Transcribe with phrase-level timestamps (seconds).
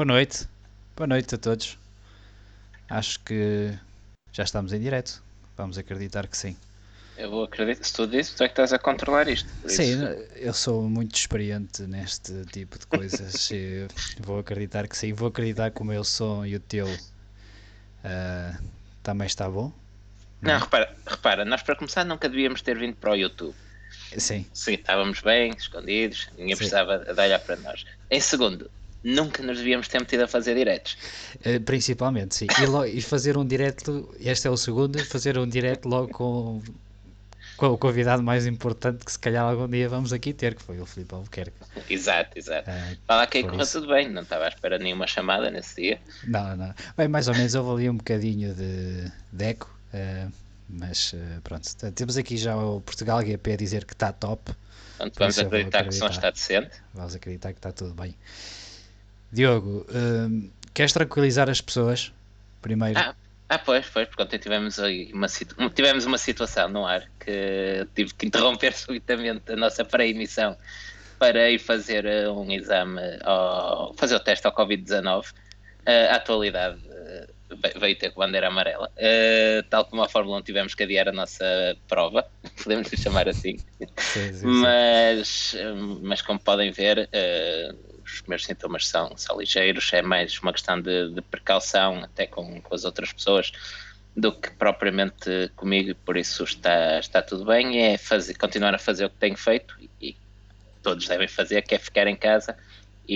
[0.00, 0.48] Boa noite.
[0.96, 1.76] Boa noite a todos.
[2.88, 3.70] Acho que
[4.32, 5.22] já estamos em direto.
[5.58, 6.56] Vamos acreditar que sim.
[7.18, 7.84] Eu vou acreditar.
[7.84, 9.46] Se tu dizes, tu é que estás a controlar isto.
[9.68, 9.98] Sim,
[10.36, 13.50] eu sou muito experiente neste tipo de coisas.
[14.20, 15.12] vou acreditar que sim.
[15.12, 18.64] Vou acreditar que o meu som e o teu uh,
[19.02, 19.70] também está bom.
[20.40, 23.54] Não, não repara, repara, nós para começar nunca devíamos ter vindo para o YouTube.
[24.16, 24.46] Sim.
[24.54, 26.56] Sim, estávamos bem, escondidos, ninguém sim.
[26.56, 27.84] precisava de olhar para nós.
[28.10, 28.70] Em segundo,
[29.02, 30.96] nunca nos devíamos ter metido a fazer diretos.
[31.36, 32.46] Uh, principalmente, sim.
[32.46, 36.62] E, e, fazer um direto, este é o segundo, fazer um direto logo com,
[37.56, 40.80] com o convidado mais importante que se calhar algum dia vamos aqui ter, que foi
[40.80, 41.56] o Filipe Albuquerque.
[41.88, 42.70] Exato, exato.
[42.70, 46.00] Uh, Fala que correu tudo bem, não estava à espera de nenhuma chamada nesse dia.
[46.24, 46.74] Não, não.
[46.96, 50.32] Bem, mais ou menos houve ali um bocadinho de, de eco, uh,
[50.68, 51.68] mas uh, pronto.
[51.94, 54.52] Temos aqui já o Portugal GP a dizer que está top.
[54.96, 56.82] Portanto, vamos acreditar, acreditar, que o som está decente.
[56.92, 58.14] Vamos acreditar que está tudo bem.
[59.32, 62.12] Diogo, uh, queres tranquilizar as pessoas
[62.60, 62.98] primeiro?
[62.98, 63.14] Ah,
[63.48, 64.78] ah pois, pois, porque ontem tivemos,
[65.12, 65.26] uma,
[65.70, 70.56] tivemos uma situação no ar que tive que interromper subitamente a nossa pré-emissão
[71.18, 75.26] para ir fazer eh, um exame, ao, fazer o teste ao Covid-19.
[75.80, 78.90] Uh, a atualidade uh, veio ter com bandeira amarela.
[78.96, 82.26] Uh, tal como a Fórmula 1 tivemos que adiar a nossa prova,
[82.62, 83.58] podemos chamar assim.
[83.58, 84.46] Sim, sim, sim.
[84.46, 85.56] Mas,
[86.02, 87.08] mas como podem ver,
[88.14, 92.60] os primeiros sintomas são, são ligeiros, é mais uma questão de, de precaução, até com,
[92.60, 93.52] com, as outras pessoas,
[94.16, 97.82] do que propriamente comigo, por isso está, está tudo bem.
[97.82, 100.16] É fazer, continuar a fazer o que tenho feito e, e
[100.82, 102.56] todos devem fazer, que é ficar em casa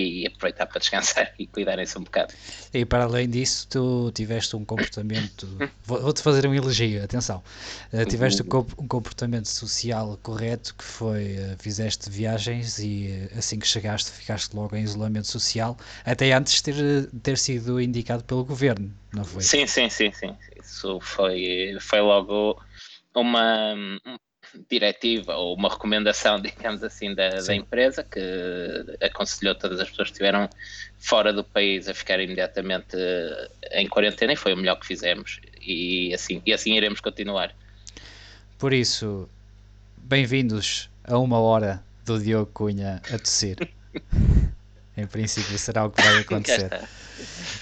[0.03, 2.33] e aproveitar para descansar e cuidarem-se um bocado.
[2.73, 5.47] E para além disso, tu tiveste um comportamento.
[5.85, 7.43] Vou-te fazer um elogio, atenção.
[7.93, 13.67] Uh, tiveste um comportamento social correto que foi: uh, fizeste viagens e uh, assim que
[13.67, 18.91] chegaste, ficaste logo em isolamento social, até antes de ter, ter sido indicado pelo governo,
[19.13, 19.41] não foi?
[19.41, 20.35] Sim, sim, sim, sim.
[20.61, 22.61] Isso foi, foi logo
[23.15, 23.73] uma,
[24.69, 28.19] diretiva ou uma recomendação, digamos assim, da, da, empresa que
[29.01, 30.49] aconselhou todas as pessoas que estiveram
[30.97, 32.95] fora do país a ficar imediatamente
[33.71, 37.53] em quarentena e foi o melhor que fizemos e assim, e assim iremos continuar.
[38.57, 39.29] Por isso,
[39.97, 43.57] bem-vindos a uma hora do Diogo Cunha a tossir.
[44.97, 46.69] em princípio será o que vai acontecer.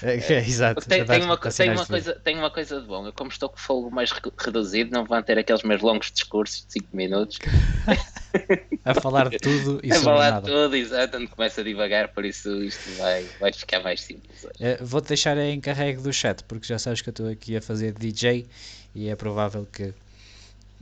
[0.02, 0.86] É, é, exato.
[0.86, 3.06] Tem, tem, uma, tem, uma coisa, tem uma coisa de bom.
[3.06, 6.72] Eu, como estou com fogo mais reduzido, não vão ter aqueles meus longos discursos de
[6.72, 7.38] 5 minutos.
[8.84, 10.46] a falar de tudo e A falar nada.
[10.46, 11.16] de tudo, exato.
[11.16, 14.46] Onde começa a divagar, por isso isto vai, vai ficar mais simples.
[14.58, 17.62] É, Vou-te deixar em carrego do chat, porque já sabes que eu estou aqui a
[17.62, 18.46] fazer DJ
[18.94, 19.94] e é provável que,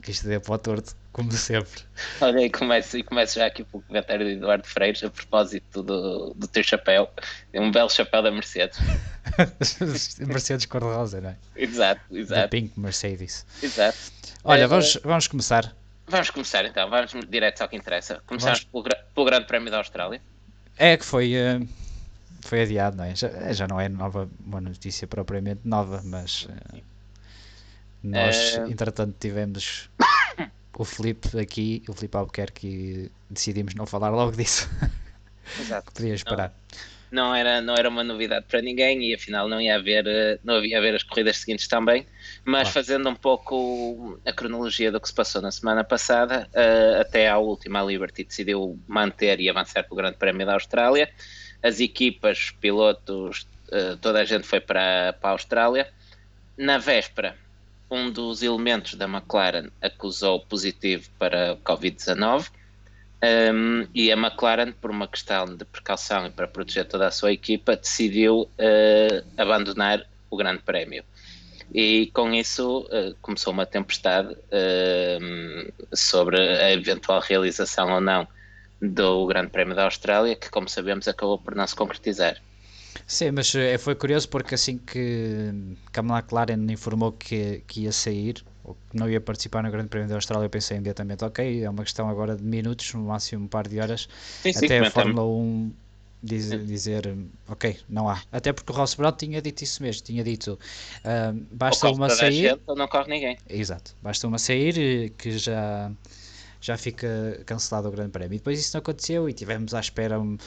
[0.01, 1.83] que isto dê para o torto como sempre.
[2.19, 6.33] Olha, e começo, e começo já aqui pelo comentário de Eduardo Freires a propósito do,
[6.33, 7.07] do teu chapéu.
[7.53, 8.79] É um belo chapéu da Mercedes.
[10.27, 11.37] Mercedes cor-de-rosa, não é?
[11.55, 12.41] Exato, exato.
[12.41, 13.45] Da Pink Mercedes.
[13.61, 13.97] Exato.
[14.43, 15.73] Olha, é, vamos, vamos começar.
[16.07, 18.19] Vamos começar então, vamos direto ao que interessa.
[18.25, 18.89] Começamos vamos...
[18.89, 20.19] pelo, pelo Grande Prémio da Austrália.
[20.77, 21.67] É que foi, uh,
[22.41, 23.15] foi adiado, não é?
[23.15, 26.81] Já, já não é nova, uma notícia propriamente nova, mas uh,
[28.01, 28.67] nós, uh...
[28.67, 29.91] entretanto, tivemos
[30.77, 34.69] o Felipe aqui, o Felipe Albuquerque, decidimos não falar logo disso.
[35.59, 35.87] Exato.
[35.87, 36.53] que podia esperar.
[37.11, 40.39] Não, não, era, não era uma novidade para ninguém e afinal não ia haver, eh,
[40.43, 42.07] não havia haver as corridas seguintes também.
[42.43, 42.73] Mas claro.
[42.73, 47.37] fazendo um pouco a cronologia do que se passou na semana passada, uh, até à
[47.37, 51.09] última, a Liberty decidiu manter e avançar para o Grande Prémio da Austrália.
[51.61, 55.87] As equipas, pilotos, uh, toda a gente foi para, para a Austrália.
[56.57, 57.35] Na véspera,
[57.93, 62.49] um dos elementos da McLaren acusou positivo para Covid-19
[63.53, 67.31] um, e a McLaren, por uma questão de precaução e para proteger toda a sua
[67.31, 71.03] equipa, decidiu uh, abandonar o Grande Prémio.
[71.73, 78.27] E com isso uh, começou uma tempestade uh, sobre a eventual realização ou não
[78.81, 82.41] do Grande Prémio da Austrália, que, como sabemos, acabou por não se concretizar.
[83.05, 85.53] Sim, mas eh, foi curioso porque assim que,
[85.91, 89.89] que a McLaren informou que, que ia sair, ou que não ia participar no Grande
[89.89, 93.45] Prémio da Austrália, eu pensei imediatamente, ok, é uma questão agora de minutos, no máximo
[93.45, 94.07] um par de horas,
[94.41, 95.71] sim, sim, até a Fórmula 1
[96.23, 97.15] diz, dizer,
[97.47, 98.21] ok, não há.
[98.31, 102.49] Até porque o Ross Brown tinha dito isso mesmo, tinha dito, uh, basta uma sair...
[102.49, 103.37] Gente, não corre ninguém.
[103.49, 105.91] Exato, basta uma sair eh, que já,
[106.61, 108.35] já fica cancelado o Grande Prémio.
[108.35, 110.19] E depois isso não aconteceu e tivemos à espera...
[110.19, 110.37] Um,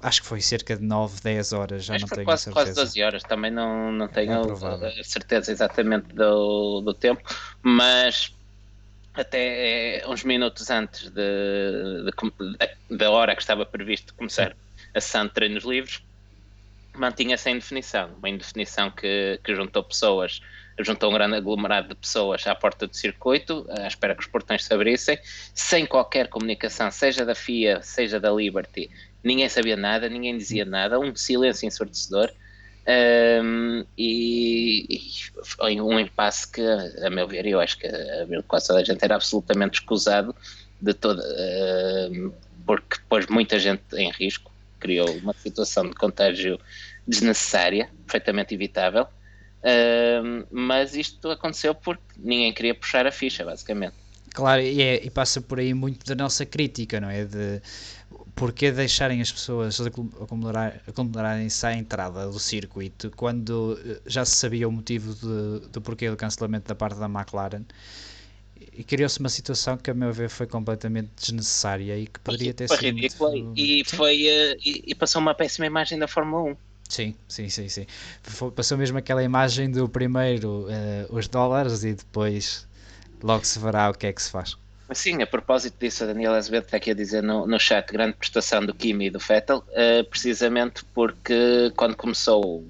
[0.00, 2.66] acho que foi cerca de 9, 10 horas, já acho não tenho quase, certeza.
[2.66, 7.22] Quase 12 horas, também não, não tenho é a certeza exatamente do, do tempo,
[7.62, 8.32] mas
[9.14, 14.54] até uns minutos antes de, de, de, da hora que estava previsto começar
[14.94, 16.02] a sessão de treinos livres,
[16.94, 20.40] mantinha-se em definição, uma indefinição que, que juntou pessoas,
[20.78, 24.64] juntou um grande aglomerado de pessoas à porta do circuito, à espera que os portões
[24.64, 25.18] se abrissem,
[25.54, 28.90] sem qualquer comunicação, seja da FIA, seja da Liberty,
[29.26, 32.30] ninguém sabia nada, ninguém dizia nada, um silêncio ensurdecedor.
[33.42, 35.00] Um, e, e,
[35.42, 39.04] foi um impasse que, a meu ver, eu acho que a quase toda a gente
[39.04, 40.32] era absolutamente escusado
[40.80, 42.32] de toda, uh,
[42.64, 46.60] porque pôs muita gente em risco, criou uma situação de contágio
[47.08, 53.94] desnecessária, perfeitamente evitável, uh, mas isto aconteceu porque ninguém queria puxar a ficha, basicamente.
[54.32, 57.24] Claro, e, é, e passa por aí muito da nossa crítica, não é?
[57.24, 57.62] De
[58.36, 59.80] porquê deixarem as pessoas
[60.86, 66.10] acumularem-se à entrada do circuito quando eh, já se sabia o motivo de, do porquê
[66.10, 67.64] do cancelamento da parte da McLaren
[68.74, 72.68] e criou-se uma situação que a meu ver foi completamente desnecessária e que poderia ter
[72.68, 73.58] sido ridícula muito...
[73.58, 76.56] e, foi, uh, e, e, passou uma péssima imagem da Fórmula 1
[76.88, 77.84] Sim, sim, sim, sim.
[78.54, 82.68] Passou mesmo aquela imagem do primeiro uh, os dólares e depois
[83.22, 84.56] logo se verá o que é que se faz.
[84.92, 88.16] Sim, a propósito disso, a Daniela Azevedo está aqui a dizer no, no chat grande
[88.16, 92.64] prestação do Kimi e do Vettel, uh, precisamente porque quando começou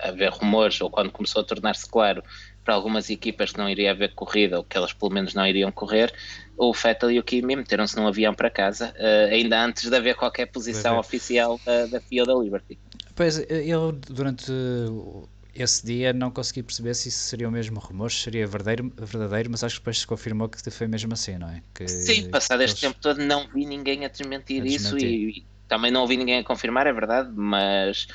[0.00, 2.22] a haver rumores, ou quando começou a tornar-se claro
[2.64, 5.72] para algumas equipas que não iria haver corrida, ou que elas pelo menos não iriam
[5.72, 6.12] correr,
[6.56, 10.16] o Vettel e o Kimi meteram-se num avião para casa, uh, ainda antes de haver
[10.16, 12.78] qualquer posição oficial uh, da FIA da Liberty.
[13.14, 14.52] Pois, eu durante
[15.54, 19.50] esse dia não consegui perceber se isso seria o mesmo rumor, se seria verdadeiro, verdadeiro,
[19.50, 21.62] mas acho que depois se confirmou que foi mesmo assim, não é?
[21.72, 24.96] Que, Sim, passado este tempo todo não vi ninguém a desmentir, a desmentir.
[24.96, 28.06] isso e, e, também não ouvi ninguém a confirmar, é verdade, mas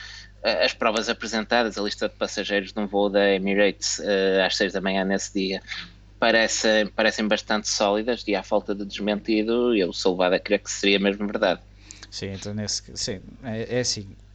[0.43, 4.57] uh, as provas apresentadas, a lista de passageiros de um voo da Emirates uh, às
[4.57, 5.61] 6 da manhã nesse dia,
[6.19, 10.69] parecem, parecem bastante sólidas e à falta de desmentido eu sou levado a crer que
[10.69, 11.61] seria mesmo verdade.
[12.11, 14.28] Sim, então nesse, sim, é, é assim, eh,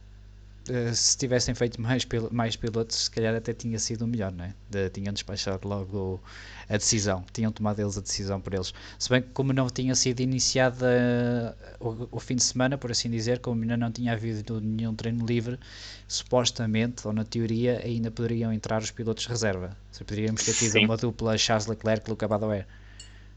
[0.93, 4.45] se tivessem feito mais, pil mais pilotos, se calhar até tinha sido o melhor, não
[4.45, 4.53] é?
[4.69, 6.19] De, tinham despachado logo
[6.67, 8.73] a decisão, tinham tomado eles a decisão por eles.
[8.97, 12.91] Se bem que, como não tinha sido iniciada uh, o, o, fim de semana, por
[12.91, 15.59] assim dizer, como ainda não tinha havido nenhum treino livre,
[16.07, 19.77] supostamente, ou na teoria, ainda poderiam entrar os pilotos reserva.
[19.91, 20.85] Se poderíamos ter tido Sim.
[20.85, 22.65] uma dupla Charles Leclerc e Luca Badoer.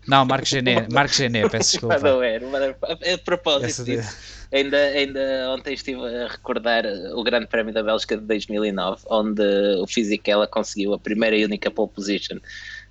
[0.08, 1.96] Não, Marcos Gené, Marcos Gené, peço desculpa.
[1.96, 4.16] A propósito disso.
[4.50, 6.84] Ainda, ainda ontem estive a recordar
[7.14, 9.42] o Grande Prémio da Bélgica de 2009, onde
[9.82, 12.38] o Fisichella conseguiu a primeira e única pole position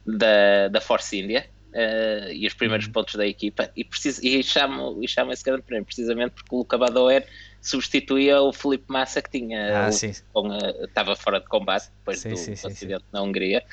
[0.06, 2.94] da, da Force India uh, e os primeiros uhum.
[2.94, 3.72] pontos da equipa.
[3.76, 7.26] E, preciso, e, chamo, e chamo esse Grande Prémio precisamente porque o Luca Badoer
[7.60, 9.90] substituía o Felipe Massa, que tinha ah,
[10.32, 13.64] com, uh, estava fora de combate depois sim, do sim, acidente sim, na Hungria.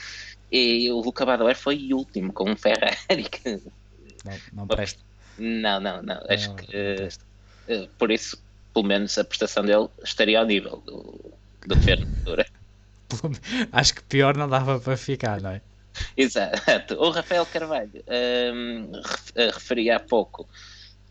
[0.56, 3.60] E o Luca Badoer foi último com um Ferrari que.
[4.24, 5.02] Não, não presta.
[5.36, 6.22] Não, não, não.
[6.28, 6.72] Acho não, que.
[6.72, 7.08] Não
[7.66, 8.40] eh, por isso,
[8.72, 11.32] pelo menos a prestação dele estaria ao nível do,
[11.66, 12.46] do Fernandura.
[13.72, 15.60] Acho que pior não dava para ficar, não é?
[16.16, 16.94] Exato.
[17.02, 18.04] O Rafael Carvalho
[18.54, 18.92] um,
[19.34, 20.48] eh, referia há pouco,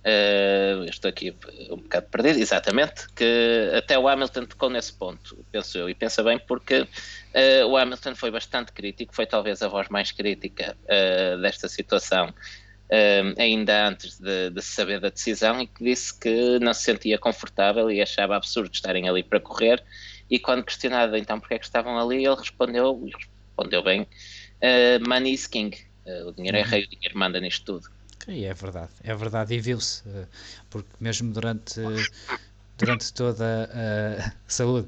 [0.03, 1.35] uh, estou aqui
[1.69, 6.21] um bocado perdido, exatamente, que até o Hamilton tocou nesse ponto, penso eu, e pensa
[6.23, 11.41] bem porque uh, o Hamilton foi bastante crítico, foi talvez a voz mais crítica uh,
[11.41, 12.33] desta situação
[13.39, 17.89] ainda antes de, de, saber da decisão, e que disse que não se sentia confortável
[17.89, 19.83] e achava absurdo estarem ali para correr.
[20.29, 25.09] E quando questionado então porque é que estavam ali, ele respondeu, e respondeu bem: uh,
[25.09, 25.75] Money is king.
[26.27, 26.67] O dinheiro é uhum.
[26.67, 27.89] rei, o dinheiro manda nisto tudo.
[28.27, 30.27] E é verdade, é verdade, e viu-se, uh,
[30.69, 32.07] porque mesmo durante,
[32.77, 34.87] durante toda a saúde,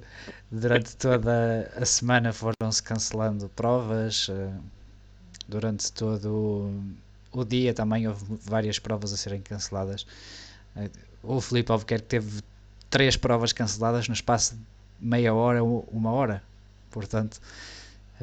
[0.52, 4.30] durante toda a semana foram-se cancelando provas,
[5.48, 6.72] durante todo
[7.32, 10.06] o dia também houve várias provas a serem canceladas.
[10.76, 10.90] Eh,
[11.22, 12.42] o Felipe Albuquerque teve
[12.90, 14.62] três provas canceladas no espaço de
[15.00, 16.42] meia hora ou uma hora.
[16.90, 17.42] Portanto,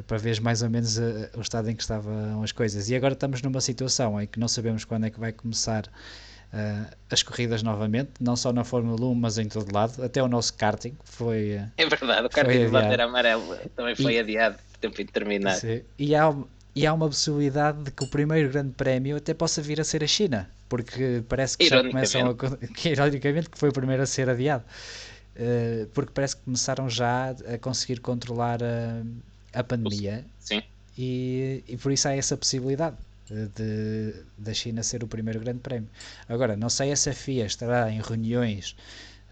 [0.01, 2.89] para ver mais ou menos eh, o estado em que estavam as coisas.
[2.89, 6.95] E agora estamos numa situação em que não sabemos quando é que vai começar uh,
[7.09, 10.03] as corridas novamente, não só na Fórmula 1, mas em todo lado.
[10.03, 11.61] Até o nosso karting foi.
[11.77, 15.59] É verdade, o karting de bandeira amarela também foi e, adiado por tempo indeterminado.
[15.59, 16.33] Sim, e há,
[16.75, 20.03] e há uma possibilidade de que o primeiro grande prémio até possa vir a ser
[20.03, 22.33] a China, porque parece que já começam a.
[22.73, 24.63] Que, ironicamente, que foi o primeiro a ser adiado.
[25.35, 28.59] Uh, porque parece que começaram já a conseguir controlar
[29.53, 30.25] a pandemia.
[30.39, 30.61] Sim.
[30.97, 32.97] E, e por isso há essa possibilidade
[33.29, 35.89] de, da China ser o primeiro grande prémio.
[36.27, 38.75] Agora, não sei se a FIA estará em reuniões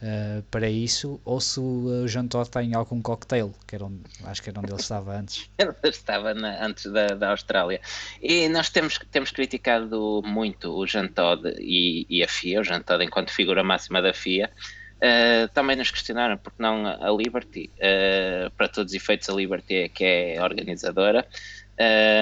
[0.02, 4.42] uh, para isso, ou se o Jean Todt tem algum cocktail, que era onde, acho
[4.42, 5.50] que era onde ele estava antes.
[5.58, 7.80] Ele estava na, antes da, da Austrália.
[8.22, 12.82] E nós temos, temos criticado muito o Jean Todt e, e a FIA, o Jean
[12.82, 14.50] Todt enquanto figura máxima da FIA,
[15.02, 19.76] Uh, também nos questionaram porque não a Liberty, uh, para todos os efeitos a Liberty
[19.76, 21.26] é que é organizadora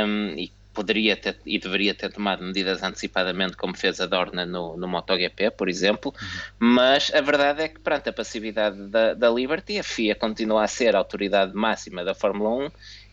[0.07, 4.77] um, e poderia ter e deveria ter tomado medidas antecipadamente como fez a Dorna no,
[4.77, 6.13] no MotoGP, por exemplo,
[6.57, 10.67] mas a verdade é que perante a passividade da, da Liberty, a FIA continua a
[10.67, 12.71] ser a autoridade máxima da Fórmula 1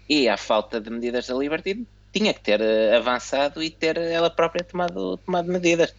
[0.08, 4.30] e à falta de medidas da Liberty tinha que ter uh, avançado e ter ela
[4.30, 5.92] própria tomado, tomado medidas.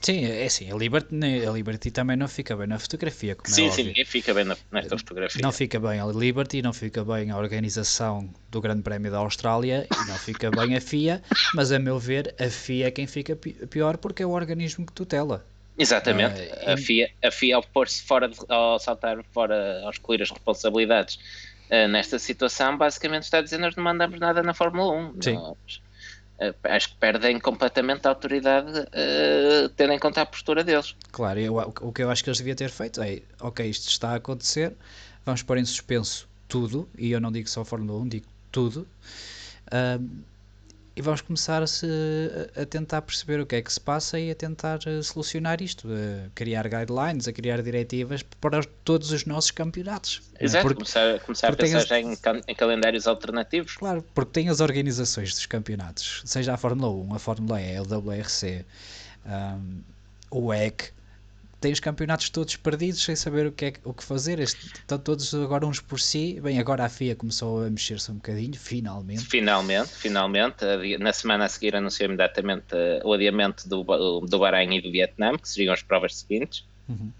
[0.00, 1.14] Sim, é assim, a Liberty,
[1.46, 4.32] a Liberty também não fica bem na fotografia, como é sim, é sim, ninguém fica
[4.32, 5.42] bem na, nesta fotografia.
[5.42, 9.88] Não fica bem a Liberty, não fica bem a organização do Grande Prémio da Austrália
[9.90, 11.20] e não fica bem a FIA,
[11.52, 14.92] mas a meu ver a FIA é quem fica pior porque é o organismo que
[14.92, 15.44] tutela.
[15.76, 20.22] Exatamente, uh, a, FIA, a FIA ao pôr-se fora, de, ao saltar fora, ao excluir
[20.22, 21.18] as responsabilidades
[21.70, 25.22] uh, nesta situação, basicamente está dizendo nós não mandamos nada na Fórmula 1.
[25.22, 25.34] Sim.
[25.34, 25.82] Nós,
[26.64, 30.94] acho que perdem completamente a autoridade uh, tendo em conta a postura deles.
[31.10, 34.10] Claro, eu, o que eu acho que eles deviam ter feito é, ok, isto está
[34.10, 34.76] a acontecer,
[35.24, 38.86] vamos pôr em suspenso tudo, e eu não digo só Fórmula 1, digo tudo,
[39.66, 40.08] uh,
[40.98, 44.34] e vamos começar a, a, tentar perceber o que é que se passa e a
[44.34, 50.20] tentar eh, solucionar isto, a criar guidelines, a criar diretivas para todos os nossos campeonatos.
[50.40, 53.76] Exato, porque, começar, começar porque a pensar as, já em, em, calendários alternativos.
[53.76, 57.84] Claro, porque tem as organizações dos campeonatos, seja a Fórmula 1, a Fórmula E, o
[57.84, 58.66] WRC,
[59.24, 59.80] um,
[60.32, 60.90] o WEC,
[61.60, 64.38] tem os campeonatos todos perdidos sem saber o que, é, o que fazer.
[64.38, 66.40] Estão todos agora uns por si.
[66.40, 69.24] Bem, agora a FIA começou a mexer-se um bocadinho, finalmente.
[69.24, 70.56] Finalmente, finalmente.
[71.00, 73.82] Na semana a seguir anunciou imediatamente eh, o adiamento do,
[74.20, 76.64] do Bahrein e do Vietnã, que seriam as provas seguintes.
[76.88, 77.12] Uhum.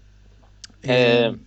[0.83, 1.39] Uh,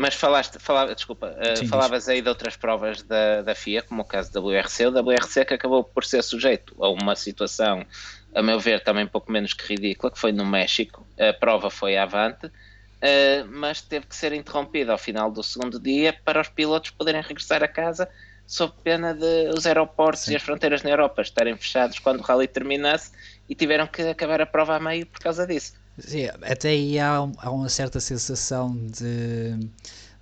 [0.00, 4.00] mas falaste, falava, desculpa, uh, Sim, falavas aí de outras provas da, da FIA, como
[4.00, 7.84] o caso da WRC, o WRC que acabou por ser sujeito a uma situação
[8.34, 11.06] a meu ver, também um pouco menos que ridícula, que foi no México.
[11.18, 16.12] A prova foi avante, uh, mas teve que ser interrompida ao final do segundo dia
[16.24, 18.08] para os pilotos poderem regressar a casa,
[18.46, 20.32] sob pena de os aeroportos Sim.
[20.32, 23.12] e as fronteiras na Europa estarem fechados quando o rally terminasse
[23.48, 25.74] e tiveram que acabar a prova a meio por causa disso.
[25.98, 29.58] Sim, até aí há, há uma certa sensação de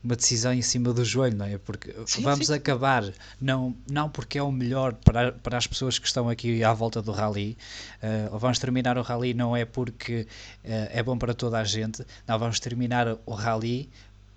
[0.03, 1.59] uma decisão em cima do joelho, não é?
[1.59, 2.55] Porque sim, vamos sim.
[2.55, 3.05] acabar,
[3.41, 7.03] não, não porque é o melhor para, para as pessoas que estão aqui à volta
[7.03, 7.57] do rally,
[8.03, 10.27] uh, vamos terminar o rally não é porque
[10.65, 13.89] uh, é bom para toda a gente, não, vamos terminar o rally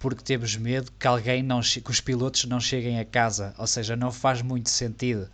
[0.02, 3.96] porque temos medo que alguém não que os pilotos não cheguem a casa, ou seja,
[3.96, 5.30] não faz muito sentido.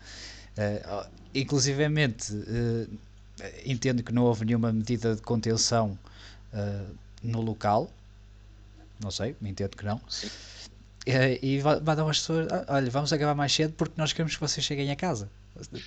[0.58, 2.98] Uh, inclusivamente, uh,
[3.66, 5.98] entendo que não houve nenhuma medida de contenção
[6.54, 7.90] uh, no local,
[9.02, 10.02] não sei, me entendo que não.
[10.10, 10.30] Sim.
[11.06, 14.42] E, e mandam as pessoas, ah, olha, vamos acabar mais cedo porque nós queremos que
[14.42, 15.30] vocês cheguem a casa.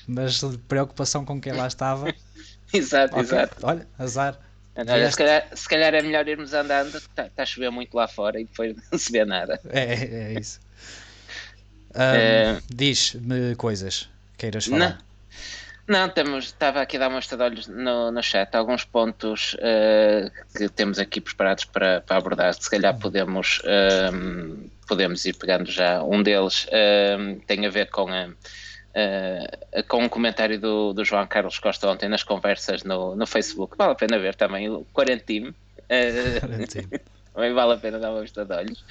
[0.06, 2.12] Mas preocupação com quem lá estava.
[2.72, 3.56] exato, okay, exato.
[3.62, 4.38] Olha, azar.
[4.76, 8.08] Olha, se, calhar, se calhar é melhor irmos andando, está tá a chover muito lá
[8.08, 9.60] fora e depois não se vê nada.
[9.68, 10.60] É, é isso.
[11.94, 12.62] Um, é...
[12.68, 14.78] Diz-me coisas, queiras falar.
[14.90, 15.09] Não.
[15.90, 19.54] Não, temos, estava aqui a dar uma vista de olhos no, no chat, alguns pontos
[19.54, 22.54] uh, que temos aqui preparados para, para abordar.
[22.54, 26.00] Se calhar podemos, uh, podemos ir pegando já.
[26.04, 28.28] Um deles uh, tem a ver com, a,
[29.88, 33.76] com um comentário do, do João Carlos Costa ontem nas conversas no, no Facebook.
[33.76, 35.52] Vale a pena ver também o Quarentime.
[37.34, 38.84] também vale a pena dar uma vista de olhos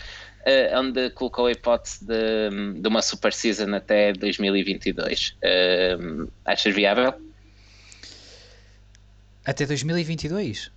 [0.45, 5.29] uh, onde colocou a hipótese de, de uma super season até 2022.
[5.29, 5.97] Uh, eh,
[6.45, 7.13] achas viável?
[9.45, 10.71] Até 2022?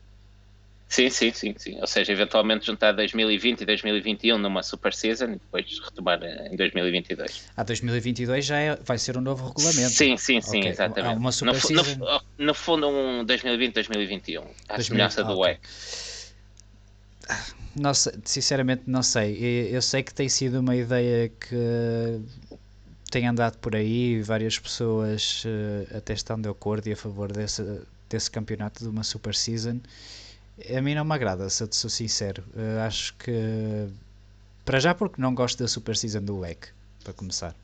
[0.92, 1.80] Sim, sim, sim, sim.
[1.80, 7.48] Ou seja, eventualmente juntar 2020 e 2021 numa super season e depois retomar em 2022.
[7.56, 9.88] A 2022 já é, vai ser um novo regulamento.
[9.88, 10.70] Sim, sim, sim, okay.
[10.70, 11.16] exatamente.
[11.16, 11.96] Uma super no, season...
[11.96, 15.56] no, no fundo, um 2020-2021, à semelhança do okay.
[17.74, 19.36] Não sei, sinceramente não sei.
[19.70, 22.20] Eu sei que tem sido uma ideia que
[23.12, 27.62] tem andado por aí, várias pessoas uh, até estão de acordo e a favor desse,
[28.08, 29.80] desse campeonato de uma Super Season.
[30.74, 32.42] A mim não me agrada, se eu te sou sincero.
[32.54, 33.86] Uh, acho que,
[34.64, 36.68] para já, porque não gosto da Super Season do WEC,
[37.04, 37.54] para começar.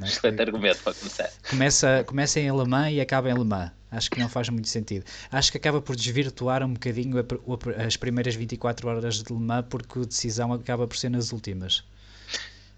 [0.00, 0.04] É?
[0.06, 1.30] Excelente argumento para começar.
[1.50, 3.72] Começa, começa em alemã e acaba em alemã.
[3.90, 5.04] Acho que não faz muito sentido.
[5.30, 7.14] Acho que acaba por desvirtuar um bocadinho
[7.84, 11.84] as primeiras 24 horas de Le Mans porque a decisão acaba por ser nas últimas.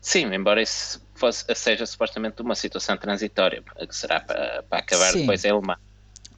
[0.01, 5.21] Sim, embora isso fosse, seja supostamente uma situação transitória, que será para, para acabar sim.
[5.21, 5.79] depois em Le Mans.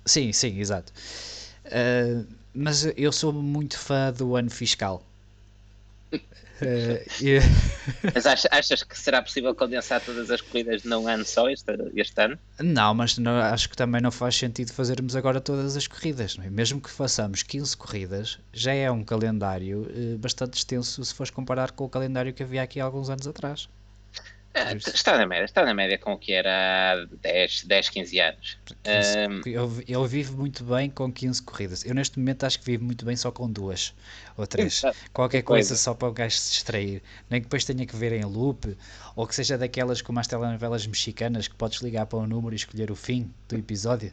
[0.04, 0.92] Sim, sim, exato.
[1.66, 5.04] Uh, mas eu sou muito fã do ano fiscal.
[6.60, 7.02] Uh,
[8.14, 12.22] Mas achas, achas, que será possível condensar todas as corridas num ano só este, este
[12.22, 12.38] ano?
[12.60, 16.36] Não, mas não, acho que também não faz sentido fazermos agora todas as corridas.
[16.42, 16.50] É?
[16.50, 21.72] Mesmo que façamos 15 corridas, já é um calendário eh, bastante extenso se fores comparar
[21.72, 23.68] com o calendário que havia aqui há alguns anos atrás.
[24.54, 28.20] É, está na média, está na média com o que era há 10, 10 15
[28.20, 28.58] anos.
[28.86, 29.48] Um...
[29.48, 31.84] Eu, eu vivo muito bem com 15 corridas.
[31.86, 33.94] Eu neste momento acho que vivo muito bem só com duas
[34.36, 34.82] ou três.
[35.12, 37.02] Qualquer coisa, coisa só para o gajo se distrair.
[37.30, 38.76] Nem que depois tenha que ver em loop,
[39.16, 42.56] ou que seja daquelas como as telenovelas mexicanas que podes ligar para um número e
[42.56, 44.12] escolher o fim do episódio.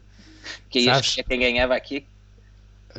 [0.69, 1.15] Que Sabes?
[1.27, 2.05] quem ganhava aqui?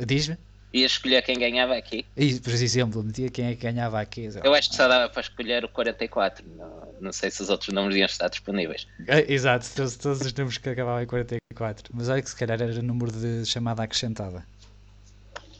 [0.05, 0.37] Diz-me
[0.73, 2.05] ia escolher quem ganhava aqui.
[2.15, 4.29] E, por exemplo, metia quem é que ganhava aqui.
[4.43, 6.45] Eu acho que só dava para escolher o 44.
[6.55, 8.87] Não, não sei se os outros números iam estar disponíveis.
[9.07, 11.91] É, exato, todos, todos os números que acabavam em 44.
[11.93, 14.45] Mas olha que se calhar era o número de chamada acrescentada.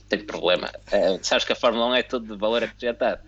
[0.07, 0.69] Tem problema.
[0.91, 3.21] É, sabes que a Fórmula 1 é tudo de valor acrescentado.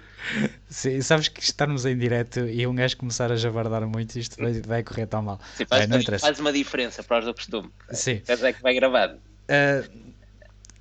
[0.69, 4.53] Sim, sabes que estarmos em direto e um gajo começar a javardar muito, isto vai,
[4.61, 5.39] vai correr tão mal.
[5.55, 7.69] Sim, faz, Bem, faz uma diferença para os do costume.
[7.91, 8.21] Sim.
[8.27, 9.15] É que vai gravado.
[9.15, 10.02] Uh,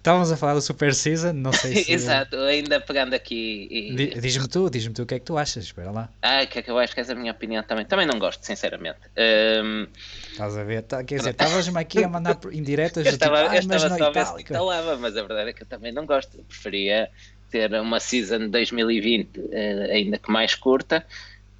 [0.03, 1.93] Estávamos a falar do Super Season, não sei se.
[1.93, 3.69] Exato, ainda pegando aqui.
[3.71, 4.21] E...
[4.21, 6.09] Diz-me tu, diz-me tu o que é que tu achas, espera lá.
[6.21, 7.85] Ah, que é que eu acho que essa é a minha opinião também.
[7.85, 8.99] Também não gosto, sinceramente.
[9.17, 9.87] Um...
[10.33, 10.83] Estás a ver?
[10.83, 13.07] Tá, quer dizer, estavas-me aqui a mandar indiretas.
[13.07, 15.53] eu estava, tipo, ah, eu estava só a ver se instalava, mas a verdade é
[15.53, 16.37] que eu também não gosto.
[16.37, 17.09] Eu preferia
[17.49, 21.07] ter uma season 2020 uh, eh, ainda que mais curta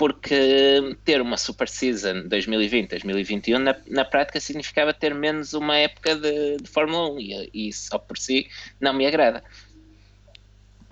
[0.03, 6.57] porque ter uma Super Season 2020-2021 na, na, prática significava ter menos uma época de,
[6.57, 8.49] de Fórmula 1 e, e só por si
[8.81, 9.45] não me agrada.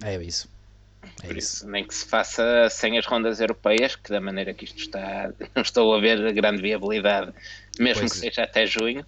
[0.05, 0.49] É isso.
[1.25, 1.57] É por isso.
[1.57, 1.69] isso.
[1.69, 5.63] nem que se faça sem as rondas europeias, que da maneira que isto está, não
[5.63, 7.35] estou a ver grande viabilidade,
[7.81, 9.05] mesmo pois que seja até junho.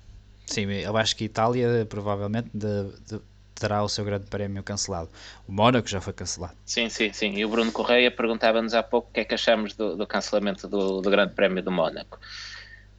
[0.47, 3.21] Sim, eu acho que Itália provavelmente de, de,
[3.63, 5.09] terá o seu grande prémio cancelado.
[5.47, 6.55] O Mónaco já foi cancelado.
[6.67, 7.35] Sim, sim, sim.
[7.37, 10.67] E o Bruno Correia perguntava-nos há pouco o que é que achamos do, do cancelamento
[10.67, 12.19] do, do grande prémio do Mónaco.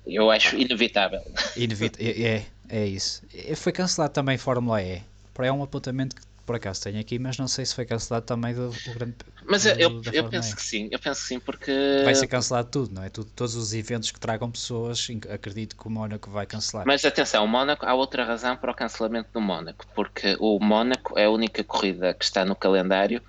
[0.08, 1.22] Eu acho inevitável.
[1.58, 3.22] Inevit é, é, é isso.
[3.58, 5.02] Foi cancelado também Fórmula E.
[5.40, 8.54] É um apontamento que por acaso tenho aqui, mas não sei se foi cancelado também
[8.54, 9.16] do, do grande.
[9.46, 11.72] Mas do, eu, eu penso que sim, eu penso que sim, porque.
[12.04, 13.10] Vai ser cancelado tudo, não é?
[13.10, 16.86] Tudo, todos os eventos que tragam pessoas, acredito que o Mónaco vai cancelar.
[16.86, 21.18] Mas atenção, o Mónaco, há outra razão para o cancelamento do Mónaco, porque o Mónaco
[21.18, 23.22] é a única corrida que está no calendário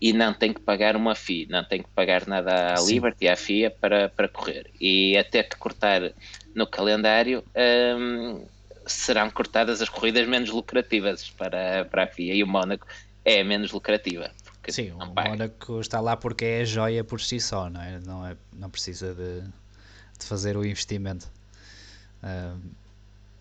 [0.00, 2.94] e não tem que pagar uma FIA, não tem que pagar nada à sim.
[2.94, 4.68] Liberty, à FIA para, para correr.
[4.80, 6.12] E até que cortar
[6.54, 7.44] no calendário.
[7.56, 8.44] Hum,
[8.92, 12.86] serão cortadas as corridas menos lucrativas para, para a FIA e o Mónaco
[13.24, 14.30] é menos lucrativa.
[14.68, 17.98] Sim, o Mónaco está lá porque é a joia por si só, não é?
[18.00, 21.28] Não, é, não precisa de, de fazer o investimento.
[22.22, 22.60] Uh,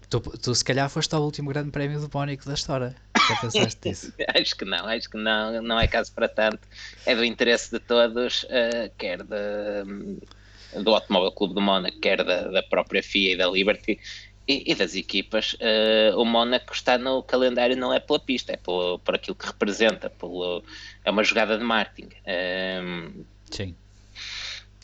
[0.10, 2.96] tu, tu, se calhar foste ao último grande prémio do Mónaco da história.
[3.16, 4.14] Já pensaste nisso?
[4.36, 6.68] acho que não, acho que não, não é caso para tanto.
[7.06, 12.48] É do interesse de todos, uh, quer de, do Automóvel Clube do Mónaco, quer da,
[12.48, 14.00] da própria FIA e da Liberty
[14.48, 18.58] e, e das equipas, uh, o Mónaco está no calendário não é pela pista, é
[18.58, 20.64] por, por aquilo que representa, pelo,
[21.04, 22.08] é uma jogada de marketing.
[22.08, 23.12] Um, ehm,
[23.50, 23.76] Sim.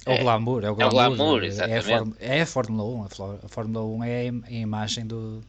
[0.05, 1.01] É o glamour, é o glamour.
[1.01, 2.15] É, o glamour, exatamente.
[2.19, 3.03] É a, Fórmula 1,
[3.43, 5.43] a Fórmula 1 é a imagem do,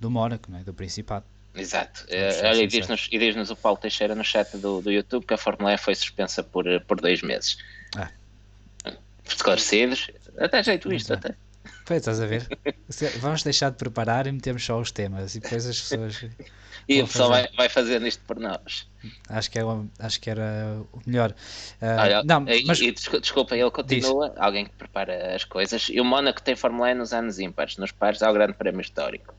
[0.00, 0.60] do Mónaco, é?
[0.60, 1.24] do Principado.
[1.54, 2.04] Exato.
[2.04, 5.36] Uh, olha, e diz-nos diz o Paulo Teixeira no chat do, do YouTube que a
[5.36, 7.58] Fórmula E foi suspensa por, por dois meses.
[7.96, 8.10] Ah.
[9.26, 11.34] Esclarecidos, até jeito isto, até.
[11.90, 12.46] Pois, estás a ver?
[13.18, 16.24] Vamos deixar de preparar e metemos só os temas e depois as pessoas.
[16.88, 18.86] e o pessoal vai, vai fazendo isto por nós.
[19.28, 19.62] Acho que, é,
[19.98, 21.32] acho que era o melhor.
[21.82, 22.80] Uh, Olha, não, mas...
[22.80, 24.38] e, desculpa, ele continua, Diz.
[24.38, 25.88] alguém que prepara as coisas.
[25.88, 28.82] E o Mónaco tem Fórmula E nos anos ímpares, nos pares há o Grande Prémio
[28.82, 29.34] Histórico.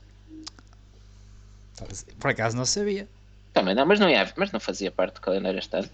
[2.20, 3.08] Por acaso não sabia.
[3.54, 5.88] Também não, mas não, ia, mas não fazia parte do calendário este ano.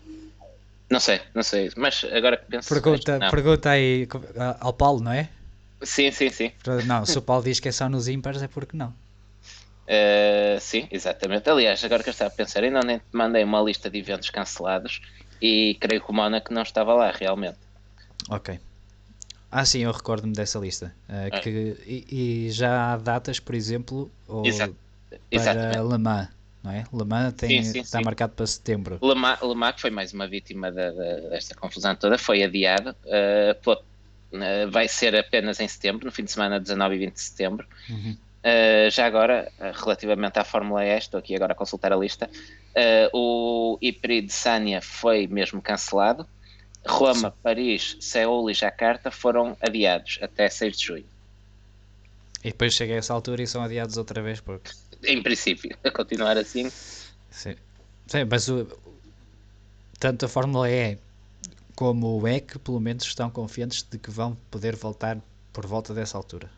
[0.91, 2.69] Não sei, não sei, mas agora que penso.
[2.69, 4.09] Pergunta, pergunta aí
[4.59, 5.29] ao Paulo, não é?
[5.83, 6.53] Sim, sim, sim.
[6.87, 8.89] Não, se o Paulo diz que é só nos ímpares, é porque não.
[9.89, 11.49] Uh, sim, exatamente.
[11.49, 14.29] Aliás, agora que eu estava a pensar, ainda nem te mandei uma lista de eventos
[14.29, 15.01] cancelados
[15.41, 17.59] e creio que o Mónaco não estava lá realmente.
[18.29, 18.59] Ok.
[19.51, 20.95] Ah, sim, eu recordo-me dessa lista.
[21.09, 24.77] Uh, que, e, e, já há datas, por exemplo, ou Exato.
[25.09, 25.91] para exatamente.
[25.91, 26.29] Le Mans,
[26.63, 26.85] não é?
[26.93, 28.05] Le Mans tem, sim, sim, está sim.
[28.05, 28.99] marcado para setembro.
[29.01, 32.43] Le Mans, Le Mans, que foi mais uma vítima da, da, desta confusão toda, foi
[32.43, 33.83] adiado uh, pela
[34.33, 37.67] eh, vai ser apenas em setembro, no fim de semana 19 e 20 de setembro.
[37.89, 38.17] Uhum.
[38.39, 42.31] Uh, já agora, uh, relativamente à Fórmula E, estou aqui agora a consultar a lista,
[43.13, 46.27] o IPRI de Sânia foi mesmo cancelado.
[46.87, 47.35] Roma.
[47.43, 51.05] Paris, Seul e Jacarta foram adiados até 6 de junho.
[52.45, 54.71] E depois chega a essa altura e são adiados outra vez porque...
[55.05, 56.71] Em princípio, a continuar assim.
[57.31, 57.57] Sim,
[58.07, 58.67] Sim mas o,
[59.99, 60.97] tanto a Fórmula E
[61.79, 65.17] como o EC, pelo menos estão confiantes de que vão poder voltar
[65.53, 66.51] por volta dessa altura.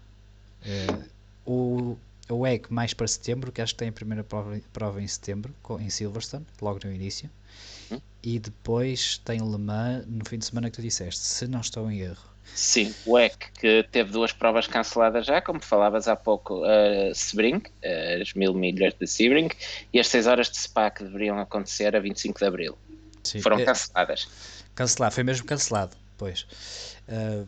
[0.64, 1.04] Uh,
[1.44, 1.98] o,
[2.34, 5.54] o EC mais para setembro, que acho que tem a primeira prova, prova em setembro,
[5.78, 7.28] em Silverstone, logo no início.
[7.92, 8.00] Hum?
[8.22, 11.90] E depois tem Le Mans no fim de semana que tu disseste, se não estou
[11.90, 12.24] em erro.
[12.54, 17.58] Sim, o EC que teve duas provas canceladas já, como falavas há pouco, uh, Sebring,
[17.58, 19.50] uh, as mil milhas de Sebring,
[19.92, 22.78] e as 6 horas de Spa que deveriam acontecer a 25 de Abril.
[23.22, 23.42] Sim.
[23.42, 24.59] Foram é, canceladas.
[24.74, 26.46] Cancelado, foi mesmo cancelado, pois.
[27.08, 27.46] Uh,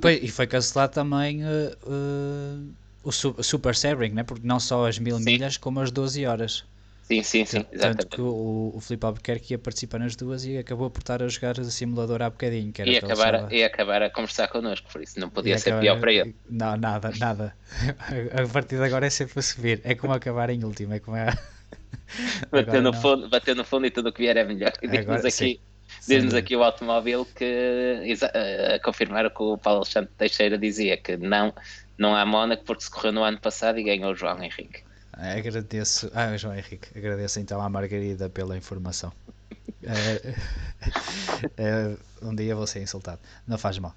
[0.00, 1.48] pois e foi cancelado também uh,
[1.86, 4.22] uh, o Super Sebring, né?
[4.22, 5.24] porque não só as mil Sim.
[5.24, 6.64] milhas, como as 12 horas.
[7.02, 7.62] Sim, sim, sim.
[7.78, 11.28] Tanto que o, o Filipe Albuquerque ia participar nas duas e acabou por estar a
[11.28, 12.72] jogar o simulador há bocadinho.
[12.72, 13.54] Que e, acabar, estava...
[13.54, 15.82] e acabar a conversar connosco, por isso não podia e ser acabar...
[15.82, 16.34] pior para ele.
[16.48, 17.54] Não, nada, nada.
[18.32, 19.80] A partir de agora é sempre a subir.
[19.84, 21.36] É como acabar em último, é como é.
[22.50, 24.72] Bater no, fundo, bater no fundo e tudo o que vier é melhor.
[24.80, 25.60] Diz-nos aqui,
[26.06, 28.16] diz aqui o automóvel que
[28.74, 31.54] a confirmar o que o Paulo Alexandre Teixeira dizia, que não,
[31.96, 34.82] não há Mónaco porque se correu no ano passado e ganhou o João Henrique.
[35.12, 36.10] Agradeço.
[36.14, 39.12] Ah, João Henrique, agradeço então à Margarida pela informação.
[39.84, 40.34] é,
[41.56, 43.94] é, um dia vou ser insultado, não faz mal.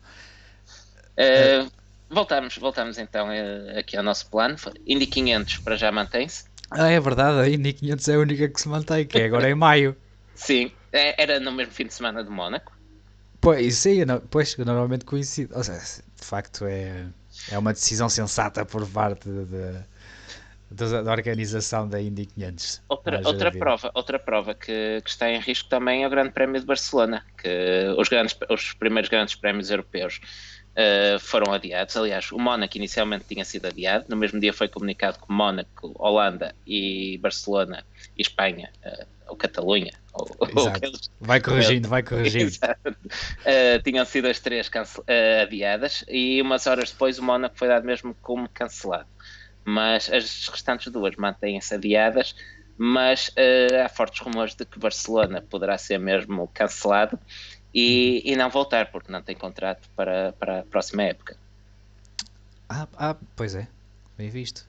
[1.17, 1.71] Uh,
[2.09, 4.55] voltamos, voltamos então uh, aqui ao nosso plano.
[4.85, 6.45] Indy 500 para já mantém-se.
[6.69, 9.49] Ah, é verdade, a Indy 500 é a única que se mantém, que é agora
[9.49, 9.95] em maio.
[10.35, 12.75] Sim, era no mesmo fim de semana de Mónaco.
[13.41, 15.53] Pois, sim, pois, normalmente coincide.
[15.53, 17.05] Ou seja, de facto é,
[17.51, 19.29] é uma decisão sensata por parte
[20.71, 22.81] da, da organização da Indy 500.
[22.89, 26.59] Outra, outra prova, outra prova que, que, está em risco também é o Grande Prémio
[26.59, 30.19] de Barcelona, que os, grandes, os primeiros grandes prémios europeus
[30.75, 31.95] uh, foram adiados.
[31.95, 36.55] Aliás, o Mónaco inicialmente tinha sido adiado, no mesmo dia foi comunicado que Mónaco, Holanda
[36.65, 37.85] e Barcelona
[38.17, 39.93] e Espanha, uh, ou Catalunha,
[40.81, 42.51] eles, vai corrigindo, vai corrigindo.
[42.53, 44.69] uh, tinham sido as três
[45.41, 49.07] adiadas e umas horas depois o Mónaco foi dado mesmo como cancelado
[49.65, 52.35] mas as restantes duas mantêm-se adiadas,
[52.77, 57.19] mas uh, há fortes rumores de que Barcelona poderá ser mesmo cancelado
[57.73, 61.35] e, e não voltar, porque não tem contrato para, para a próxima época.
[62.69, 63.67] Ah, ah pois é,
[64.15, 64.67] bem visto.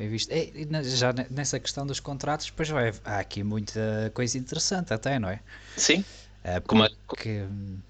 [0.00, 0.30] Bem visto.
[0.32, 0.48] É,
[0.82, 5.40] já nessa questão dos contratos, depois vai, há aqui muita coisa interessante até, não é?
[5.76, 6.02] Sim.
[6.42, 7.44] É, porque...
[7.46, 7.82] Como...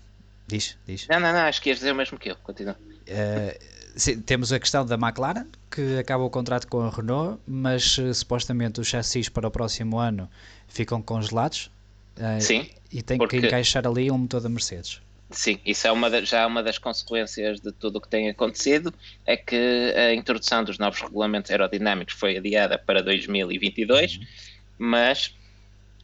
[0.48, 1.06] Diz, diz.
[1.06, 2.76] Não, não, não, acho que ias dizer o mesmo que eu, continua.
[3.06, 8.12] Uh, temos a questão da McLaren, que acaba o contrato com a Renault, mas uh,
[8.12, 10.28] supostamente os chassis para o próximo ano
[10.66, 11.70] ficam congelados.
[12.16, 12.68] Uh, Sim.
[12.90, 13.38] E tem porque...
[13.40, 15.00] que encaixar ali um motor da Mercedes.
[15.30, 18.92] Sim, isso é uma já é uma das consequências de tudo o que tem acontecido,
[19.24, 24.24] é que a introdução dos novos regulamentos aerodinâmicos foi adiada para 2022, uhum.
[24.76, 25.28] mas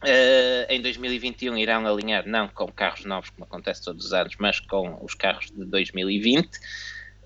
[0.03, 4.61] uh, em 2021 irão alinhar não com carros novos, como acontece todos os anos, mas
[4.61, 6.49] com os carros de 2020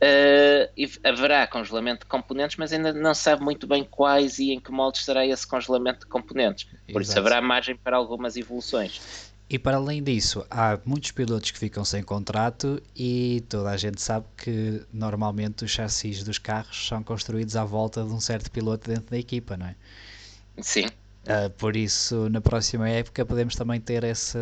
[0.01, 0.65] Uh,
[1.03, 5.05] haverá congelamento de componentes, mas ainda não sabe muito bem quais e em que moldes
[5.05, 6.63] será esse congelamento de componentes.
[6.91, 7.01] Por Exato.
[7.01, 9.30] isso haverá margem para algumas evoluções.
[9.51, 14.01] E para além disso, há muitos pilotos que ficam sem contrato e toda a gente
[14.01, 18.89] sabe que normalmente os chassis dos carros são construídos à volta de um certo piloto
[18.89, 19.75] dentro da equipa, não é?
[20.61, 20.85] Sim.
[20.85, 24.39] Uh, por isso, na próxima época podemos também ter essa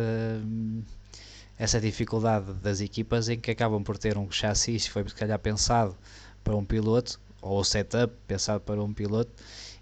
[1.58, 5.40] essa dificuldade das equipas em que acabam por ter um chassi que foi se calhar
[5.40, 5.96] pensado
[6.44, 9.32] para um piloto ou o setup pensado para um piloto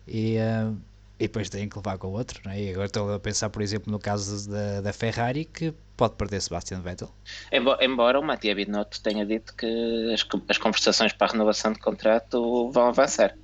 [0.07, 0.75] e, uh,
[1.18, 2.61] e depois têm que levar com o outro não é?
[2.61, 6.40] e agora estou a pensar por exemplo no caso da, da Ferrari que pode perder
[6.40, 7.12] Sebastian Vettel
[7.52, 12.70] embora, o Mattia Binotto tenha dito que as, as conversações para a renovação de contrato
[12.70, 13.35] vão avançar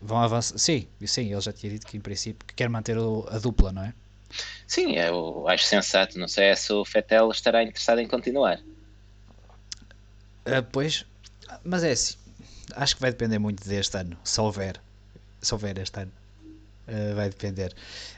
[0.00, 3.26] vão avançar, sim, sim, ele já tinha dito que em princípio que quer manter o,
[3.30, 3.94] a dupla, não é?
[4.66, 6.18] Sim, eu acho sensato.
[6.18, 8.58] Não sei se o Fettel estará interessado em continuar.
[10.46, 11.04] Uh, pois,
[11.62, 12.16] mas é assim.
[12.74, 14.80] Acho que vai depender muito deste ano, se houver.
[15.40, 16.12] Se houver este ano.
[16.88, 17.72] Uh, vai depender.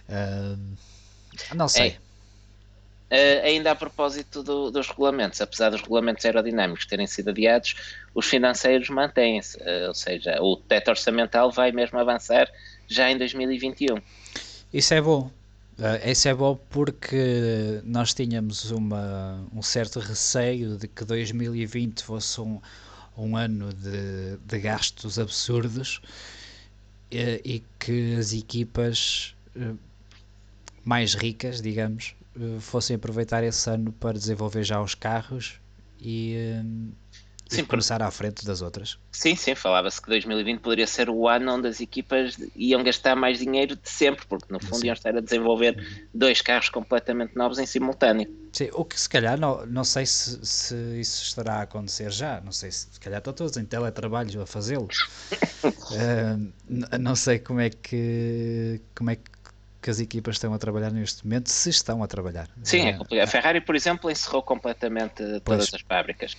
[0.09, 0.59] Uh,
[1.55, 1.98] não sei.
[3.11, 3.42] É.
[3.46, 7.74] ainda a propósito do, dos regulamentos, apesar dos regulamentos aerodinâmicos terem sido adiados,
[8.14, 12.50] os financeiros mantêm-se, ou seja, o teto orçamental vai mesmo avançar
[12.88, 14.00] já em 2021.
[14.72, 15.31] Isso é bom,
[15.77, 22.40] Uh, esse é bom porque nós tínhamos uma, um certo receio de que 2020 fosse
[22.40, 22.61] um,
[23.18, 26.00] um ano de, de gastos absurdos
[27.14, 29.79] e, eh, e, que as equipas uh,
[30.85, 35.61] mais ricas, digamos, uh, fossem aproveitar esse ano para desenvolver já os carros
[36.00, 36.37] e,
[37.57, 38.99] sim, começar à frente das outras.
[39.12, 43.38] Sim, sim, falava-se que 2020 poderia ser o ano onde as equipas iam gastar mais
[43.38, 44.87] dinheiro de sempre, porque no fundo sim.
[44.87, 45.77] iam estar a desenvolver
[46.12, 48.33] dois carros completamente novos em simultâneo.
[48.53, 52.40] Sim, o que se calhar, não, não sei se, se isso estará a acontecer já,
[52.40, 54.88] não sei se, se calhar estão todos em teletrabalho a fazê-lo.
[55.64, 59.35] uh, não sei como é que como é que
[59.85, 62.49] que as equipas estão a trabalhar neste momento, se estão a trabalhar.
[62.62, 63.29] Sim, é complicado.
[63.29, 65.75] A Ferrari, por exemplo, encerrou completamente todas pois.
[65.75, 66.35] as fábricas.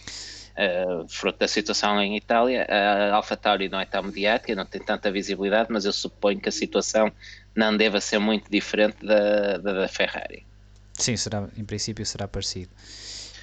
[0.57, 5.11] Uh, fruto da situação em Itália, a AlphaTauri não é tão mediática, não tem tanta
[5.11, 7.11] visibilidade, mas eu suponho que a situação
[7.53, 10.45] não deva ser muito diferente da, da, da Ferrari.
[10.93, 12.71] Sim, será, em princípio será parecido.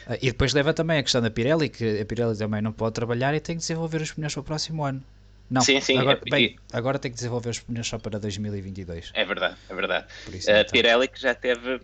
[0.06, 2.94] Uh, e depois leva também a questão da Pirelli, que a Pirelli também não pode
[2.94, 5.02] trabalhar e tem que desenvolver os pneus para o próximo ano.
[5.50, 5.98] Não, sim, sim.
[5.98, 9.10] Agora, é, bem, agora tem que desenvolver os pneus só para 2022.
[9.12, 10.06] É verdade, é verdade.
[10.32, 10.72] Isso, a então.
[10.72, 11.78] Pirelli que já teve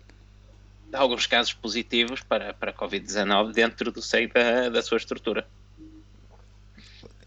[0.93, 5.47] alguns casos positivos para, para a Covid-19 dentro do seio da, da sua estrutura.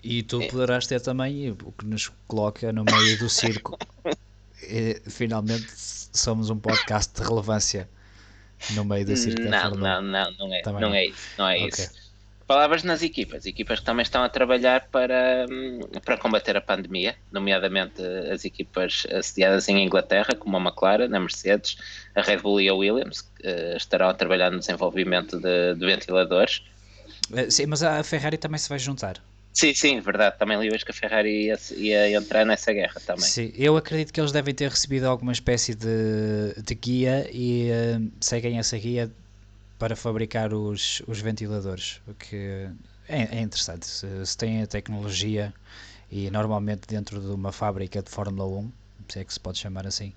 [0.02, 0.48] E tu é.
[0.48, 3.78] poderás ter também o que nos coloca no meio do circo.
[4.62, 7.88] e, finalmente somos um podcast de relevância
[8.70, 9.42] no meio do circo.
[9.42, 11.28] Não, não, não, não é, não é isso.
[11.38, 11.68] Não é okay.
[11.68, 12.01] isso
[12.42, 17.14] palavras nas equipas, equipas que também estão a trabalhar para, hum, para combater a pandemia,
[17.30, 21.76] nomeadamente as equipas assediadas em Inglaterra, como a McLaren, a Mercedes,
[22.14, 25.86] a Red Bull e a Williams, que uh, estarão a trabalhar no desenvolvimento de, de
[25.86, 26.62] ventiladores.
[27.32, 29.22] Eh, sim, mas a Ferrari também se vai juntar.
[29.52, 30.38] Sim, sim, verdade.
[30.38, 33.24] Também li hoje que a Ferrari ia, ia, entrar nessa guerra também.
[33.24, 38.10] Sim, eu acredito que eles devem ter recebido alguma espécie de, de guia e uh,
[38.18, 39.10] seguem essa guia
[39.82, 42.68] para fabricar os, os ventiladores, o que
[43.08, 43.84] é, é interessante.
[43.84, 45.52] Se, se tem a tecnologia
[46.08, 48.72] e normalmente dentro de uma fábrica de Fórmula 1,
[49.08, 50.12] se é que se pode chamar assim,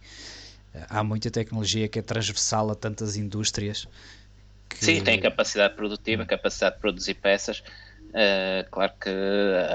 [0.87, 3.87] há muita tecnologia que é transversal a tantas indústrias.
[4.69, 4.85] Que...
[4.85, 6.27] Sim, tem capacidade produtiva, hum.
[6.27, 7.63] capacidade de produzir peças
[8.15, 9.09] Uh, claro que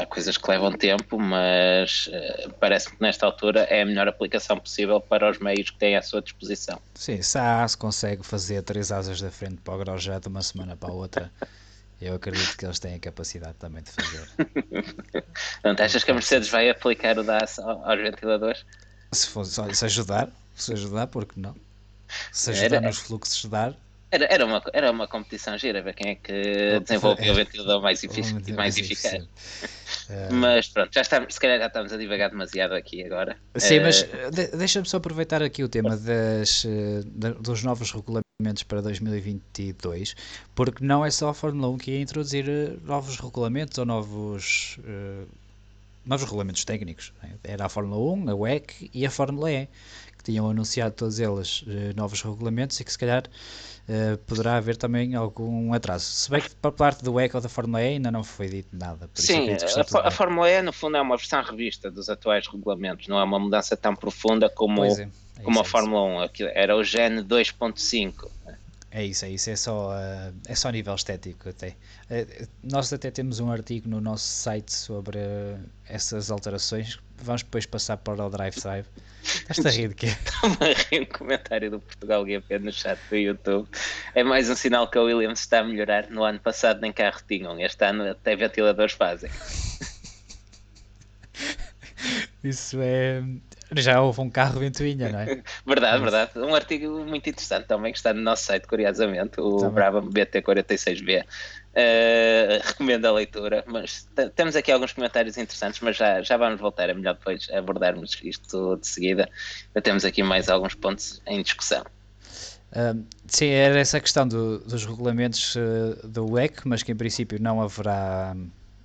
[0.01, 4.59] há coisas que levam tempo, mas uh, parece-me que nesta altura é a melhor aplicação
[4.59, 6.81] possível para os meios que têm à sua disposição.
[6.95, 10.43] Sim, se a AS consegue fazer três asas da frente para o Grosjean de uma
[10.43, 11.31] semana para a outra,
[12.01, 14.27] eu acredito que eles têm a capacidade também de fazer.
[15.63, 18.65] Não achas que a Mercedes vai aplicar o DAS aos ventiladores?
[19.13, 21.55] Se, fosse, se ajudar, se ajudar, porque não?
[22.33, 22.87] Se ajudar Era...
[22.87, 23.75] nos fluxos de ar,
[24.11, 28.03] era, era, uma, era uma competição gira, ver quem é que desenvolveu o ventilador mais,
[28.03, 29.25] efic mais eficaz.
[30.33, 33.37] mas pronto, já estamos, se calhar já estamos a divagar demasiado aqui agora.
[33.57, 33.83] Sim, uh...
[33.83, 37.03] mas eh, de, deixa-me só aproveitar aqui o tema das, eh,
[37.41, 40.17] dos novos regulamentos para 2022,
[40.57, 42.47] porque não é só a Fórmula 1 que ia introduzir
[42.83, 45.29] novos regulamentos ou novos, uh,
[46.05, 47.13] novos regulamentos técnicos.
[47.23, 47.31] Né?
[47.45, 49.69] Era a Fórmula 1, a WEC e a Fórmula E,
[50.19, 51.65] que tinham anunciado todos eles
[51.97, 53.23] novos regulamentos e que se calhar
[53.91, 56.05] uh, poderá haver também algum atraso.
[56.05, 58.69] Se bem que para a parte do ECO da Fórmula E ainda não foi dito
[58.73, 59.11] nada.
[59.15, 63.19] Sim, a, a Fórmula E no fundo é uma versão revista dos atuais regulamentos, não
[63.19, 66.31] é uma mudança tão profunda como, é, é como a é Fórmula 1.
[66.55, 68.31] Era o Gen 2.5.
[68.93, 71.77] É isso, é isso, é só, uh, é só nível estético até.
[72.11, 75.21] Uh, nós até temos um artigo no nosso site sobre
[75.87, 78.87] essas alterações, vamos depois passar para o Drive Drive
[79.51, 80.07] Estás a rir de quê?
[80.07, 83.69] Estou-me a rir um comentário do Portugal GP no chat do YouTube.
[84.15, 86.09] É mais um sinal que a Williams está a melhorar.
[86.11, 89.31] No ano passado nem carro tinham, este ano até ventiladores fazem.
[92.43, 93.23] Isso é.
[93.77, 95.43] Já houve um carro ventoinha, não é?
[95.65, 96.39] verdade, verdade.
[96.39, 99.75] Um artigo muito interessante também que está no nosso site, curiosamente, o também.
[99.75, 101.25] Brava BT46B.
[101.71, 106.91] Uh, recomendo a leitura, mas temos aqui alguns comentários interessantes, mas já, já vamos voltar,
[106.91, 109.29] é melhor depois abordarmos isto de seguida.
[109.75, 111.85] Já temos aqui mais alguns pontos em discussão.
[112.73, 117.41] Uh, sim, era essa questão do, dos regulamentos uh, do WEC, mas que em princípio
[117.41, 118.37] não haverá,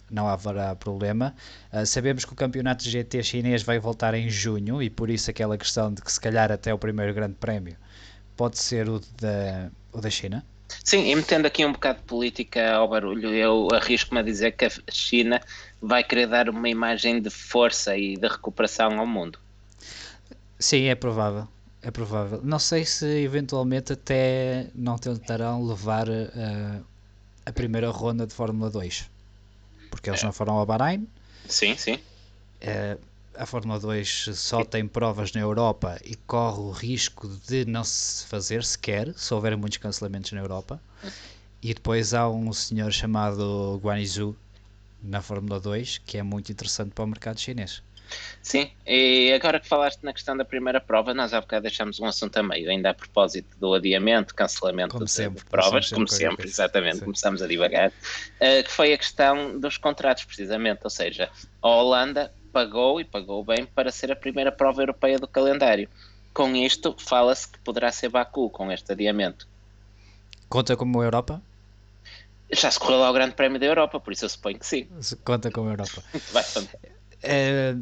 [0.09, 1.35] não haverá problema.
[1.73, 5.57] Uh, sabemos que o campeonato GT chinês vai voltar em junho e por isso aquela
[5.57, 7.75] questão de que se calhar até o primeiro grande prémio
[8.35, 10.45] pode ser o da, o da China.
[10.83, 14.65] Sim, e metendo aqui um bocado de política ao barulho, eu arrisco-me a dizer que
[14.65, 15.41] a China
[15.81, 19.39] vai querer dar uma imagem de força e de recuperação ao mundo.
[20.59, 21.47] Sim, é provável.
[21.81, 22.41] É provável.
[22.43, 26.85] Não sei se eventualmente até não tentarão levar uh,
[27.45, 29.09] a primeira ronda de Fórmula 2.
[29.91, 30.25] Porque eles é.
[30.25, 31.07] não foram ao Bahrein.
[31.47, 31.99] Sim, sim.
[32.63, 32.99] Uh,
[33.37, 38.25] a Fórmula 2 só tem provas na Europa e corre o risco de não se
[38.27, 40.81] fazer sequer, se houver muitos cancelamentos na Europa.
[41.61, 44.35] E depois há um senhor chamado Guanyu
[45.01, 47.81] na Fórmula 2 que é muito interessante para o mercado chinês.
[48.41, 52.05] Sim, e agora que falaste na questão da primeira prova, nós há bocado deixámos um
[52.05, 56.07] assunto a meio, ainda a propósito do adiamento, cancelamento como de, sempre, de provas, como
[56.07, 57.05] sempre, exatamente, Sim.
[57.05, 61.29] começamos a divagar, uh, que foi a questão dos contratos, precisamente, ou seja,
[61.61, 65.89] a Holanda pagou e pagou bem para ser a primeira prova europeia do calendário.
[66.33, 69.45] Com isto, fala-se que poderá ser Baku com este adiamento.
[70.47, 71.41] Conta como Europa?
[72.49, 74.87] Já se correu lá o Grande Prémio da Europa, por isso eu suponho que sim.
[75.25, 76.01] Conta como Europa.
[76.31, 76.45] Vai,
[77.21, 77.75] é,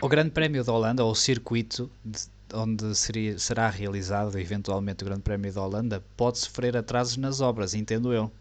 [0.00, 2.20] o Grande Prémio da Holanda, ou o circuito de,
[2.54, 7.74] onde seria, será realizado eventualmente o Grande Prémio da Holanda, pode sofrer atrasos nas obras,
[7.74, 8.32] entendo eu.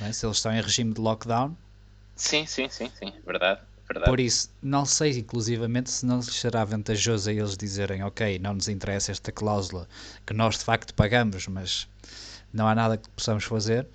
[0.00, 0.10] É?
[0.12, 1.54] Se eles estão em regime de lockdown.
[2.14, 3.60] Sim, sim, sim, sim, verdade.
[3.88, 4.10] Verdade.
[4.10, 8.54] Por isso, não sei inclusivamente se não lhes será vantajoso a eles dizerem ok, não
[8.54, 9.86] nos interessa esta cláusula
[10.26, 11.88] que nós de facto pagamos, mas
[12.52, 13.86] não há nada que possamos fazer.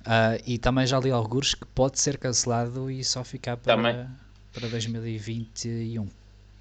[0.00, 4.10] Uh, e também já li alguns que pode ser cancelado e só ficar para,
[4.52, 6.08] para 2021.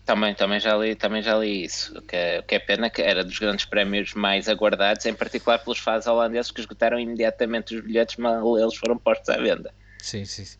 [0.06, 1.98] Também, também, já li, também já li isso.
[1.98, 5.14] O que, é, o que é pena que era dos grandes prémios mais aguardados, em
[5.14, 9.74] particular pelos fãs holandeses que esgotaram imediatamente os bilhetes, mas eles foram postos à venda.
[10.02, 10.46] Sim, sim.
[10.46, 10.58] sim.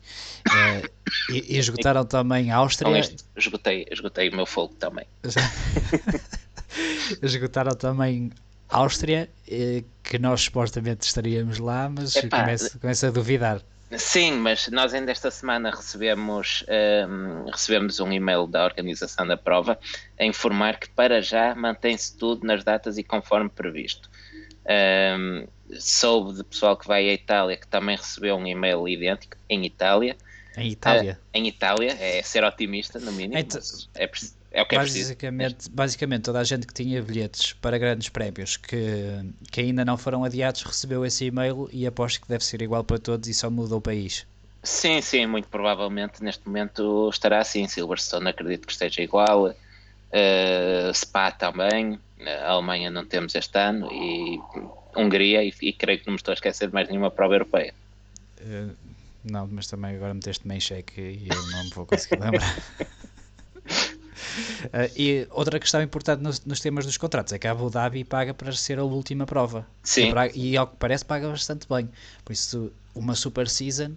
[0.48, 0.90] Uh,
[1.30, 3.02] e, e, esgotaram também a Áustria.
[3.36, 5.06] Esgotei, esgotei o meu fogo também.
[7.20, 8.30] esgotaram também
[8.68, 13.60] Áustria, eh, que nós supostamente estaríamos lá, mas Epá, começo, começo a duvidar.
[13.98, 16.64] Sim, mas nós ainda esta semana recebemos,
[17.06, 19.78] um, recebemos um e-mail da organização da prova
[20.18, 24.08] a informar que para já mantém-se tudo nas datas e conforme previsto.
[24.64, 25.46] Um,
[25.78, 30.16] soube de pessoal que vai à Itália que também recebeu um e-mail idêntico em Itália.
[30.56, 31.18] Em Itália?
[31.20, 33.38] Uh, em Itália, é ser otimista no mínimo.
[33.38, 33.60] Então,
[33.94, 34.10] é,
[34.52, 35.74] é o que é basicamente, preciso.
[35.74, 40.24] Basicamente, toda a gente que tinha bilhetes para grandes prémios que, que ainda não foram
[40.24, 43.74] adiados recebeu esse e-mail e aposto que deve ser igual para todos e só muda
[43.74, 44.26] o país.
[44.62, 47.66] Sim, sim, muito provavelmente neste momento estará assim.
[47.66, 54.40] Silverstone acredito que esteja igual, uh, Spa também, a Alemanha não temos este ano e
[54.96, 57.74] Hungria e, e creio que não me estou a esquecer de mais nenhuma prova europeia.
[58.40, 58.74] Uh,
[59.24, 62.58] não, mas também agora meteste-me em cheque e eu não me vou conseguir lembrar.
[64.66, 68.04] Uh, e outra questão importante nos, nos, temas dos contratos é que a Abu Dhabi
[68.04, 69.66] paga para ser a última prova.
[69.82, 70.12] Sim.
[70.34, 71.88] E, e ao que parece paga bastante bem.
[72.24, 73.92] Por isso, uma super season,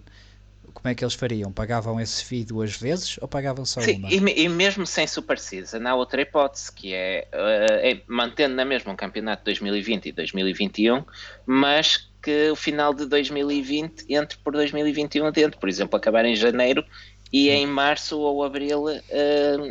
[0.76, 1.50] como é que eles fariam?
[1.50, 4.10] Pagavam esse fee duas vezes ou pagavam só Sim, uma?
[4.10, 8.64] E, e, mesmo sem super season, há outra hipótese que é, uh, é mantendo na
[8.64, 11.02] mesma um campeonato de 2020 e 2021,
[11.46, 16.84] mas que o final de 2020 entre por 2021 dentro, por exemplo, acabar em janeiro
[17.32, 19.00] e em março ou abril uh,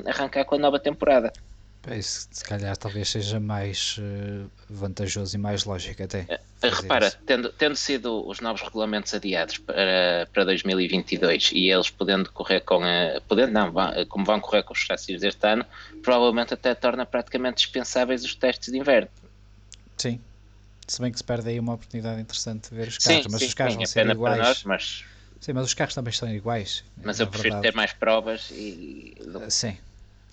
[0.08, 1.32] arrancar com a nova temporada.
[1.94, 6.22] Isso, se calhar talvez seja mais uh, vantajoso e mais lógico até.
[6.22, 12.32] Uh, repara, tendo, tendo sido os novos regulamentos adiados para, para 2022 e eles podendo
[12.32, 13.22] correr com a.
[13.28, 13.74] Podendo, não,
[14.08, 15.66] como vão correr com os chassis deste ano,
[16.02, 19.10] provavelmente até torna praticamente dispensáveis os testes de inverno.
[19.98, 20.20] Sim.
[20.88, 23.42] Se bem que se perde aí uma oportunidade interessante de ver os carros, sim, mas
[23.42, 24.38] sim, os carros sim, vão é ser iguais.
[24.38, 25.06] Nós, mas
[25.46, 26.84] Sim, mas os carros também estão iguais.
[27.04, 27.72] Mas eu prefiro verdade.
[27.72, 29.16] ter mais provas e.
[29.48, 29.78] Sim,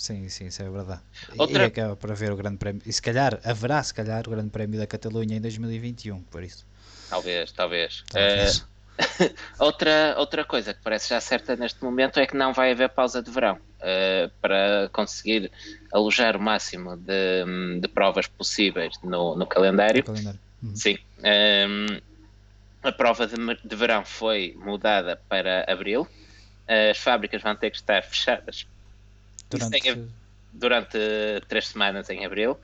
[0.03, 1.01] sim, sim, isso é verdade.
[1.39, 1.63] Outra...
[1.63, 2.83] E acaba para ver o Grande Prémio.
[2.85, 6.67] E se calhar, haverá se calhar o Grande Prémio da Catalunha em 2021, por isso.
[7.09, 8.05] Talvez, talvez.
[8.11, 8.59] talvez.
[8.59, 9.35] Uh,
[9.65, 13.23] outra, outra coisa que parece já certa neste momento é que não vai haver pausa
[13.23, 13.59] de verão.
[13.79, 15.51] Uh, para conseguir
[15.93, 19.99] alojar o máximo de, de provas possíveis no, no calendário.
[19.99, 20.41] No calendário.
[20.63, 20.77] Uhum.
[20.77, 20.99] Sim.
[21.19, 22.01] Um,
[22.83, 26.09] a prova de, de verão foi mudada para abril.
[26.67, 28.67] As fábricas vão ter que estar fechadas
[29.59, 30.09] durante,
[30.53, 30.99] durante
[31.49, 32.59] três semanas em abril.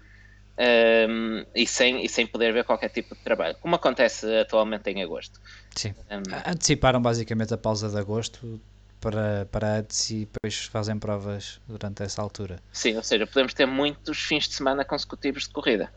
[0.61, 5.05] Um, e, sem, e sem poder ver qualquer tipo de trabalho, como acontece atualmente em
[5.05, 5.41] agosto.
[5.73, 5.95] Sim.
[6.11, 8.61] Um, Anteciparam basicamente a pausa de agosto
[9.01, 12.61] para, para antes e depois fazem provas durante essa altura.
[12.73, 15.93] Sim, ou seja, podemos ter muitos fins de semana consecutivos de corrida.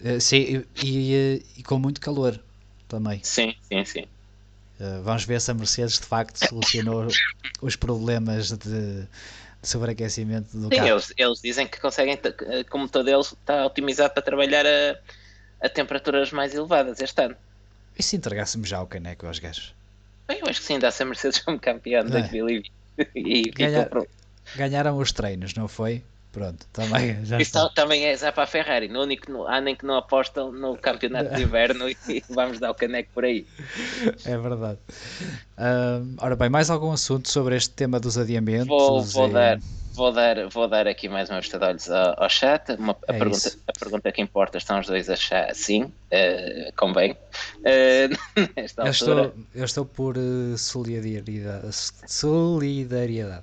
[0.00, 2.38] Uh, sim, e, e, e, com muito calor
[2.86, 3.20] também.
[3.22, 4.02] Sim, sim, sim.
[4.78, 7.08] Uh, vamos ver se a Mercedes de facto solucionou
[7.62, 9.08] os problemas de
[9.68, 10.88] sobreaquecimento do sim, carro.
[10.88, 14.98] Eles, eles dizem que conseguem, que o motor deles está otimizado para trabalhar a,
[15.60, 17.36] a temperaturas mais elevadas este ano.
[17.98, 19.74] E se entregássemos já o caneco aos gajos?
[20.28, 22.72] Bem, eu acho que sim, dá-se a Mercedes como campeão de 2020.
[23.14, 26.02] E, Ganhar, e ganharam os treinos, não foi?
[26.36, 27.70] Pronto, também já Isso está.
[27.70, 31.34] também é já para a Ferrari, no único ano em que não apostam no campeonato
[31.34, 31.96] de inverno e
[32.28, 33.46] vamos dar o caneco por aí.
[34.22, 34.78] É verdade.
[35.56, 38.68] Uh, ora bem, mais algum assunto sobre este tema dos adiamentos?
[38.68, 39.32] Vou, vou e...
[39.32, 39.58] dar,
[39.94, 42.70] vou, dar, vou dar aqui mais uma vista de olhos ao, ao chat.
[42.74, 46.72] Uma, a, é pergunta, a pergunta que importa, estão os dois a achar sim, uh,
[46.76, 47.16] convém.
[47.66, 48.14] Uh,
[48.84, 51.66] eu, estou, eu estou por uh, solidariedade.
[52.06, 53.42] Solidariedade.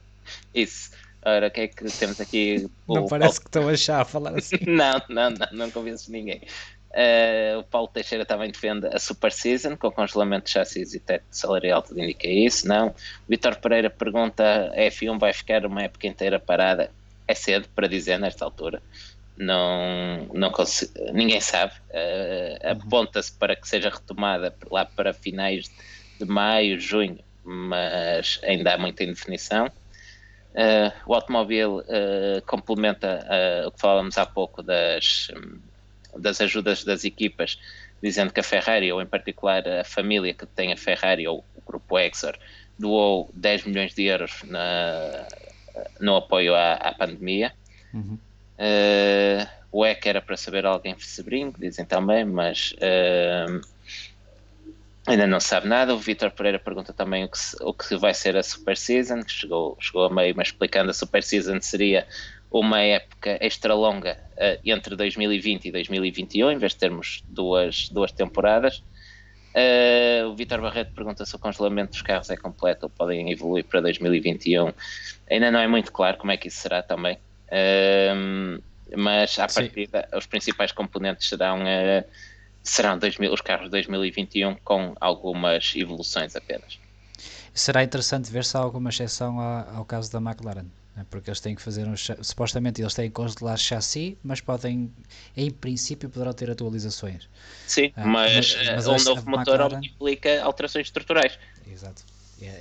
[0.56, 0.92] Isso.
[1.26, 2.70] Ora, o que é que temos aqui?
[2.88, 4.58] Não parece que estou a achar a falar assim.
[4.68, 6.42] não, não, não, não convences ninguém.
[6.94, 11.26] Uh, o Paulo Teixeira também defende a Super Season, com congelamento de chassis e teto
[11.32, 12.90] salarial, tudo indica isso, não.
[12.90, 12.94] O
[13.28, 16.92] Vitor Pereira pergunta: a F1 vai ficar uma época inteira parada?
[17.28, 18.82] É cedo para dizer nesta altura.
[19.36, 21.74] Não, não consigo, ninguém sabe.
[21.90, 25.72] Uh, Aponta-se para que seja retomada lá para finais
[26.20, 29.72] de maio, junho, mas ainda há muita indefinição.
[30.54, 35.32] Uh, o automóvel uh, complementa uh, o que falávamos há pouco das,
[36.16, 37.60] das ajudas das equipas,
[38.04, 41.62] dizendo que a Ferrari, ou em particular a família que tem a Ferrari, ou o
[41.66, 42.38] grupo Exor,
[42.78, 45.28] doou 10 milhões de euros na,
[46.00, 47.52] no apoio à, à pandemia.
[47.92, 48.18] Uhum.
[49.72, 52.76] o EC era para saber alguém sebrinho, dizem também, mas
[55.06, 55.94] Ainda não sabe nada.
[55.94, 59.32] O Vitor Pereira pergunta também o que, o que vai ser a Super Season, que
[59.32, 62.08] chegou, chegou a meio, mas explicando a Super Season seria
[62.50, 68.12] uma época extra longa uh, entre 2020 e 2021, em vez de termos duas, duas
[68.12, 68.84] temporadas.
[69.54, 73.66] Uh, o Vitor Barreto pergunta se o congelamento dos carros é completo ou podem evoluir
[73.66, 74.72] para 2021.
[75.30, 77.18] Ainda não é muito claro como é que isso será também.
[77.50, 78.62] Uh,
[78.96, 81.60] mas à partida, os principais componentes serão
[82.64, 86.80] serão 2000, os carros de 2021 com algumas evoluções apenas.
[87.54, 91.06] Será interessante ver se há alguma exceção ao caso da McLaren, né?
[91.10, 94.92] porque eles têm que fazer um, supostamente eles têm que congelar chassi, mas podem,
[95.38, 97.30] em princípio, poderão ter atualizações.
[97.68, 99.86] Sim, ah, mas, mas, mas um novo motor McLaren...
[99.86, 101.38] implica alterações estruturais.
[101.72, 102.04] Exato.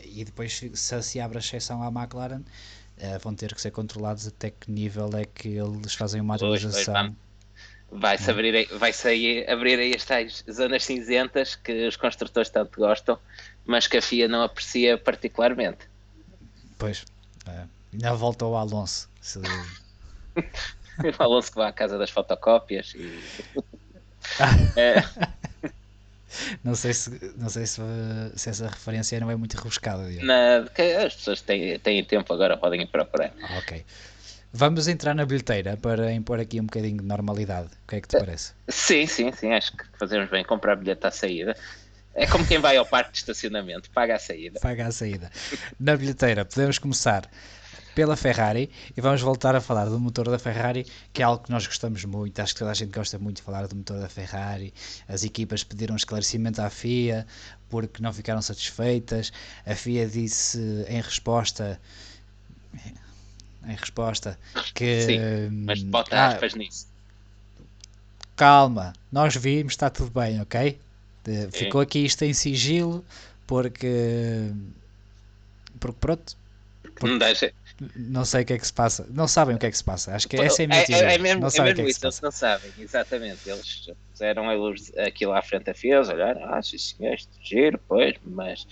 [0.05, 4.27] E depois, se se abre a exceção à McLaren, uh, vão ter que ser controlados
[4.27, 7.17] até que nível é que eles fazem uma atualização.
[7.95, 13.19] Vai-se abrir, vai sair, abrir aí as tais zonas cinzentas que os construtores tanto gostam,
[13.67, 15.87] mas que a FIA não aprecia particularmente.
[16.79, 17.05] Pois,
[17.47, 17.65] é.
[17.93, 19.11] ainda volta ao Alonso.
[19.21, 19.39] Se...
[20.39, 23.23] o Alonso que vai à casa das fotocópias e.
[24.81, 25.03] é.
[26.65, 27.83] Não sei se, não sei se,
[28.37, 30.09] se essa referência não é muito rebuscada.
[30.09, 30.65] Não,
[31.05, 33.35] as pessoas têm, têm tempo agora, podem ir procurar.
[33.59, 33.85] Ok.
[34.55, 37.69] Vamos entrar na bilheteira para impor aqui um bocadinho de normalidade.
[37.85, 38.53] O que é que te parece?
[38.69, 39.53] Sim, sim, sim.
[39.53, 41.57] Acho que fazemos bem comprar bilhete à saída.
[42.15, 44.61] É como quem vai ao parque de estacionamento, paga a saída.
[44.61, 45.31] Paga a saída.
[45.81, 47.27] Na bilheteira, podemos começar
[47.95, 51.51] pela Ferrari e vamos voltar a falar do motor da Ferrari, que é algo que
[51.51, 52.39] nós gostamos muito.
[52.41, 54.75] Acho que toda a gente gosta muito de falar do motor da Ferrari.
[55.09, 57.27] As equipas pediram esclarecimento à FIA
[57.71, 59.33] porque não ficaram satisfeitas.
[59.65, 61.81] A FIA disse em resposta
[63.67, 64.39] em resposta
[64.75, 65.03] que.
[65.03, 65.19] Sim,
[65.51, 66.87] mas bota ah, aspas nisso.
[68.37, 70.79] Calma, nós vimos, está tudo bem, ok?
[71.53, 73.05] Ficou aqui isto em sigilo
[73.47, 74.51] porque.
[75.79, 76.37] Porque pronto.
[76.83, 77.53] Porque não deixa.
[77.97, 79.07] Não sei o que é que se passa.
[79.11, 80.15] Não sabem o que é que se passa.
[80.15, 82.21] Acho que essa é a minha é, é, mesmo, não sabem é mesmo isso, eles
[82.21, 83.49] não sabem, exatamente.
[83.49, 87.81] Eles puseram a luz aquilo à frente da FIA, olharam, ah, sim senhor, isto giro,
[87.89, 88.67] pois, mas.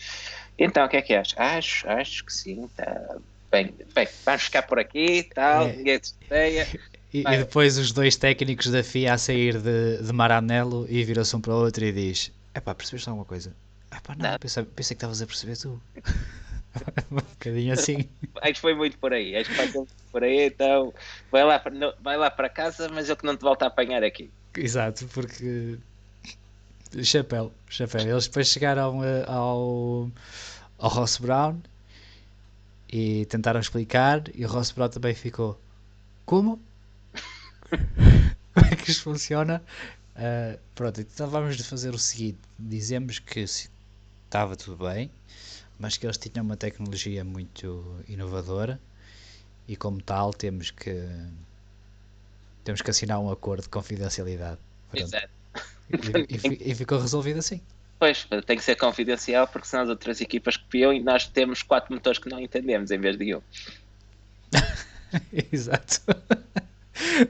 [0.58, 1.38] Então, o que é que achas?
[1.38, 3.16] Acho, acho que sim, está
[3.50, 5.72] bem, bem, vamos ficar por aqui e tal, é.
[5.72, 6.66] ninguém ideia.
[7.12, 11.34] E, e, depois os dois técnicos da FIA a sair de, de Maranello e viram-se
[11.34, 13.54] um para o outro e diz: É pá, percebeste alguma coisa?
[13.90, 14.38] É pá, não, não.
[14.38, 15.82] Pensei, pensei que estavas a perceber tu.
[17.10, 18.08] um bocadinho assim.
[18.40, 20.94] Acho que foi muito por aí, acho que foi muito por aí, então
[21.30, 21.60] vai lá,
[22.00, 24.30] vai lá para casa, mas eu que não te volto a apanhar aqui.
[24.56, 25.78] Exato, porque
[27.02, 28.00] chapéu, chapéu.
[28.02, 30.08] Eles depois chegaram eh, ao,
[30.78, 31.60] ao Ross Brown
[32.92, 35.60] e tentaram explicar e o Ross Brown também ficou
[36.26, 36.60] como?
[38.54, 39.62] como é que isto funciona?
[40.16, 45.10] Uh, pronto, então vamos fazer o seguinte: dizemos que estava tudo bem,
[45.78, 48.80] mas que eles tinham uma tecnologia muito inovadora
[49.68, 51.08] e, como tal, temos que
[52.64, 54.58] temos que assinar um acordo de confidencialidade.
[54.90, 55.04] Pronto.
[55.04, 55.28] Exato.
[56.28, 57.60] E, e, e ficou resolvido assim.
[58.00, 61.92] Pois, tem que ser confidencial porque senão as outras equipas copiam e nós temos quatro
[61.92, 63.42] motores que não entendemos em vez de um.
[65.52, 66.00] Exato.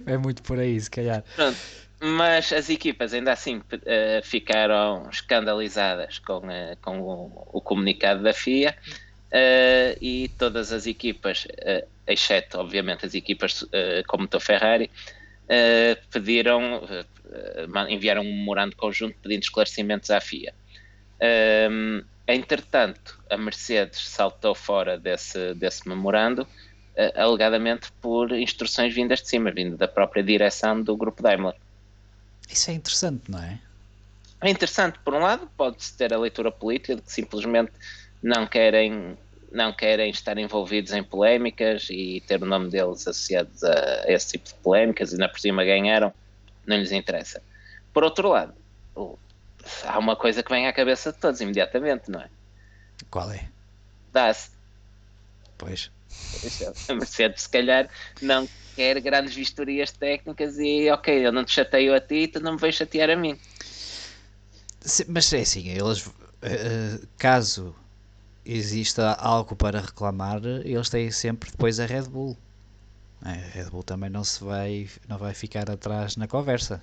[0.06, 1.24] é muito por aí, se calhar.
[1.34, 1.58] Pronto.
[2.00, 3.62] Mas as equipas ainda assim uh,
[4.22, 11.48] ficaram escandalizadas com, uh, com o, o, comunicado da FIA uh, e todas as equipas,
[12.06, 13.64] exceto obviamente as equipas
[14.06, 14.88] como o Ferrari,
[16.12, 16.80] pediram,
[17.88, 20.54] enviaram um memorando conjunto pedindo esclarecimentos à FIA.
[21.20, 29.28] Um, entretanto, a Mercedes saltou fora desse, desse memorando, uh, alegadamente por instruções vindas de
[29.28, 31.54] cima, vindo da própria direção do grupo Daimler.
[32.48, 33.60] Isso é interessante, não é?
[34.42, 37.72] É interessante, por um lado, pode-se ter a leitura política de que simplesmente
[38.22, 39.16] não querem
[39.52, 44.28] não querem estar envolvidos em polémicas e ter o nome deles associados a, a esse
[44.28, 46.12] tipo de polémicas e na por cima ganharam,
[46.64, 47.42] não lhes interessa.
[47.92, 48.54] Por outro lado,
[49.84, 52.28] há uma coisa que vem à cabeça de todos imediatamente, não é?
[53.10, 53.48] Qual é?
[54.12, 54.50] Dá-se.
[55.56, 55.90] Pois.
[56.88, 57.88] A Mercedes, se calhar,
[58.20, 62.52] não quer grandes vistorias técnicas e, ok, eu não te chateio a ti, tu não
[62.52, 63.38] me vais chatear a mim.
[65.08, 67.74] Mas é assim, eles, uh, caso
[68.44, 72.36] exista algo para reclamar, eles têm sempre depois a Red Bull.
[73.22, 76.82] A Red Bull também não se vai, não vai ficar atrás na conversa.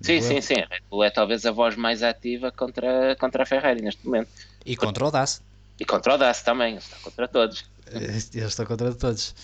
[0.00, 0.54] Sim, sim, sim.
[0.54, 4.30] Red Bull é talvez a voz mais ativa contra, contra a Ferrari neste momento.
[4.64, 5.42] E contra o DAS.
[5.78, 7.64] E contra o DAS também, está contra todos.
[7.92, 9.34] Eles estão contra todos.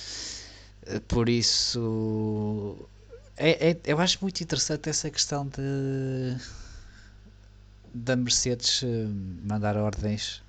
[1.08, 2.76] Por isso,
[3.36, 6.36] é, é, eu acho muito interessante essa questão de
[7.94, 9.06] da Mercedes eh,
[9.44, 10.42] mandar ordens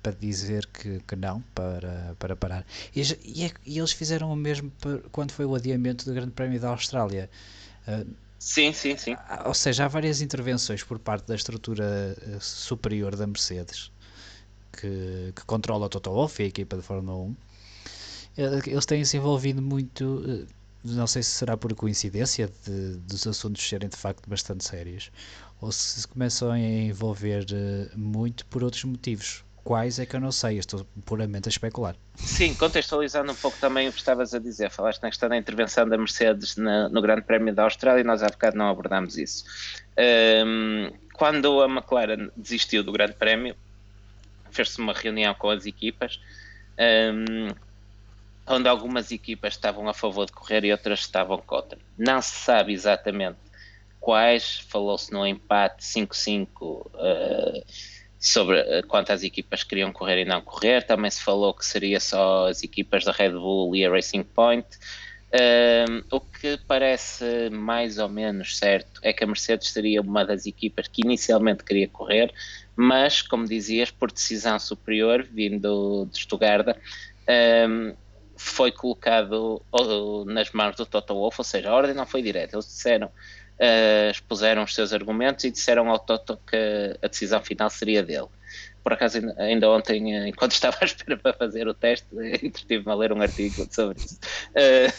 [0.00, 2.64] para dizer que, que não, para, para parar.
[2.94, 4.72] E, e, é, e eles fizeram o mesmo
[5.10, 7.28] quando foi o adiamento do Grande Prémio da Austrália.
[7.86, 8.06] Uh,
[8.44, 9.16] sim, sim, sim.
[9.46, 13.90] Ou seja, há várias intervenções por parte da estrutura eh, superior da Mercedes
[14.72, 17.36] que, que controla o Toto Wolff e a equipa de Fórmula 1.
[18.66, 20.46] Eles têm se envolvido muito
[20.84, 25.10] não sei se será por coincidência de, dos assuntos serem de facto bastante sérios
[25.60, 27.46] ou se começam a envolver
[27.96, 29.43] muito por outros motivos.
[29.64, 31.96] Quais é que eu não sei, eu estou puramente a especular.
[32.16, 35.88] Sim, contextualizando um pouco também o que estavas a dizer, falaste na questão da intervenção
[35.88, 39.44] da Mercedes na, no Grande Prémio da Austrália e nós há bocado não abordámos isso.
[40.46, 43.56] Um, quando a McLaren desistiu do Grande Prémio,
[44.50, 46.20] fez-se uma reunião com as equipas,
[46.78, 47.54] um,
[48.46, 51.78] onde algumas equipas estavam a favor de correr e outras estavam contra.
[51.96, 53.38] Não se sabe exatamente
[53.98, 57.64] quais, falou-se no empate 5-5 uh, eh,
[58.24, 62.48] sobre uh, quantas equipas queriam correr e não correr, também se falou que seria só
[62.48, 64.66] as equipas da Red Bull e a Racing Point.
[65.34, 70.46] Uh, o que parece mais ou menos certo é que a Mercedes seria uma das
[70.46, 72.32] equipas que inicialmente queria correr,
[72.74, 76.76] mas, como dizias, por decisão superior, vindo de Stuttgart,
[78.36, 79.62] foi colocado
[80.26, 82.56] nas mãos do Toto Wolff, ou seja, a ordem não foi direta.
[82.56, 83.10] Eles disseram
[83.60, 88.28] uh, expuseram os seus argumentos e disseram ao Toto que a decisão final seria dele.
[88.82, 92.06] Por acaso, ainda ontem, eh, enquanto estava à espera para fazer o teste,
[92.44, 94.18] entretive-me a ler um artigo sobre isso.
[94.50, 94.92] Uh,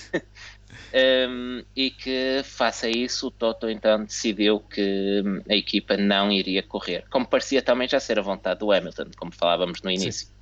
[0.92, 5.96] eh, um, e que, face a isso, o Toto então decidiu que hum, a equipa
[5.96, 9.92] não iria correr, como parecia também já ser a vontade do Hamilton, como falávamos no
[9.92, 10.28] início.
[10.28, 10.36] Sim.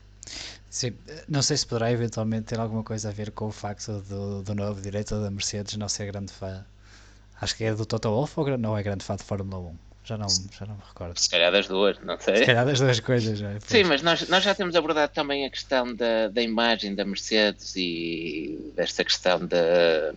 [0.70, 0.94] Sim.
[1.30, 4.56] não sei se poderá eventualmente ter alguma coisa a ver com o facto do, do
[4.56, 6.66] novo diretor da Mercedes não ser grande fã
[7.40, 9.78] Acho que é do Toto Wolff ou não é grande fã de Fórmula 1?
[10.06, 11.18] Já não, já não me recordo.
[11.18, 12.38] Se calhar das duas, não sei.
[12.38, 13.58] Se calhar das duas coisas, já.
[13.62, 17.74] Sim, mas nós, nós já temos abordado também a questão da, da imagem da Mercedes
[17.78, 20.12] e desta questão da,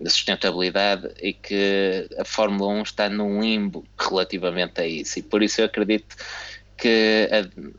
[0.00, 5.18] da sustentabilidade e que a Fórmula 1 está num limbo relativamente a isso.
[5.18, 6.16] E por isso eu acredito
[6.76, 7.28] que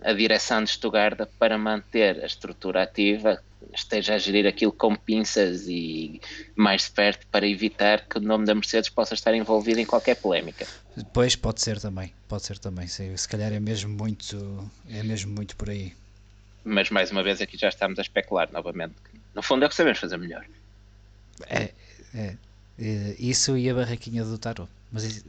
[0.04, 3.42] a, a direção de Stuttgart, para manter a estrutura ativa,
[3.74, 6.22] esteja a gerir aquilo com pinças e
[6.56, 10.16] mais de perto para evitar que o nome da Mercedes possa estar envolvido em qualquer
[10.16, 10.66] polémica.
[11.14, 15.34] Pois pode ser também, pode ser também, sim, se calhar é mesmo muito, é mesmo
[15.34, 15.94] muito por aí.
[16.64, 18.96] Mas mais uma vez aqui já estamos a especular novamente.
[19.34, 20.46] No fundo é o que sabemos fazer melhor.
[21.48, 21.72] É,
[22.16, 22.36] é,
[22.80, 24.70] é isso e a barraquinha do tarot.
[24.92, 25.24] Mas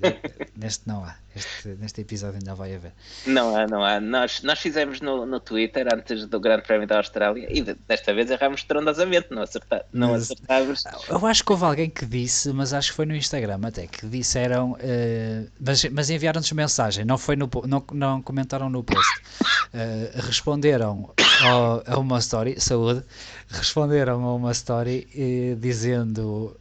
[0.57, 1.17] neste não há.
[1.35, 2.93] Este, neste episódio ainda vai haver.
[3.27, 4.01] Não há, não há.
[4.01, 8.31] Nós, nós fizemos no, no Twitter antes do Grande Prémio da Austrália e desta vez
[8.31, 10.85] erramos trondosamente, não, acertar, não mas, acertávamos.
[11.09, 14.07] Eu acho que houve alguém que disse, mas acho que foi no Instagram até, que
[14.07, 19.21] disseram, uh, mas, mas enviaram-nos mensagem, não, foi no, não, não comentaram no post.
[19.43, 23.03] Uh, responderam ao, a uma story, saúde,
[23.49, 26.57] responderam a uma story uh, dizendo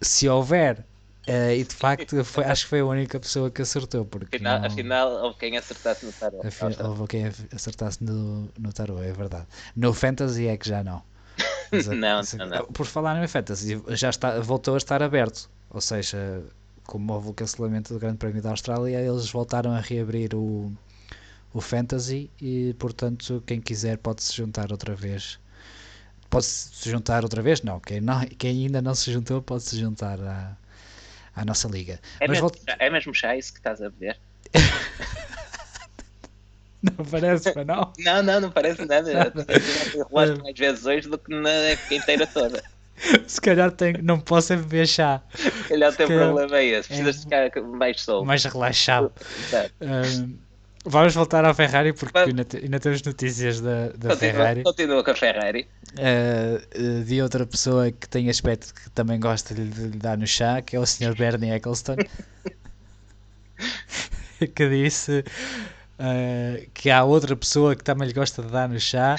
[0.00, 0.86] se houver
[1.30, 4.04] Uh, e de facto foi, acho que foi a única pessoa que acertou.
[4.04, 4.66] Porque afinal, não...
[4.66, 6.44] afinal houve quem acertasse no tarot.
[6.44, 9.46] Afinal, houve quem acertasse no, no tarot, é verdade.
[9.76, 11.00] No Fantasy é que já não.
[11.70, 15.48] Mas, não, não, não, Por falar no Fantasy, já está, voltou a estar aberto.
[15.70, 16.42] Ou seja,
[16.82, 20.72] como houve o cancelamento do Grande Prémio da Austrália, eles voltaram a reabrir o,
[21.54, 25.38] o Fantasy e, portanto, quem quiser pode se juntar outra vez.
[26.28, 27.62] Pode se juntar outra vez?
[27.62, 27.78] Não.
[27.78, 30.56] Quem, não, quem ainda não se juntou pode se juntar a
[31.34, 32.00] à nossa liga.
[32.20, 32.76] É, Mas mesmo, volta...
[32.78, 34.18] é mesmo chá isso que estás a beber?
[36.82, 37.92] não parece, não?
[37.98, 39.32] Não, não, não parece nada.
[39.94, 42.62] Eu mais vezes hoje do que na inteira toda.
[43.26, 45.22] Se calhar tenho, não posso é beber chá.
[45.34, 48.26] Se calhar o teu problema é esse, precisas é, ficar mais solto.
[48.26, 49.12] Mais relaxado.
[49.80, 50.36] Um,
[50.84, 54.62] Vamos voltar à Ferrari porque ainda, ainda, temos notícias da, da continua, Ferrari.
[54.62, 55.68] Continua com a Ferrari.
[55.92, 60.62] Uh, de outra pessoa que tem aspecto que também gosta de lhe dar no chá,
[60.62, 61.14] que é o Sr.
[61.14, 61.96] Bernie Eccleston,
[64.54, 65.22] que disse
[65.98, 69.16] uh, que há outra pessoa que também lhe gosta de dar no chá,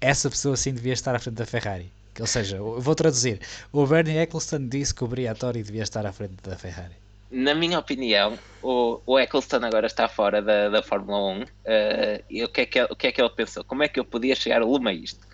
[0.00, 1.92] essa pessoa sim devia estar à frente da Ferrari.
[2.18, 3.38] Ou seja, vou traduzir:
[3.70, 7.01] o Bernie Eccleston disse que o Briatore devia estar à frente da Ferrari
[7.32, 11.42] na minha opinião, o, o Eccleston agora está fora da, da Fórmula 1.
[11.42, 13.64] Uh, eh, e o que, é que, o que é que ele pensou?
[13.64, 15.26] Como é que eu podia chegar a lume a isto?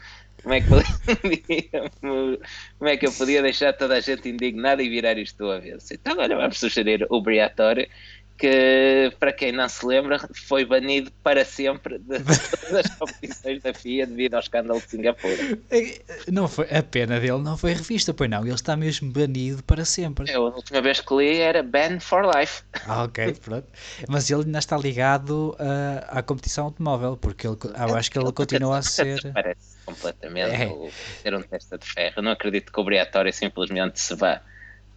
[0.42, 1.90] Como é, que podia,
[2.78, 5.92] como é que eu podia deixar toda a gente indignada e virar isto do avesso?
[5.92, 7.90] Então, agora vamos sugerir o Briatore
[8.38, 13.74] que, para quem não se lembra, foi banido para sempre de todas as competições da
[13.74, 15.58] FIA devido ao escândalo de Singapura.
[15.70, 19.62] É, não foi, a pena dele não foi revista, pois não, ele está mesmo banido
[19.64, 20.30] para sempre.
[20.32, 22.62] Eu, a última vez que li era ban for life.
[22.86, 23.66] Ah, ok, pronto.
[24.08, 28.32] Mas ele ainda está ligado uh, à competição automóvel, porque ele, eu acho que ele
[28.32, 29.32] continua a ser.
[29.32, 30.90] Parece completamente é.
[31.22, 32.14] ser um testa de ferro.
[32.18, 34.40] Eu não acredito que o obrigatório simplesmente se vá.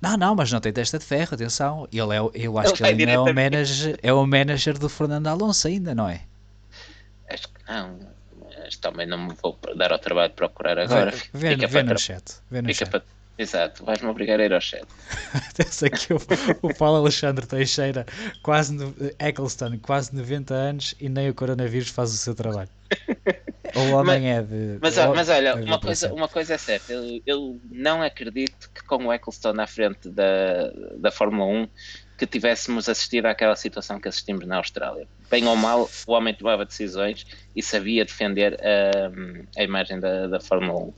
[0.02, 1.88] Não, não, mas não tem testa de ferro, atenção.
[1.92, 4.90] Ele é, eu acho ele que ele ainda é o, manager, é o manager do
[4.90, 6.22] Fernando Alonso ainda, não é?
[7.30, 8.00] Acho que não.
[8.64, 11.12] Mas também não me vou dar ao trabalho de procurar agora.
[11.34, 12.24] Vê, Fica vê, no chat.
[12.50, 12.90] Vê no chat.
[12.90, 13.04] Para...
[13.42, 14.86] Exato, vais-me obrigar a ir ao chat.
[15.50, 16.20] Atenção que o,
[16.62, 18.06] o Paulo Alexandre Teixeira,
[18.44, 22.70] quase no, Eccleston, quase 90 anos e nem o coronavírus faz o seu trabalho.
[23.76, 24.78] O homem mas, é de.
[24.80, 29.08] Mas, mas olha, uma coisa, uma coisa é certa, eu, eu não acredito que com
[29.08, 31.68] o Eccleston na frente da, da Fórmula 1
[32.22, 35.08] que tivéssemos assistido àquela situação que assistimos na Austrália.
[35.28, 40.40] Bem ou mal, o homem tomava decisões e sabia defender a, a imagem da, da
[40.40, 40.94] Fórmula 1.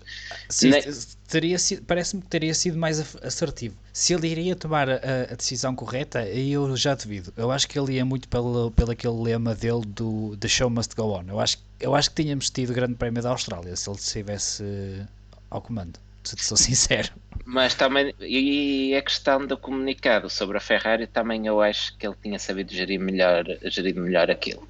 [0.49, 0.81] Sim, ne...
[1.25, 1.55] teria
[1.87, 3.73] parece-me que teria sido mais assertivo.
[3.93, 4.95] Se ele iria tomar a,
[5.31, 7.31] a, decisão correta, aí eu já devido.
[7.37, 10.93] Eu acho que ele ia muito pelo, pelo aquele lema dele do The Show Must
[10.93, 11.23] Go On.
[11.29, 15.05] Eu acho, eu acho que tínhamos tido o Grande Prémio da Austrália se ele estivesse
[15.49, 17.09] ao comando sou sincero.
[17.45, 22.15] Mas também, e a questão do comunicado sobre a Ferrari, também eu acho que ele
[22.21, 24.67] tinha sabido gerir melhor, gerir melhor aquilo.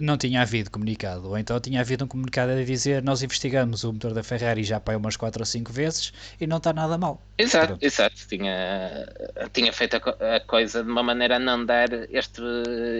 [0.00, 3.92] Não tinha havido comunicado, ou então tinha havido um comunicado a dizer nós investigamos o
[3.92, 7.22] motor da Ferrari já para umas 4 ou 5 vezes e não está nada mal.
[7.38, 7.82] Exato, Pronto.
[7.82, 8.16] exato.
[8.28, 9.08] Tinha,
[9.52, 12.42] tinha feito a, a, coisa de uma maneira a não dar este,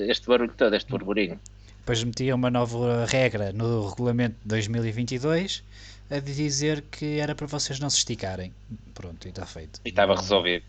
[0.09, 1.39] este barulho todo, este burburinho.
[1.81, 5.63] Depois metia uma nova regra no regulamento de 2022
[6.11, 8.53] a dizer que era para vocês não se esticarem.
[8.95, 9.81] Pronto, e está feito.
[9.85, 10.65] E estava resolvido.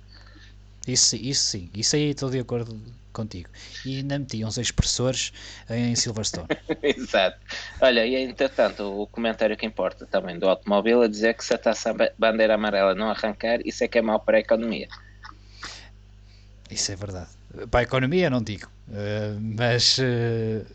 [0.88, 2.80] Isso, isso sim, isso aí estou de acordo
[3.14, 3.50] contigo.
[3.86, 5.34] E ainda metiam seis expressores
[5.70, 6.48] em Silverstone.
[6.82, 7.38] Exato.
[7.82, 11.58] Olha, e entretanto, o comentário que importa também do automóvel é dizer que se a
[11.58, 14.88] taça bandeira amarela não arrancar, isso é que é mau para a economia.
[16.70, 17.30] Isso é verdade.
[17.70, 20.66] Para a economia não digo, uh, mas uh,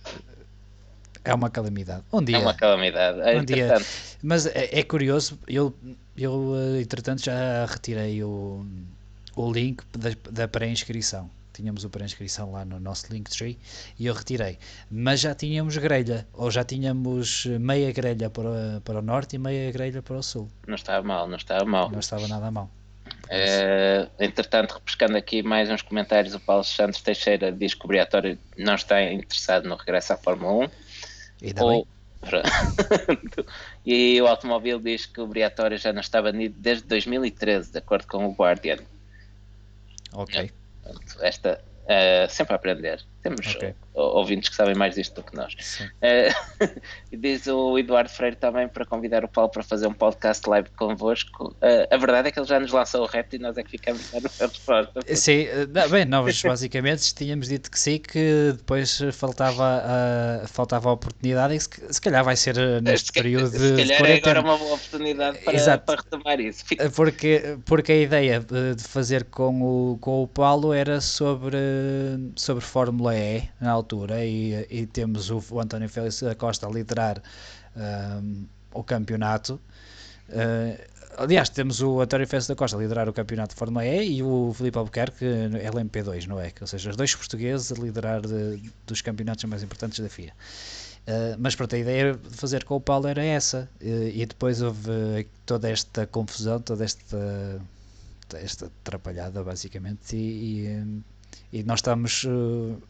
[1.25, 2.05] é uma calamidade.
[2.13, 3.21] Um dia, é uma calamidade.
[3.21, 3.75] É, um dia,
[4.23, 5.75] mas é, é, curioso, eu,
[6.17, 8.65] eu eh, entretanto já retirei o,
[9.35, 11.31] o link da, da pré-inscrição.
[11.53, 13.57] Tínhamos o pré-inscrição lá no nosso Linktree
[13.99, 14.59] e eu retirei.
[14.91, 19.71] Mas já tínhamos grelha, ou já tínhamos meia grelha para, para o norte e meia
[19.71, 20.51] grelha para o sul.
[20.67, 21.91] Não estava mal, não estava mal.
[21.91, 22.69] Não estava nada mal.
[23.25, 28.39] Uh, entretanto, repescando aqui mais uns comentários, o Paulo Santos Teixeira diz que o Briatório
[28.59, 30.71] não está interessado no regresso à Fórmula 1.
[31.43, 31.87] Ainda Ou,
[33.85, 38.07] e o automóvel diz que o Briatore já não está banido desde 2013, de acordo
[38.07, 38.79] com o Guardian.
[40.13, 40.51] Ok.
[41.21, 43.05] Esta, uh, sempre a aprender.
[43.25, 43.75] Temos okay.
[43.95, 45.55] ouvintes que sabem mais disto do que nós.
[45.81, 46.81] Uh,
[47.17, 51.57] diz o Eduardo Freire também para convidar o Paulo para fazer um podcast live convosco.
[51.63, 53.71] Uh, a verdade é que ele já nos lançou o repto e nós é que
[53.71, 55.01] ficamos a resposta.
[55.17, 55.47] Sim,
[55.91, 61.61] bem, nós basicamente tínhamos dito que sim, que depois faltava, uh, faltava a oportunidade e
[61.61, 63.87] se, se calhar vai ser neste se, período se de.
[63.87, 66.63] Se calhar é agora uma boa oportunidade para, para retomar isso.
[66.95, 71.57] Porque, porque a ideia de fazer com o, com o Paulo era sobre,
[72.37, 76.71] sobre Fórmula é, na altura, e, e temos o, o, António Félix da Costa a
[76.71, 77.23] liderar
[78.23, 79.61] um, o campeonato.
[80.29, 80.79] Uh,
[81.17, 84.23] aliás, temos o António Félix da Costa a liderar o campeonato de Fórmula E e
[84.23, 86.53] o Filipe Albuquerque LMP2, não é?
[86.61, 90.33] Ou seja, os dois portugueses a liderar de, dos campeonatos mais importantes da FIA.
[91.07, 94.63] Uh, mas pronto, a ideia de fazer com o Paulo era essa, uh, e depois
[94.63, 97.61] houve toda esta confusão, toda esta,
[98.35, 100.67] esta atrapalhada, basicamente, e,
[101.53, 102.81] e, e nós estamos uh,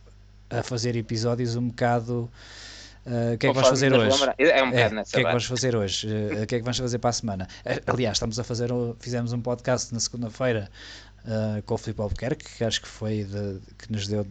[0.51, 2.31] a fazer episódios um bocado.
[3.07, 4.25] Uh, o que é que vamos fazer hoje?
[4.39, 6.07] É um é, o que é que vamos fazer hoje?
[6.07, 7.49] Uh, o que é que vamos fazer para a semana?
[7.65, 10.71] Uh, aliás, estamos a fazer, fizemos um podcast na segunda-feira
[11.65, 14.27] com o Filipe Albuquerque, que acho que foi de, que nos deu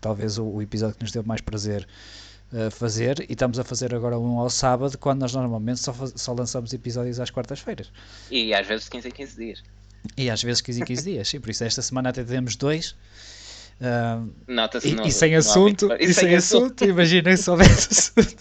[0.00, 1.86] talvez o, o episódio que nos deu mais prazer
[2.52, 6.32] uh, fazer, e estamos a fazer agora um ao sábado, quando nós normalmente só, só
[6.32, 7.90] lançamos episódios às quartas-feiras.
[8.30, 9.62] E às vezes 15 em 15 dias.
[10.16, 12.94] E às vezes 15 em 15 dias, sim, por isso esta semana até temos dois.
[13.80, 16.10] Uh, Nota-se e, e sem assunto, hábito.
[16.10, 17.88] e sem assunto, imaginem se houvesse
[18.20, 18.36] assunto.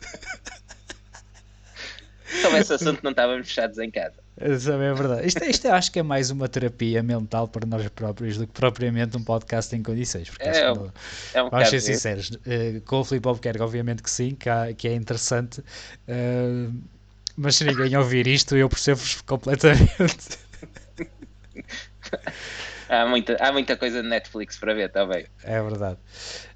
[2.25, 4.15] Se houvesse assunto, não estávamos fechados em casa.
[4.39, 5.27] Essa é verdade.
[5.27, 8.53] Isto, isto eu acho que é mais uma terapia mental para nós próprios do que
[8.53, 10.29] propriamente um podcast em condições.
[10.29, 10.93] Porque acho É, que não-
[11.33, 11.85] É um Vamos ser isso.
[11.87, 15.63] sinceros, eh, com o Filipe Albuquerque, obviamente que sim, que, há- que é interessante,
[16.07, 16.67] eh,
[17.35, 20.37] mas se ninguém ouvir isto, eu percebo-vos completamente.
[22.89, 25.25] Há muita, há muita coisa de Netflix para ver, está bem.
[25.43, 25.97] É verdade.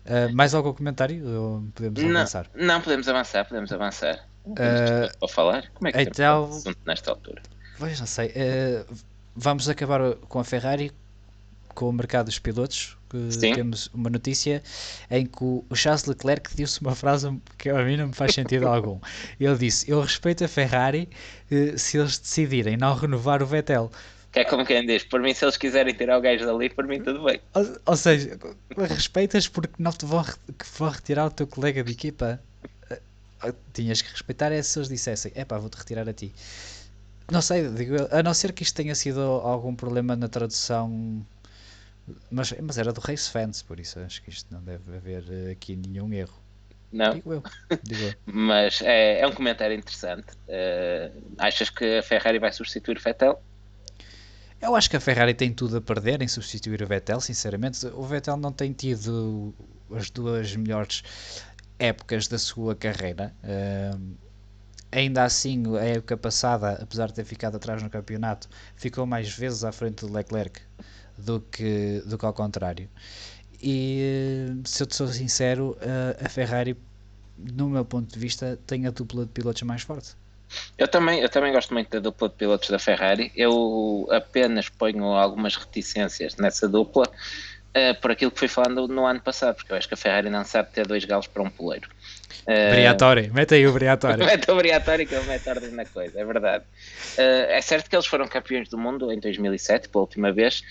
[0.05, 1.27] Eh, mais algum comentário?
[1.27, 2.47] Ou podemos Não, avançar?
[2.55, 4.25] não, podemos avançar, podemos avançar.
[4.57, 5.69] Eh, Para falar?
[5.73, 7.41] Como é que então- tanto assunto nesta altura?
[7.77, 8.31] Pois não sei.
[8.35, 8.85] eh,
[9.35, 10.91] vamos acabar com a Ferrari,
[11.75, 12.97] com o mercado dos pilotos.
[13.41, 14.63] Temos uma notícia
[15.09, 18.33] em que o o Charles Leclerc disse uma frase que a mim não me faz
[18.33, 18.99] sentido algum.
[19.37, 21.09] Ele disse: Eu respeito a Ferrari
[21.51, 23.91] eh, se eles decidirem não renovar o Vettel.
[24.31, 26.87] Que é como quem diz, por mim, se eles quiserem tirar o gajo dali, por
[26.87, 27.41] mim tudo bem.
[27.53, 28.39] Ou, ou seja,
[28.77, 30.23] respeitas porque não te vão,
[30.89, 32.39] retirar o teu colega de equipa.
[32.89, 36.33] Eh, Tinhas que respeitar é se eles dissessem: É pá, vou-te retirar a ti.
[37.29, 41.25] Não sei, digo eu, a não ser que isto tenha sido algum problema na tradução,
[42.29, 45.51] mas, mas era do Race Fans, por isso acho que isto não deve haver eh,
[45.51, 46.39] aqui nenhum erro.
[46.91, 47.13] Não?
[47.13, 47.43] Digo eu,
[47.83, 48.13] digo eu.
[48.25, 50.27] Mas é, é um comentário interessante.
[50.49, 53.41] Eh, achas que a Ferrari vai substituir o Vettel?
[54.61, 57.83] Eu acho que a Ferrari tem tudo a perder em substituir o Vettel, sinceramente.
[57.87, 59.55] O Vettel não tem tido
[59.91, 61.03] as duas melhores
[61.79, 63.33] épocas da sua carreira.
[63.43, 64.13] Ahm,
[64.91, 69.63] ainda assim, a época passada, apesar de ter ficado atrás no campeonato, ficou mais vezes
[69.63, 70.61] à frente do Leclerc
[71.17, 72.87] do que, do que ao contrário.
[73.61, 75.75] E se eu te sou sincero,
[76.23, 76.77] a Ferrari,
[77.37, 80.15] no meu ponto de vista, tem a dupla de pilotos mais forte.
[80.77, 83.31] Eu também, eu também gosto muito da dupla de pilotos da Ferrari.
[83.35, 87.05] Eu apenas ponho algumas reticências nessa dupla
[87.73, 90.29] eh, por aquilo que fui falando no ano passado, porque eu acho que a Ferrari
[90.29, 91.87] não sabe ter dois galos para um poleiro.
[92.45, 94.17] Eh, Briatore, mete aí o Briatore.
[94.25, 96.65] Mete obrigatório que ele mete ordem na coisa, é verdade.
[97.17, 100.63] Eh, é certo que eles foram campeões do mundo em 2007, pela última vez,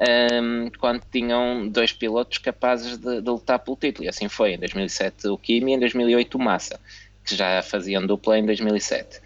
[0.00, 4.06] ehm, quando tinham dois pilotos capazes de, de lutar pelo título.
[4.06, 6.80] E assim foi, em 2007 o Kimi e em 2008 o Massa,
[7.26, 9.20] que já faziam dupla em 2007.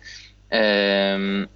[0.51, 1.47] Ehm,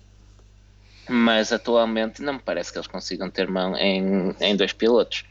[1.08, 5.24] mas atualmente não me parece que eles consigam ter mão em, em dois pilotos.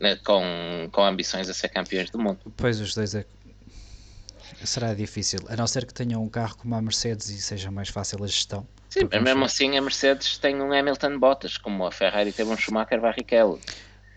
[0.00, 2.40] né, Com, com ambições a ser campeões do mundo.
[2.56, 3.24] Pois os dois é...
[4.64, 7.88] será difícil, a não ser que tenham um carro como a Mercedes e seja mais
[7.88, 8.66] fácil a gestão.
[8.90, 12.56] Sim, mas mesmo assim a Mercedes tem um Hamilton Bottas, como a Ferrari teve um
[12.56, 13.58] Schumacher Barrichello.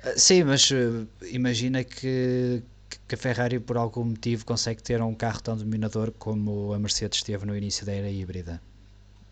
[0.03, 2.61] Ah, Sim, mas eh, imagina que,
[3.07, 7.21] que a Ferrari por algum motivo consegue ter um carro tão dominador como a Mercedes
[7.21, 8.61] teve no início da era híbrida.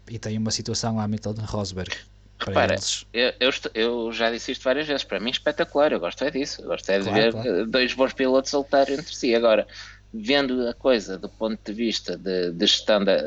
[0.10, 1.96] E tem uma situação Hamilton-Rosberg
[2.44, 2.76] para Repara.
[3.14, 6.62] Eu, eu, eu já disse isto várias vezes, para mim espetacular, eu gosto é disso,
[6.62, 7.62] eu gosto é de Claro, ver claro.
[7.62, 9.34] eh, dois bons pilotos a lutar entre si.
[9.34, 9.68] Agora,
[10.14, 13.18] vendo a coisa do ponto de vista de, de gestão da,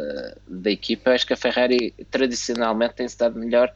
[0.47, 3.73] da equipa, acho que a Ferrari tradicionalmente tem estado melhor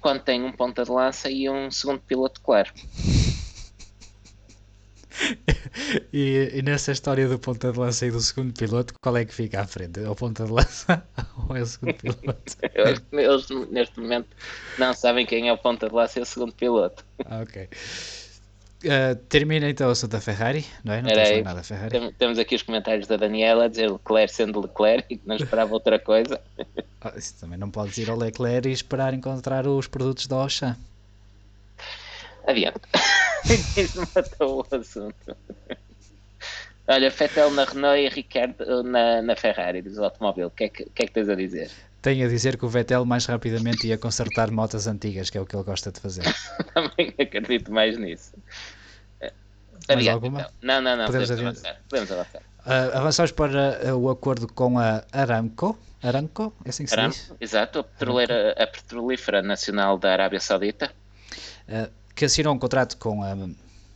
[0.00, 2.70] quando tem um ponta de lança e um segundo piloto claro.
[6.12, 9.34] E, e nessa história do ponta de lança e do segundo piloto, qual é que
[9.34, 10.00] fica à frente?
[10.00, 11.06] É o ponta de lança
[11.48, 12.56] ou é o segundo piloto?
[13.12, 14.28] Eles neste momento
[14.78, 17.04] não sabem quem é o ponta de lança e o segundo piloto.
[17.24, 17.68] Ah, ok.
[18.86, 21.00] Ah, termina então o assunto da Ferrari, não é?
[21.00, 21.42] Não Era tens mais aí.
[21.42, 21.90] nada, Ferrari.
[21.90, 25.36] Tem- Temos aqui os comentários da Daniela a dizer Leclerc sendo Leclerc e que não
[25.36, 26.40] esperava outra coisa.
[27.00, 30.76] Ah, isso também não podes ir ao Leclerc e esperar encontrar os produtos da Auchan.
[32.46, 32.80] Adiante.
[33.76, 35.36] Isso matou o assunto.
[36.86, 40.48] Olha, Fettel na Renault e Ricardo na, na Ferrari, diz o automóvel.
[40.48, 41.70] O que, é que, que é que tens a dizer?
[42.02, 45.46] Tenho a dizer que o Vettel mais rapidamente ia consertar motas antigas, que é o
[45.46, 46.24] que ele gosta de fazer.
[46.74, 48.34] Também acredito mais nisso.
[49.88, 50.40] Mais Adiante, alguma?
[50.40, 50.52] então.
[50.62, 51.06] Não, não, não.
[51.06, 51.80] Podemos Podemos, avançar.
[51.88, 52.42] Podemos avançar.
[52.66, 55.78] Ah, avançamos para ah, o acordo com a Aramco.
[56.02, 56.54] Aramco?
[56.64, 57.24] É assim que se diz?
[57.24, 60.90] Aramco, exato, a, petroleira, a petrolífera nacional da Arábia Saudita.
[61.68, 63.36] Ah, que assinou um contrato com a,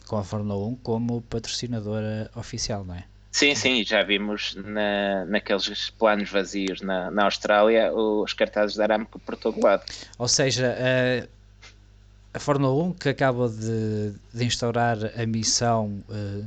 [0.06, 3.04] com a Fórmula 1 como patrocinadora oficial, não é?
[3.30, 9.18] Sim, sim, já vimos na, naqueles planos vazios na, na Austrália os cartazes da Aramco
[9.20, 9.84] por todo lado.
[10.18, 10.74] Ou seja,
[12.34, 16.44] a, a Fórmula 1 que acaba de, de instaurar a missão eh,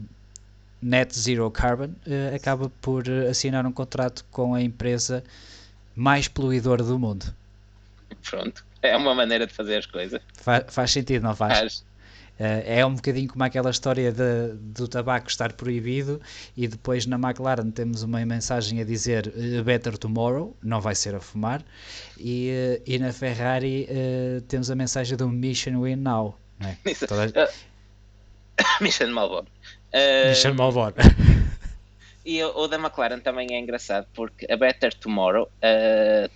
[0.82, 5.24] Net Zero Carbon eh, acaba por assinar um contrato com a empresa
[5.95, 7.34] mais poluidora do mundo.
[8.30, 10.22] Pronto, é uma maneira de fazer as coisas.
[10.34, 11.60] Fa- faz sentido, não faz?
[11.60, 11.92] Faz.
[12.40, 16.20] Uh, é um bocadinho como aquela história de, do tabaco estar proibido
[16.58, 21.14] e depois na McLaren temos uma mensagem a dizer uh, Better Tomorrow, não vai ser
[21.14, 21.64] a fumar,
[22.18, 23.88] e, uh, e na Ferrari
[24.48, 26.36] temos a mensagem do Mission Win Now.
[26.60, 27.06] É?
[27.06, 27.52] Toda...
[28.82, 29.46] Mission Malboro.
[30.28, 30.96] Mission Malboro.
[32.24, 35.50] E o, o, da McLaren também é engraçado porque a Better Tomorrow,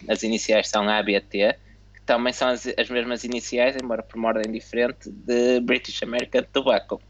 [0.07, 1.55] as iniciais são A, B, T,
[2.05, 7.01] também são as, as mesmas iniciais, embora por uma ordem diferente, de British American Tobacco.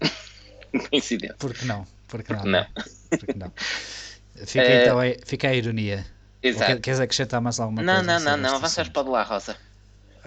[0.90, 1.36] Coincidência.
[1.38, 1.86] Porque não?
[2.08, 2.40] Porque não?
[2.40, 2.66] Porque não.
[3.18, 3.52] Porque não.
[4.46, 6.04] Fica, uh, então, a, fica a ironia.
[6.42, 6.80] Exato.
[6.80, 8.20] queres acrescentar mais alguma não, coisa?
[8.20, 9.56] Não, não, não, avanças para o de La Rosa.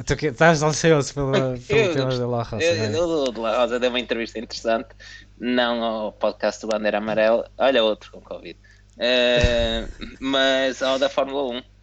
[0.05, 1.31] Tu que, estás ansioso pelo,
[1.67, 2.63] pelo tema de La Rosa.
[2.63, 2.99] Eu, é?
[2.99, 4.89] o de La Rosa deu uma entrevista interessante,
[5.39, 8.57] não ao podcast do Bandeira Amarelo, olha outro com Covid,
[8.97, 11.76] uh, mas ao da Fórmula 1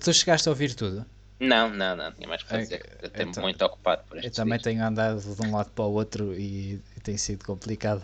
[0.00, 1.04] Tu chegaste a ouvir tudo?
[1.38, 2.82] Não, não, não, tinha mais que fazer.
[3.02, 5.92] eu estou então, muito ocupado por Eu também tenho andado de um lado para o
[5.92, 8.02] outro e, e tem sido complicado.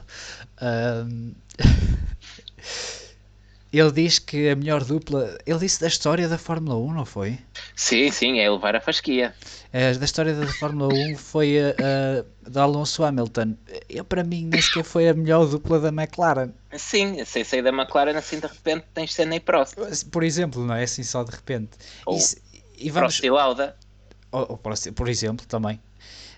[0.61, 1.35] Um...
[3.73, 5.39] ele diz que a melhor dupla.
[5.47, 7.39] Ele disse da história da Fórmula 1, não foi?
[7.75, 9.35] Sim, sim, é levar a fasquia.
[9.73, 13.57] É, da história da Fórmula 1 foi a, a da Alonso Hamilton.
[13.89, 16.51] Eu, para mim, nem sequer foi a melhor dupla da McLaren.
[16.77, 19.75] Sim, sem sair da McLaren, assim de repente tens cena e Prost.
[20.11, 21.71] Por exemplo, não é assim só de repente.
[22.05, 23.15] Ou e, e vamos...
[23.15, 23.77] Prost e Lauda.
[24.31, 25.81] Ou, ou, por exemplo, também.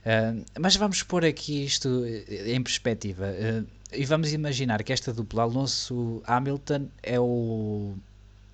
[0.04, 3.24] Uh, mas vamos pôr aqui isto em perspectiva.
[3.26, 3.66] Uh,
[3.96, 7.94] e vamos imaginar que esta dupla Alonso Hamilton é o,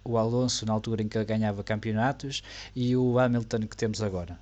[0.04, 2.42] o Alonso na altura em que ganhava campeonatos
[2.74, 4.38] e o Hamilton que temos agora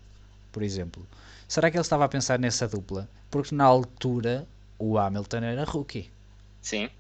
[0.53, 1.07] por exemplo.
[1.47, 3.09] Será que ele estava a pensar nessa dupla?
[3.31, 4.47] Porque na altura
[4.79, 6.11] o Hamilton era rookie.
[6.61, 6.91] Sim.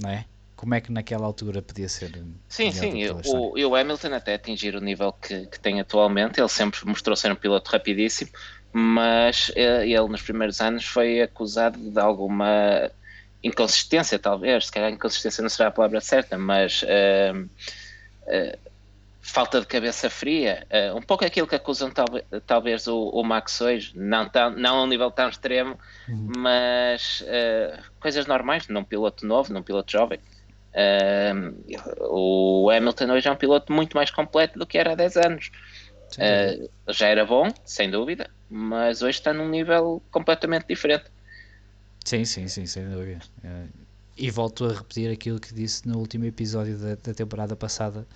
[0.00, 0.24] Não é?
[0.56, 2.12] Como é que naquela altura podia ser?
[2.48, 3.06] Sim, sim.
[3.26, 7.32] O, o Hamilton até atingir o nível que, que tem atualmente, ele sempre mostrou ser
[7.32, 8.30] um piloto rapidíssimo,
[8.72, 12.90] mas eh, ele nos primeiros anos foi acusado de alguma
[13.42, 14.66] inconsistência, talvez.
[14.66, 18.58] Se calhar inconsistência não será a palavra certa, mas uh, uh,
[19.20, 23.60] falta de cabeça fria, uh, um pouco aquilo que acusam talvez, talvez o, o, Max
[23.60, 26.32] hoje, não, tão, não a um nível tão extremo, uhum.
[26.36, 27.24] mas
[27.98, 30.20] coisas normais num piloto novo, num piloto jovem.
[31.98, 35.50] O Hamilton hoje é um piloto muito mais completo do que era há 10 anos.
[36.88, 41.04] Já era bom, sem dúvida, mas hoje está num nível completamente diferente.
[42.04, 43.20] Sim, sim, sim, sem dúvida.
[44.16, 48.06] e volto a repetir aquilo que disse no último episódio da, da temporada passada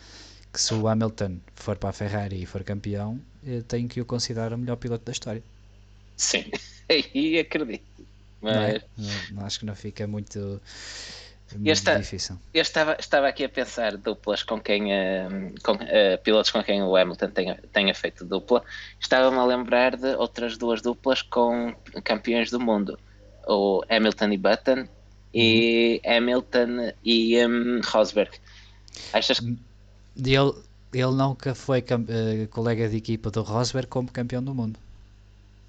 [0.55, 3.21] que se o Hamilton for para a Ferrari e for campeão,
[3.67, 5.43] tenho que o considerar o melhor piloto da história.
[6.17, 6.45] Sim,
[7.13, 8.07] e acredito.
[8.41, 8.55] Mas...
[8.55, 8.83] Não é?
[9.33, 10.63] não, acho que não fica muito,
[11.63, 12.39] eu difícil.
[12.53, 16.83] Eu estava, estava aqui a pensar duplas com quem uh, com, uh, pilotos com quem
[16.83, 18.63] o Hamilton tenha, tenha feito dupla.
[19.01, 22.99] Estava-me a lembrar de outras duas duplas com campeões do mundo.
[23.47, 24.89] O Hamilton e Button
[25.33, 26.17] e uhum.
[26.17, 28.33] Hamilton e um, Rosberg.
[29.13, 29.57] Achas que
[30.17, 30.53] ele,
[30.93, 34.79] ele nunca foi uh, colega de equipa do Rosberg como campeão do mundo.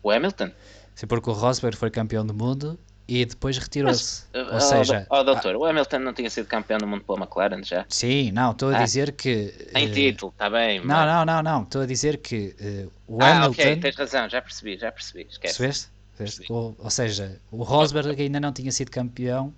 [0.02, 0.52] O Hamilton?
[0.96, 4.24] Sim, porque o Rosberg foi campeão do mundo e depois retirou-se.
[4.34, 7.64] Uh, Ou seja, oh, doutor, o Hamilton não tinha sido campeão do mundo pela McLaren
[7.64, 7.86] já?
[7.88, 9.54] Sim, não, estou a ah, dizer que.
[9.76, 10.80] Em uh, título, está bem.
[10.80, 11.08] Não, mas...
[11.08, 13.62] não, não, não, estou a dizer que uh, o ah, Hamilton.
[13.62, 15.28] Ok, tens razão, já percebi, já percebi.
[15.30, 15.90] Esquece.
[16.18, 16.52] Percebeste?
[16.52, 19.54] Ou, ou, seja, o Rosberg ainda não tinha sido campeão,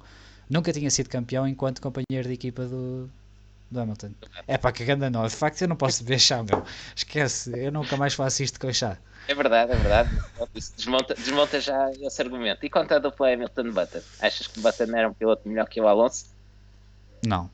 [0.50, 3.10] nunca tinha sido campeão enquanto companheiro de equipa do,
[3.70, 4.12] do Hamilton.
[4.48, 5.26] É pá, que ganda não.
[5.26, 6.64] De facto, eu não posso beber chá, meu.
[6.96, 8.98] Esquece, eu nunca mais faço isto com chá.
[9.28, 10.10] É verdade, é verdade.
[10.76, 12.66] Desmonta, desmonta já esse argumento.
[12.66, 14.02] E quanto à dupla Hamilton Button?
[14.22, 16.26] Achas que o Button era um piloto melhor que o Alonso?
[17.26, 17.50] Não.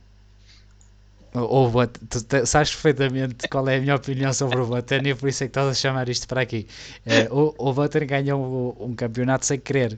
[1.33, 5.29] O, o tu sabes perfeitamente qual é a minha opinião sobre o Button e por
[5.29, 6.67] isso é que estás a chamar isto para aqui.
[7.05, 9.97] É, o, o Button ganhou um, um campeonato sem querer.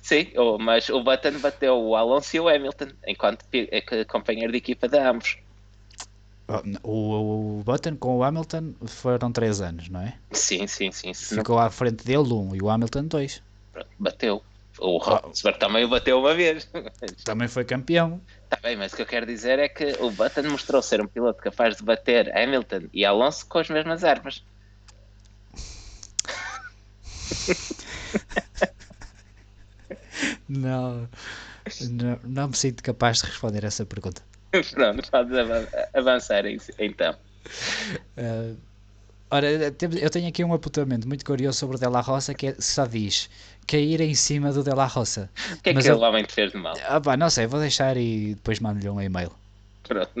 [0.00, 0.28] Sim,
[0.60, 4.98] mas o Button bateu o Alonso e o Hamilton enquanto é companheiro de equipa de
[4.98, 5.36] ambos.
[6.82, 10.14] O, o Button com o Hamilton foram 3 anos, não é?
[10.32, 11.14] Sim, sim, sim.
[11.14, 13.42] Ficou à frente dele um e o Hamilton dois.
[13.98, 14.42] Bateu.
[14.78, 16.68] O Rosberg também o bateu uma vez.
[17.24, 18.20] Também foi campeão.
[18.44, 21.06] Está bem, mas o que eu quero dizer é que o Button mostrou ser um
[21.06, 24.42] piloto capaz de bater Hamilton e Alonso com as mesmas armas.
[30.48, 31.08] Não,
[31.90, 34.22] não, não me sinto capaz de responder essa pergunta.
[34.74, 35.32] Pronto, podes
[35.94, 36.44] avançar
[36.78, 37.16] então.
[38.16, 38.56] Uh,
[39.30, 42.86] ora, eu tenho aqui um apontamento muito curioso sobre o Della Roça que é, só
[42.86, 43.28] diz
[43.66, 45.30] cair em cima do Della Roça.
[45.50, 46.74] O que é Mas que eu, o homem te fez de mal?
[46.86, 49.32] Ah, pá, não sei, vou deixar e depois mando-lhe um e-mail.
[49.84, 50.20] Pronto.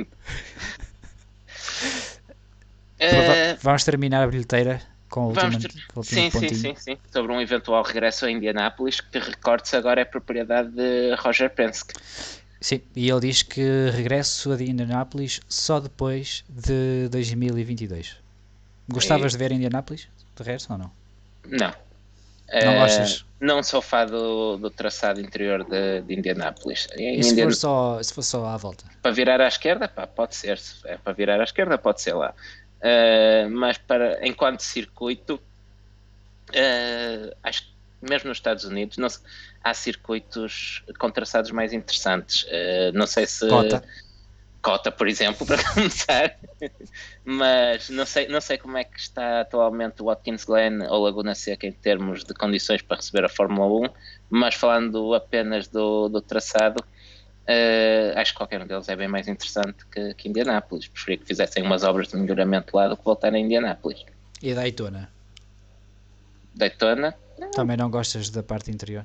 [3.00, 3.58] uh...
[3.60, 6.54] Vamos terminar a bilheteira com o último, ter- último Sim, sim, pontinho.
[6.54, 6.98] sim, sim.
[7.12, 11.94] Sobre um eventual regresso a Indianápolis, que recorde-se agora é propriedade de Roger Penske.
[12.62, 18.16] Sim, e ele diz que regresso a Indianápolis só depois de 2022.
[18.88, 20.08] Gostavas E- de ver Indianápolis?
[20.36, 20.90] De resto ou não?
[21.46, 21.68] Não.
[21.68, 21.74] Não
[22.48, 23.24] Eh, gostas?
[23.40, 26.86] Não sou fã do, do traçado interior de, de Indianápolis.
[26.96, 28.84] E se Indian- for, só, se for só à volta?
[29.02, 30.58] Para virar à esquerda, pá, pode ser.
[30.58, 32.32] Se é para virar à esquerda, pode ser lá.
[32.80, 35.40] Eh, mas para, enquanto circuito,
[36.52, 37.72] eh, acho que
[38.10, 39.20] mesmo nos Estados Unidos não se-
[39.62, 42.44] há circuitos com traçados mais interessantes.
[42.48, 43.48] Eh, não sei se.
[43.48, 43.82] Cota.
[44.60, 46.36] Cota, por exemplo, para começar.
[47.24, 51.34] Mas não sei, não sei como é que está atualmente o Watkins Glen ou Laguna
[51.34, 53.92] Seca em termos de condições para receber a Fórmula 1,
[54.30, 56.84] mas falando apenas do, do traçado,
[57.46, 60.86] eh, acho que qualquer um deles é bem mais interessante que, que Indianápolis.
[60.86, 64.04] Preferia que fizessem umas obras de melhoramento lá do que voltar a Indianápolis.
[64.40, 65.10] E Daytona?
[66.54, 67.14] Daytona,
[67.52, 69.04] Também não gostas da parte interior?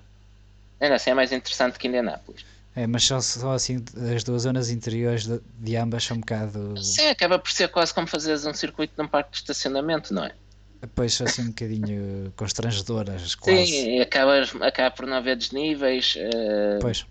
[0.80, 2.46] Ainda assim é mais interessante que Indianápolis.
[2.76, 3.84] É, mas só, só assim,
[4.16, 6.76] as duas zonas interiores de, de ambas são um bocado.
[6.82, 10.32] Sim, acaba por ser quase como fazeres um circuito num parque de estacionamento, não é?
[10.80, 13.66] Depois assim um bocadinho constrangedoras, quase.
[13.66, 16.14] Sim, acabas, acaba por não haver desníveis.
[16.18, 17.04] eh, Pois.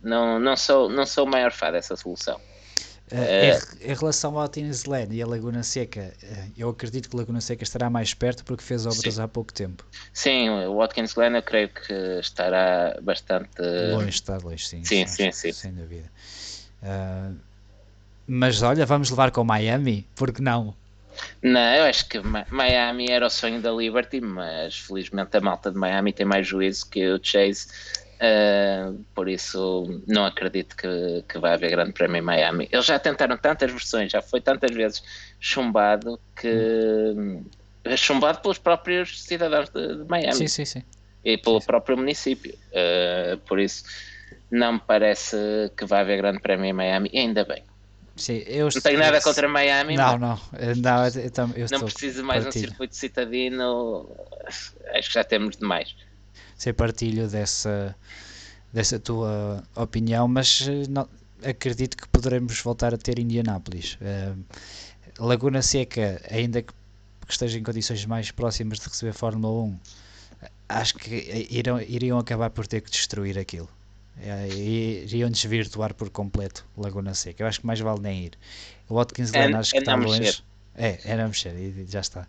[0.00, 2.40] Não, não, sou, não sou o maior fã dessa solução.
[3.12, 7.16] Eh, em, em relação ao Tines Lane e a Laguna Seca, eh, eu acredito que
[7.16, 9.22] Laguna Seca estará mais perto porque fez obras Sim.
[9.22, 9.84] há pouco tempo.
[10.12, 13.60] Sim, o Watkins Glen eu creio que estará bastante.
[13.62, 14.84] Longe, está longe, sim.
[14.84, 15.52] sim, sem- sim, sim.
[15.52, 16.10] Sem dúvida.
[16.82, 17.30] Ah,
[18.26, 20.74] mas olha, vamos levar com Miami, porque não?
[21.42, 25.70] Não, eu acho que Mi- Miami era o sonho da Liberty, mas felizmente a malta
[25.70, 27.66] de Miami tem mais juízo que o Chase.
[28.22, 32.68] Eh, por isso não acredito que, que vai haver grande prémio em Miami.
[32.70, 35.02] Eles já tentaram tantas versões, já foi tantas vezes
[35.40, 36.48] chumbado que
[37.84, 40.34] é chumbado pelos próprios cidadãos de, de Miami.
[40.34, 40.82] Sim, sim, sim.
[41.24, 41.66] e pelo Sim.
[41.66, 42.54] próprio município.
[42.70, 43.84] Uh, por isso,
[44.50, 45.36] não me parece
[45.76, 47.64] que vai haver grande prémio em Miami, ainda bem.
[48.16, 51.80] Sim, eu Não tenho nada contra Miami, Não, não, eh, não, eu, eu, eu não
[51.86, 52.68] preciso mais um partilho.
[52.68, 54.14] circuito citadino.
[54.92, 55.96] Acho que já temos demais.
[56.56, 57.94] Sei partilho dessa,
[58.72, 61.08] dessa tua opinião, mas eh, não-
[61.44, 63.96] acredito que poderemos voltar a ter Indianápolis.
[64.00, 64.32] Eh,
[65.18, 66.72] Laguna Seca, ainda que
[67.26, 69.78] que esteja em condições mais próximas de receber Fórmula 1,
[70.68, 73.68] acho que eh, irão, iriam acabar por ter que destruir aquilo.
[74.52, 77.42] E iriam desvirtuar por completo Laguna Seca.
[77.42, 78.32] Eu acho que mais vale nem ir.
[78.88, 80.18] O Watkins Glen É- acho que é está longe.
[80.20, 80.42] mexer.
[80.74, 82.26] É, é não mexer, e já está.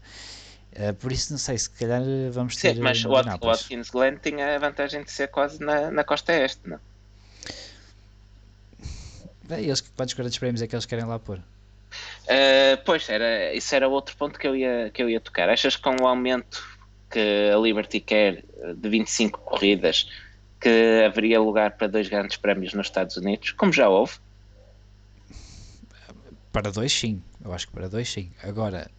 [0.74, 2.82] Eh, por isso, não sei, se calhar eh, vamos Sim, ter.
[2.82, 3.10] mas o.
[3.10, 6.80] Watkins Glen tinha a vantagem de ser quase na, na costa este, não?
[9.44, 11.38] Bem, eles, quantos grandes prémios é que eles querem lá pôr?
[11.40, 15.50] Uh, pois, era, isso era outro ponto que eu, ia, que eu ia tocar.
[15.50, 16.64] Achas que com o aumento
[17.10, 20.08] que a Liberty quer uh, de 25 corridas,
[20.58, 24.14] que haveria lugar para dois grandes prémios nos Estados Unidos, como já houve?
[26.54, 27.22] Para dois, sim.
[27.44, 28.32] Eu acho que para dois, sim.
[28.42, 28.90] Agora,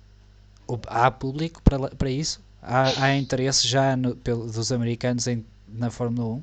[0.87, 2.41] há público para, para isso?
[2.63, 6.43] Há, há interesse já no- pelo- dos americanos em, na Fórmula 1?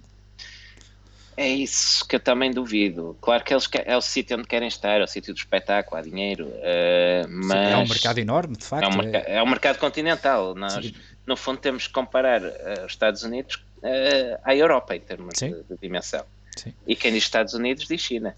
[1.38, 3.18] É isso que eu também duvido.
[3.22, 6.02] Claro que eles é o sítio onde querem estar, é o sítio do espetáculo, há
[6.04, 8.84] dinheiro, uh, mas É um mercado enorme, de facto.
[8.84, 10.54] é um, é- é um mercado continental.
[10.54, 10.94] Nós, Sim.
[11.26, 15.52] no fundo, temos que comparar uh, os Estados Unidos uh, à Europa em termos Sim.
[15.54, 16.26] de, de dimensão.
[16.58, 16.74] Sim.
[16.86, 18.36] E quem diz Estados Unidos diz China.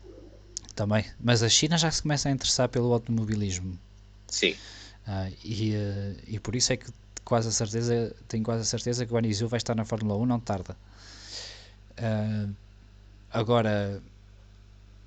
[0.75, 1.03] Também.
[1.19, 3.79] Mas a China já se começa a interessar pelo automobilismo.
[4.27, 4.55] Sim.
[5.05, 6.87] Ah, e, eh, e por isso é que
[7.23, 10.25] quase a certeza, tenho quase a certeza que o Anizu vai estar na Fórmula 1,
[10.25, 10.77] não tarda.
[11.97, 12.47] Ah,
[13.31, 14.01] agora,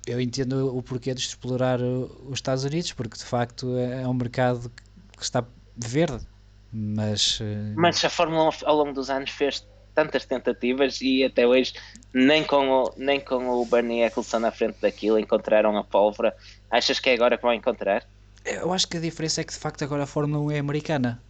[0.05, 4.13] eu entendo o porquê de explorar os Estados Unidos, porque de facto é é um
[4.13, 4.83] mercado que-
[5.23, 6.25] está verde,
[6.71, 11.47] mas, eh, Mas a Fórmula 1 ao longo dos anos fez tantas tentativas e até
[11.47, 11.73] hoje
[12.13, 16.33] nem com o, nem com o Bernie Eccleston à frente daquilo encontraram a pólvora.
[16.69, 18.03] Achas que é agora que vão encontrar?
[18.45, 21.21] Eu acho que a diferença é que de facto agora a Fórmula 1 é americana,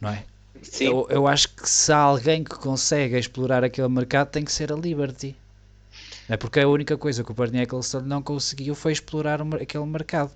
[0.00, 0.24] não é?
[0.62, 0.86] Sim.
[0.86, 4.72] Eu, eu acho que se há alguém que consegue explorar aquele mercado tem que ser
[4.72, 5.34] a Liberty.
[6.28, 9.86] É porque a única coisa que o Bernie Ecclestone não conseguiu foi explorar o aquele
[9.86, 10.30] mercado.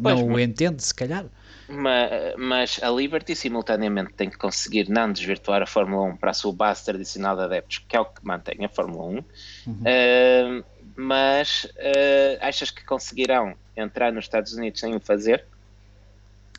[0.00, 1.24] Pois, não o mas- entende, se calhar.
[1.68, 2.08] Ma-
[2.38, 6.52] Mas, a Liberty simultaneamente tem que conseguir não desvirtuar a Fórmula 1 para a sua
[6.52, 9.08] base tradicional de adeptos, que é o que mantém a Fórmula 1.
[9.14, 9.22] Uhum.
[9.66, 10.64] Uh,
[10.96, 15.44] mas uh, achas que conseguirão entrar nos Estados Unidos sem o fazer?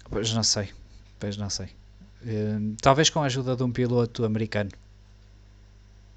[0.10, 0.70] Pois não sei.
[1.20, 1.68] Pois não sei.
[2.26, 4.72] Hum, talvez com a ajuda de um piloto americano.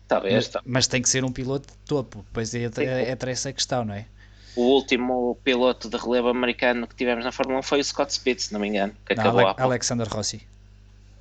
[0.08, 0.34] Talvez.
[0.34, 0.62] Mas, tá.
[0.64, 2.24] mas tem que ser um piloto de topo.
[2.32, 4.06] Pois é, é, é essa a questão, não é?
[4.54, 8.38] O último piloto de relevo americano que tivemos na Fórmula 1 foi o Scott Speed,
[8.38, 9.54] se não me engano, que Não, acabou Ale-.
[9.58, 10.46] Alexander Rossi.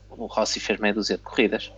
[0.09, 1.71] o Rossi fez meia dúzia de corridas.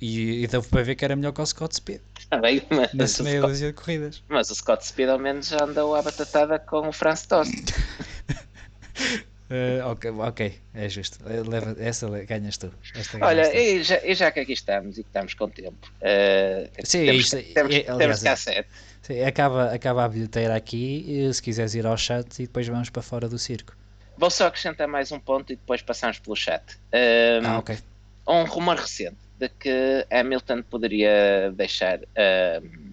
[0.00, 2.00] E, e deu para ver que era melhor que o Scott Speed.
[2.30, 4.22] Também, mas, Nessa meia Scott, dúzia de corridas.
[4.28, 7.50] mas o Scott Speed ao menos já andou à batatada com o Franz Tost.
[9.50, 11.18] Uh, ok, ok, é justo.
[11.26, 12.70] Eh, Leva, essa ganhas tu.
[12.94, 13.56] Esta Olha, ganhas tu.
[13.56, 17.22] e já, e já que aqui estamos e que estamos com tempo, eh, Sim, temos,
[17.32, 18.68] isto- temos, é- temos aliás, cá sete.
[19.00, 22.90] Sim, acaba, acaba a bilheteira aqui, e se quiseres ir ao chat e depois vamos
[22.90, 23.74] para fora do circo.
[24.18, 26.62] Vou só acrescentar mais um ponto e depois passamos pelo chat.
[26.92, 27.78] Um, Ah, ok.
[28.26, 32.87] um rumor recente de que Hamilton poderia deixar um,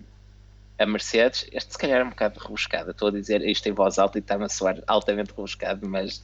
[0.78, 1.48] a Mercedes.
[1.52, 2.92] Este se calhar é um bocado rebuscado.
[2.92, 6.24] Estou a dizer isto em voz alta e está-me a soar altamente rebuscado, mas.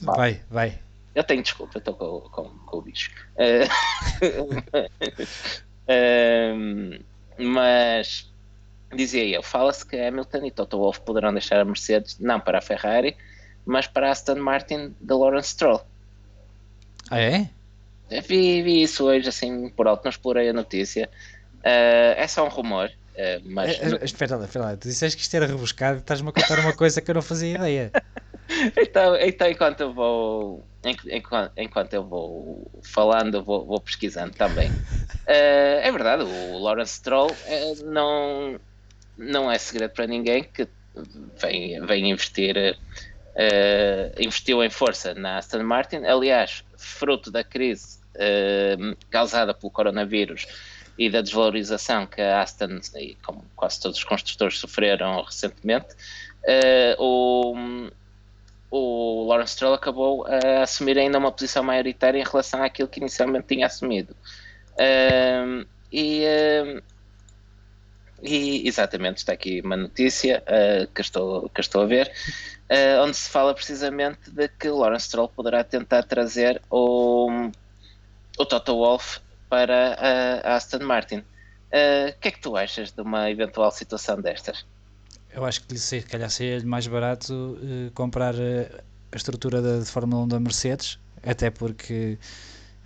[0.00, 0.78] Vai, vai.
[1.14, 3.10] eu tenho desculpa, estou com, com, com o bicho.
[5.88, 6.98] Um,
[7.52, 8.30] mas
[8.94, 12.62] dizia eu, fala-se que Hamilton e Toto Wolff poderão deixar a Mercedes não para a
[12.62, 13.16] Ferrari,
[13.64, 15.82] mas para a Aston Martin de Lawrence Stroll.
[17.10, 17.50] Ah, é?
[18.26, 21.10] Vi, vi isso hoje, assim, por alto, não explorei a notícia.
[21.62, 24.76] Eh, é só um rumor, eh, mas eh, espera lá, espera lá.
[24.76, 27.22] Tu disseste que isto era rebuscado e estás-me a contar uma coisa que eu não
[27.22, 27.90] fazia ideia.
[28.78, 34.72] então, então enquanto eu vou enqu- enquanto, enquanto eu vou falando, vou, vou pesquisando também.
[35.30, 38.58] Eh, é verdade, o Lawrence Stroll eh, não,
[39.14, 40.66] não é segredo para ninguém que
[41.38, 42.56] vem, vem investir,
[43.36, 46.04] eh, investiu em força na Aston Martin.
[46.06, 47.98] Aliás, fruto da crise
[49.10, 50.46] causada pelo coronavírus
[50.98, 55.94] e da desvalorização que a Aston, e como quase todos os construtores sofreram recentemente,
[56.44, 57.54] eh, o,
[58.68, 63.46] o Lawrence Stroll acabou a assumir ainda uma posição maioritária em relação àquilo que inicialmente
[63.46, 64.16] tinha assumido.
[64.78, 66.80] Ahm, e, ahm,
[68.20, 72.10] e, exatamente, está aqui uma notícia ah, que, estou, que estou a ver,
[72.68, 77.50] ah, onde se fala precisamente de que Lawrence Stroll poderá tentar trazer o,
[78.36, 79.94] o Toto Wolff para
[80.44, 81.22] a, Aston Martin.
[81.72, 84.64] Ah, O que é que tu achas de uma eventual situação destas?
[85.30, 88.82] Eu acho que lhe se calhar seria mais barato eh, comprar eh,
[89.12, 92.18] a estrutura da de Fórmula 1 da Mercedes, até porque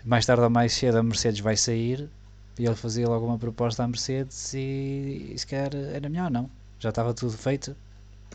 [0.05, 2.11] mais tarde ou mais cedo a Mercedes vai sair
[2.59, 6.51] e ele fazia logo uma proposta à Mercedes e, e se calhar era melhor, não?
[6.81, 7.77] Já estava tudo feito,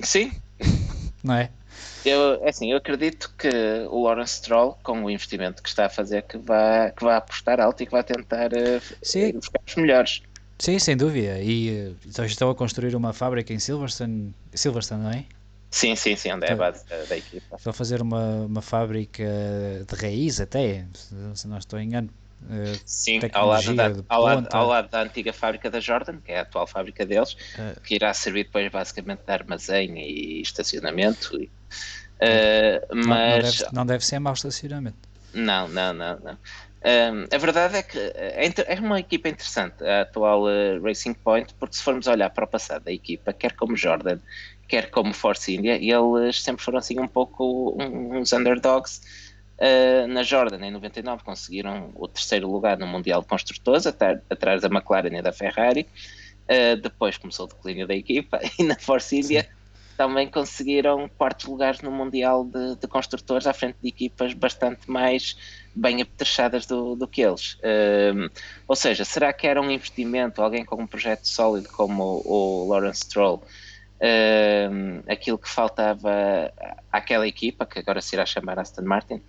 [0.01, 0.31] Sim,
[1.23, 1.51] não é?
[2.05, 3.47] Eu, é assim, eu acredito que
[3.89, 7.59] o Lawrence Stroll, com o investimento que está a fazer, que vai, que vai apostar
[7.59, 9.33] alto e que vai tentar eh, Sim.
[9.33, 10.21] buscar os melhores.
[10.59, 11.39] Sim, sem dúvida.
[11.41, 15.25] E eh, então estão a construir uma fábrica em Silverstone, Silverstone, não é?
[15.69, 16.71] Sim, sim, sim, onde é a Tá.
[16.71, 17.55] base da, da equipa.
[17.57, 19.23] Estão a fazer uma, uma fábrica
[19.87, 22.09] de raiz até, se- se não estou em engano.
[22.49, 26.31] Eh, Sim, ao lado, da, ao, lado, ao lado da antiga fábrica da Jordan, que
[26.31, 27.75] é a atual fábrica deles, Eh.
[27.83, 31.35] que irá servir depois basicamente de armazém e estacionamento.
[31.41, 31.51] e-
[32.19, 34.97] eh, não- não, mas deve, não deve ser mau estacionamento.
[35.33, 36.37] Não, não, não, não.
[36.85, 41.53] Um, a verdade é que é, é uma equipa interessante, a atual uh, Racing Point,
[41.59, 44.19] porque se formos olhar para o passado da equipa, quer como Jordan,
[44.67, 49.01] quer como Force India, eles sempre foram assim um pouco uns underdogs.
[49.59, 54.67] Uh, na Jordan, em 99, conseguiram o terceiro lugar no Mundial de Construtores, atrás da
[54.67, 55.87] McLaren e da Ferrari.
[56.43, 59.47] Uh, depois começou o declínio da equipa e na Force India
[59.97, 65.35] também conseguiram quartos lugares no Mundial de, de Construtores à frente de equipas bastante mais
[65.75, 67.57] bem apetrechadas do, do que eles.
[68.13, 68.29] Um,
[68.67, 72.69] ou seja, será que era um investimento, alguém com um projeto sólido como o, o
[72.69, 73.43] Lawrence Stroll,
[74.71, 76.53] um, aquilo que faltava
[76.91, 79.21] àquela equipa, que agora se irá chamar Aston Martin?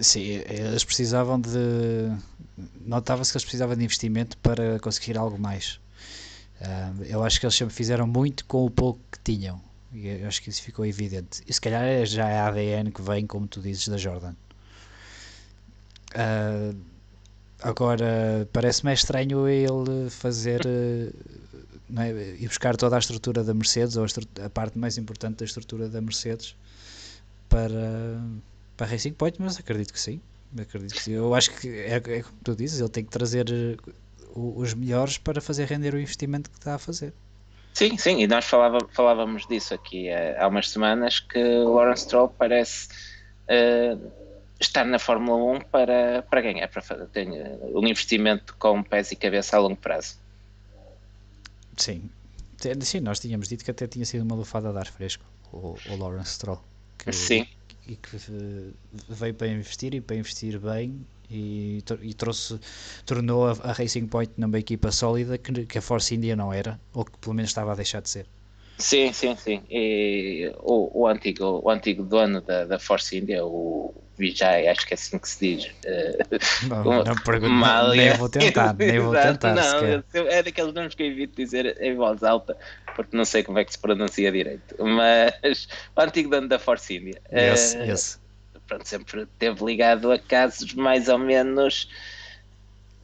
[0.00, 1.50] Sim, eles precisavam de.
[2.84, 5.80] Notava-se que eles precisavam de investimento para conseguir algo mais.
[6.60, 9.60] Ah, eu acho que eles sempre fizeram muito com o pouco que tinham.
[9.92, 11.42] E eu acho que isso ficou evidente.
[11.46, 14.34] E se calhar é- já é a ADN que vem, como tu dizes, da Jordan.
[16.14, 16.72] Ah,
[17.62, 20.60] agora, parece-me estranho ele fazer.
[21.88, 25.36] não é, ir buscar toda a estrutura da Mercedes, ou a, a parte mais importante
[25.38, 26.56] da estrutura da Mercedes,
[27.48, 28.20] para,
[28.76, 30.20] para Racing Point, mas acredito que sim.
[30.58, 31.12] Acredito que sim.
[31.12, 33.76] Eu acho que é, é como tu dizes, ele tem que trazer eh,
[34.34, 37.12] os melhores para fazer render o investimento que está a fazer.
[37.72, 42.04] Sim, sim, e nós falava, falávamos disso aqui eh, há umas semanas que o Lawrence
[42.04, 42.88] Stroll parece
[43.48, 43.96] eh,
[44.60, 47.08] estar na Fórmula 1 para, para ganhar, para fazer
[47.74, 50.16] um investimento com pés e cabeça a longo prazo.
[51.76, 52.08] Sim.
[52.80, 55.96] Sim, nós tínhamos dito que até tinha sido uma lufada de ar fresco, o, o
[55.96, 56.62] Lawrence Stroll.
[56.96, 57.46] Que, Sim.
[57.86, 58.72] E que eh,
[59.08, 62.58] veio para investir e para investir bem e, e trouxe,
[63.04, 66.80] tornou a, a Racing Point numa equipa sólida que, que a Force India não era,
[66.92, 68.26] ou que pelo menos estava a deixar de ser.
[68.78, 69.62] Sim, sim, sim.
[69.70, 74.94] E o, o, antigo, o antigo dono da, da Force India, o, Vijay, acho que
[74.94, 75.70] é assim que se diz.
[76.68, 79.54] Não, uma, não pergunto, nem vou tentar, nem vou tentar.
[79.54, 82.56] não, é daqueles nomes que eu evito dizer em voz alta,
[82.94, 84.76] porque não sei como é que se pronuncia direito.
[84.78, 87.20] Mas o antigo dono da Force India.
[87.32, 88.20] Yes, uh, yes.
[88.66, 91.88] Pronto, sempre esteve ligado a casos mais ou menos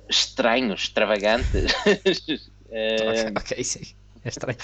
[0.08, 1.72] estranhos, extravagantes.
[2.66, 3.99] uh, ok, sim.
[4.22, 4.58] É estranho.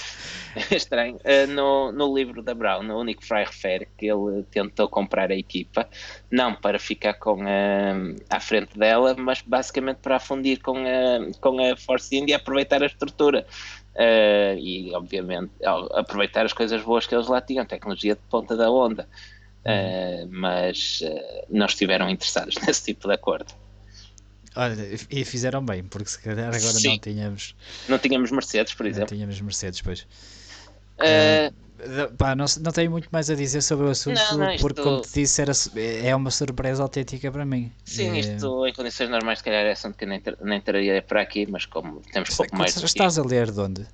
[0.71, 1.15] É estranho.
[1.17, 5.35] Uh, no, no livro da Brown, o Nick Fry refere que ele tentou comprar a
[5.35, 5.89] equipa,
[6.29, 11.59] não para ficar com a, à frente dela, mas basicamente para afundir com a, com
[11.59, 13.47] a Force India e aproveitar a estrutura.
[13.95, 15.51] Uh, e, obviamente,
[15.93, 19.09] aproveitar as coisas boas que eles lá tinham, tecnologia de ponta da onda.
[19.65, 21.01] Uh, mas
[21.49, 23.53] não estiveram interessados nesse tipo de acordo.
[24.57, 24.75] Olha,
[25.11, 26.89] e fizeram bem, porque se calhar agora Sim.
[26.89, 27.55] não tínhamos.
[27.87, 29.11] Não tínhamos Mercedes, por exemplo.
[29.11, 30.01] Não tínhamos Mercedes, pois.
[30.97, 31.53] Uh...
[31.77, 34.61] Uh, pá, não, não tenho muito mais a dizer sobre o assunto, não, não, isto...
[34.63, 35.51] porque, como te disse, era,
[36.03, 37.71] é uma surpresa autêntica para mim.
[37.85, 38.19] Sim, é...
[38.19, 41.67] isto em condições normais, se calhar é assunto que nem, nem traria para aqui, mas
[41.67, 42.75] como temos pouco mais.
[42.75, 43.87] Estás a ler de onde?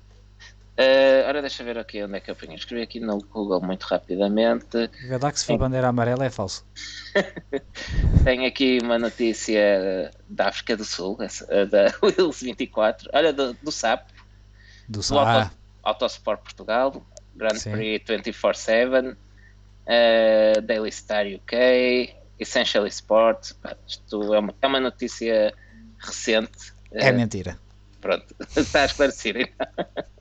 [0.76, 2.54] Uh, ora, deixa ver aqui onde é que eu ponho.
[2.54, 4.90] Escrevi aqui no Google muito rapidamente.
[5.08, 6.66] Gadax foi bandeira amarela é falso.
[8.24, 11.16] Tenho aqui uma notícia da África do Sul,
[11.70, 13.08] da Wills 24.
[13.12, 14.08] Olha, do, do SAP.
[14.88, 17.06] Do, do Auto, Autosport Portugal,
[17.36, 17.70] Grand Sim.
[17.70, 23.52] Prix 24-7, uh, Daily Star UK, Essential Sport.
[23.86, 25.54] Isto é uma, é uma notícia
[26.00, 26.74] recente.
[26.90, 27.58] É uh, mentira.
[28.00, 30.13] Pronto, está a esclarecer então.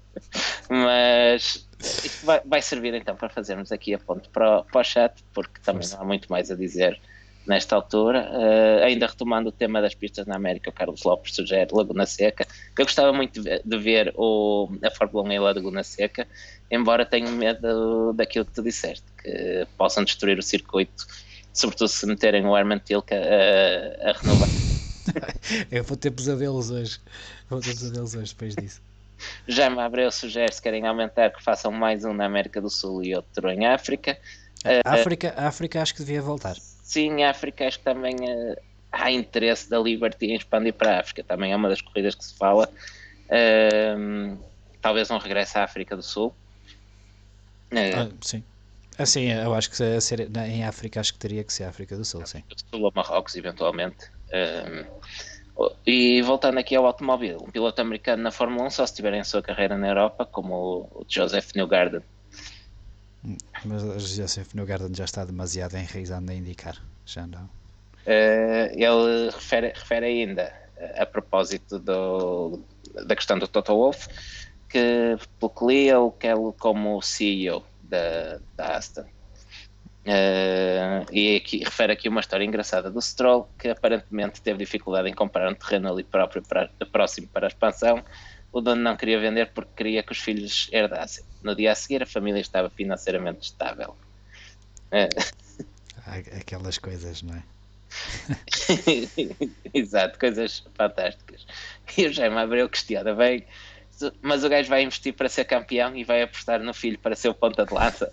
[0.70, 5.14] Mas isto vai, vai, servir então para fazermos aqui a ponte para, para o chat,
[5.34, 7.00] porque também não há muito mais a dizer
[7.46, 8.30] nesta altura.
[8.32, 12.48] Uh, ainda retomando o tema das pistas na América, o Carlos Lopes sugere Laguna Seca.
[12.78, 16.28] Eu gostava muito de ver o, a Fórmula 1 em Laguna Seca,
[16.72, 21.06] embora tenha medo daquilo que tu disseste, que possam destruir o circuito,
[21.54, 24.50] sobretudo se meterem o Herman Tilke a, a renovar.
[25.70, 27.00] Eu vou ter pesadelos hoje.
[27.50, 28.82] Vou ter pesadelos hoje depois disso.
[29.48, 33.16] Jaime Abreu sugere se querem aumentar que façam mais um na América do Sul e
[33.16, 34.18] outro em África.
[34.86, 36.56] A África, a África acho que devia voltar.
[36.84, 38.56] Sim, a África acho que também uh,
[38.92, 41.24] há interesse da Liberty em expandir para a África.
[41.24, 42.70] Também é uma das corridas que se fala.
[43.26, 44.38] Uh,
[44.82, 46.34] talvez um regresso à África do Sul.
[47.72, 48.44] Uh, ah, sim.
[48.98, 52.06] Assim, eu acho que ser, em África acho que teria que ser a África do
[52.06, 52.44] Sul, sim.
[52.70, 54.12] Sul ou Marrocos, eventualmente.
[55.86, 59.24] E voltando aqui ao automóvel, um piloto americano na Fórmula 1 só se tiver em
[59.24, 62.02] sua carreira na Europa, como o Joseph Newgarden.
[63.64, 67.44] Mas o Joseph Newgarden já está demasiado enraizado a indicar, já não.
[68.06, 70.54] Uh, ele refere, refere ainda,
[70.98, 72.60] a propósito do,
[73.06, 74.08] da questão do Toto Wolff,
[74.68, 79.06] que pelo que li, ele quer como CEO da, da Aston.
[80.06, 85.14] Uh, e aqui, refere aqui uma história engraçada do Stroll, que aparentemente teve dificuldade em
[85.14, 88.04] comprar um terreno ali próprio para, próximo para a expansão.
[88.52, 91.24] O dono não queria vender porque queria que os filhos herdassem.
[91.42, 93.96] No dia a seguir, a família estava financeiramente estável.
[94.92, 95.44] Uh.
[96.06, 97.44] Aquelas coisas, não é?
[99.74, 101.48] Exato, coisas fantásticas.
[101.98, 103.46] E o Jaime Abreu questiona bem,
[104.22, 107.30] mas o gajo vai investir para ser campeão e vai apostar no filho para ser
[107.30, 108.12] o ponta de lança.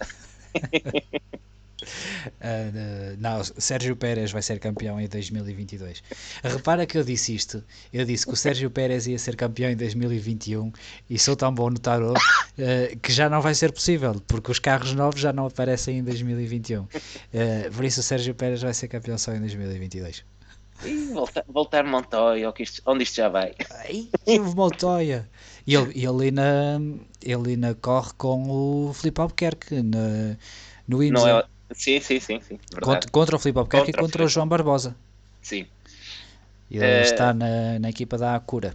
[1.83, 6.03] Uh, não, Sérgio Pérez vai ser campeão em 2022.
[6.43, 7.63] Repara que eu disse isto.
[7.93, 10.73] Eu disse que o Sérgio Pérez ia ser campeão em 2021
[11.09, 14.59] e sou tão bom no tarot uh, que já não vai ser possível, porque os
[14.59, 16.83] carros novos já não aparecem em 2021.
[16.83, 16.89] Uh,
[17.35, 20.25] ah, por isso o Sérgio Pérez vai ser campeão só em 2022.
[20.85, 22.53] E voltar, voltar Montoya,
[22.87, 23.55] onde isto já vai?
[23.71, 24.09] Ai,
[24.57, 25.29] Montoya.
[25.67, 26.81] E ele, ele, ainda,
[27.23, 30.37] ele ainda corre com o Filipe Albuquerque na,
[30.89, 31.29] no Windsor.
[31.29, 32.41] Não é Sim, sim, sim.
[32.41, 34.97] sim contra, contra, o Filipe Albuquerque contra e contra o, o João Barbosa.
[35.43, 35.67] Sim.
[36.71, 38.75] Ele uh, está na, na equipa da Acura.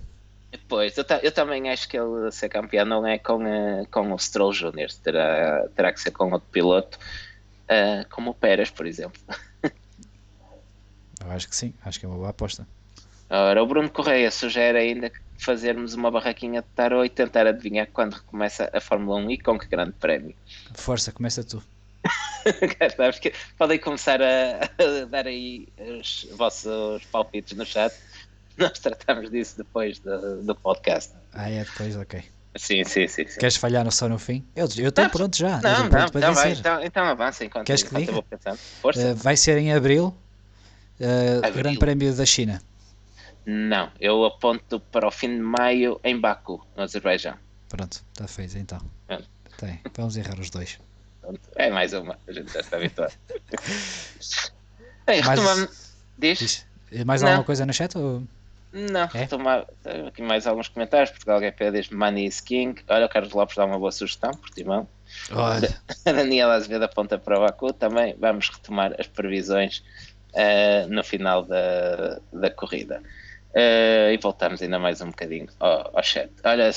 [0.68, 4.20] Pois, eu, eu também acho que ele ser campeão não é com, uh, com o
[4.20, 6.98] Stroll Júnior, terá, terá que ser com outro piloto,
[7.66, 9.22] uh, como o Pérez, por exemplo.
[9.64, 12.68] eu acho que sim, acho que é uma boa aposta.
[13.30, 18.14] Ora, o Bruno Correia sugere ainda fazermos uma barraquinha de tarot e tentar adivinhar quando
[18.14, 20.36] recomeça a Fórmula 1 e com que grande prémio.
[20.74, 21.62] Força, começa tu.
[23.57, 25.68] Podem começar a, a, dar aí
[25.99, 27.94] os vossos palpites no chat.
[28.57, 31.14] Nós tratamos disso depois do, do podcast.
[31.34, 32.23] Ah, é depois, ok.
[32.57, 33.27] Sim, sim, sim.
[33.27, 33.40] sim.
[33.40, 34.45] Queres falhar só no fim?
[34.56, 35.60] Eu estou pronto já.
[35.60, 38.53] Não, não, então, vai, então, então avança enquanto, Queres que enquanto diga?
[38.53, 40.15] Uh, vai ser em abril,
[40.99, 42.61] uh, abril, Grande Prémio da China.
[43.45, 47.36] Não, eu aponto para o fim de maio em Baku, no Azerbaijão.
[47.68, 48.80] Pronto, está feito então.
[49.57, 50.80] Tem, vamos errar os dois.
[51.56, 53.14] É mais uma, a gente já está habituado.
[55.07, 55.69] Ei, mais,
[56.18, 56.39] Diz?
[56.91, 57.03] Diz.
[57.06, 57.30] Mais não.
[57.30, 57.97] alguma coisa no chat?
[57.97, 58.23] Ou...
[58.73, 59.10] Não, é?
[59.14, 59.65] retomar
[60.07, 61.10] aqui mais alguns comentários.
[61.11, 62.81] Portugal GP diz Money is King.
[62.89, 64.88] Olha, o Carlos Lopes dá uma boa sugestão, por timão.
[65.31, 65.73] Olha.
[66.06, 67.72] A Daniela Azevedo aponta para o Baku.
[67.72, 69.84] Também vamos retomar as previsões
[70.34, 73.02] uh, no final da, da corrida.
[73.56, 76.30] Uh, e voltamos ainda mais um bocadinho ao, ao chat.
[76.44, 76.69] Olha,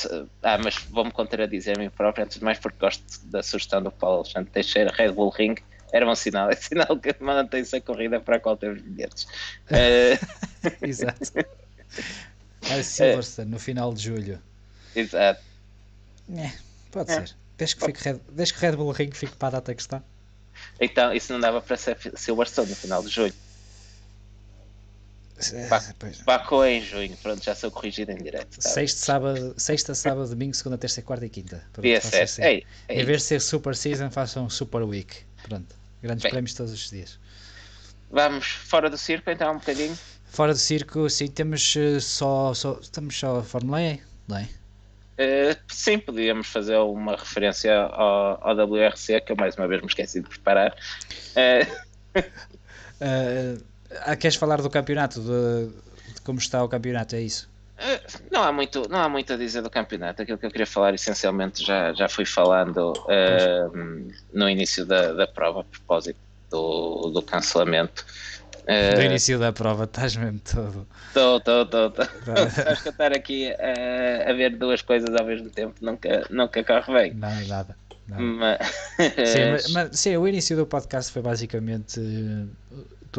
[0.44, 3.90] ah, mas vou-me contradizer a mim próprio, antes de mais porque gosto da sugestão do
[3.90, 5.56] Paulo Alexandre Teixeira, Red Bull Ring
[5.92, 9.24] era um sinal, é sinal que mantém-se a corrida para a qual temos bilhetes.
[9.70, 10.76] Uh...
[10.86, 11.32] Exato.
[12.70, 14.40] É Silverstone, no final de julho.
[14.94, 15.42] Exato.
[16.36, 16.52] É,
[16.92, 17.14] pode é.
[17.14, 17.36] ser.
[17.56, 20.00] Desde que, fique Red, desde que Red Bull Ring fique para a data que está.
[20.80, 23.34] Então, isso não dava para ser Silverstone no final de julho.
[26.24, 28.58] Baco é em junho, pronto, já sou corrigido em direto.
[28.58, 31.64] Tá sexta, sábado, sexta, sábado, domingo, segunda, terça, quarta e quinta.
[31.72, 32.42] Pronto, assim.
[32.42, 33.02] ei, ei.
[33.02, 35.16] Em vez de ser Super Season, façam Super Week.
[35.44, 37.18] Pronto, grandes Bem, prémios todos os dias.
[38.10, 39.96] Vamos fora do circo então um bocadinho.
[40.30, 44.48] Fora do circo, sim, temos uh, só, só, estamos só a Fórmula E, não é?
[45.18, 49.88] Uh, sim, podíamos fazer uma referência ao, ao, WRC, que eu mais uma vez me
[49.88, 50.76] esqueci de preparar.
[51.34, 52.20] Uh...
[52.20, 53.62] uh,
[54.18, 57.48] queres falar do campeonato, de, de, como está o campeonato, é isso?
[58.30, 60.22] não, há muito, não há muito a dizer do campeonato.
[60.22, 62.92] Aquilo que eu queria falar, essencialmente, já, já fui falando
[64.32, 66.18] no início da, da prova, a propósito
[66.50, 68.04] do, do cancelamento.
[68.94, 70.86] Do início da prova, estás mesmo todo.
[71.06, 71.92] Estou, estou, estou.
[72.50, 76.92] Sabes que estar aqui a, a ver duas coisas ao mesmo tempo nunca, nunca corre
[76.92, 77.14] bem.
[77.14, 77.76] Não, nada.
[78.06, 78.22] nada.
[78.22, 78.58] Mas...
[79.28, 81.98] Sim, mas, mas, sim, o início do podcast foi basicamente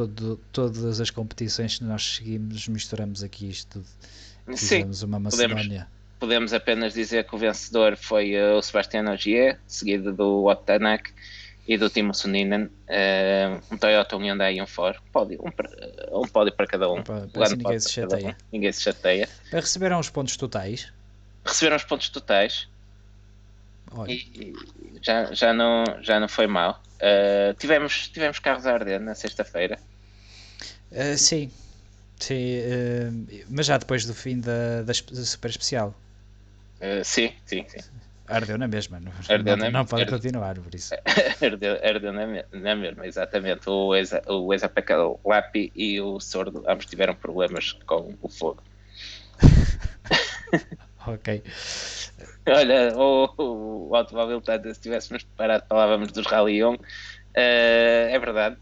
[0.07, 4.57] todo, todas as competições que nós seguimos, misturamos aqui isto tudo.
[4.57, 5.57] Fizemos sim, uma Macedónia.
[5.63, 5.87] Podemos,
[6.19, 11.11] podemos apenas dizer que o vencedor foi o Sebastião Ogier, seguido do Otanak
[11.67, 16.21] e do Timo Suninen, uh, um Toyota, um Hyundai e um Ford, um pódio, um,
[16.21, 17.03] um pódio para cada um.
[17.03, 18.29] Para, para ninguém se chateia.
[18.29, 18.43] Um.
[18.51, 19.29] Ninguém se chateia.
[19.51, 20.91] Receberam os pontos totais?
[21.45, 22.67] Receberam os pontos totais.
[24.07, 24.53] E, e,
[25.01, 26.81] já, já, não, já não foi mal.
[26.95, 29.79] Uh, tivemos, tivemos carros a arder na sexta-feira.
[30.91, 31.51] Uh, sim,
[32.19, 32.61] sim
[33.49, 35.95] mas já depois do fim da, da super especial.
[37.03, 37.79] sim, sim, sim.
[38.29, 40.93] Ardeu na mesma, não, ardeu não, na, não pode continuar por isso.
[41.43, 43.67] Ardeu, ardeu na, na mesma, exatamente.
[43.67, 44.91] O ex-APK
[45.25, 48.61] Lapi e o Sordo ambos tiveram problemas com o fogo.
[51.07, 51.43] ok.
[52.57, 56.73] Olha, o, o automóvel, se estivéssemos preparado, falávamos dos Rally 1.
[56.73, 56.77] Uh,
[57.35, 58.57] eh, é verdade,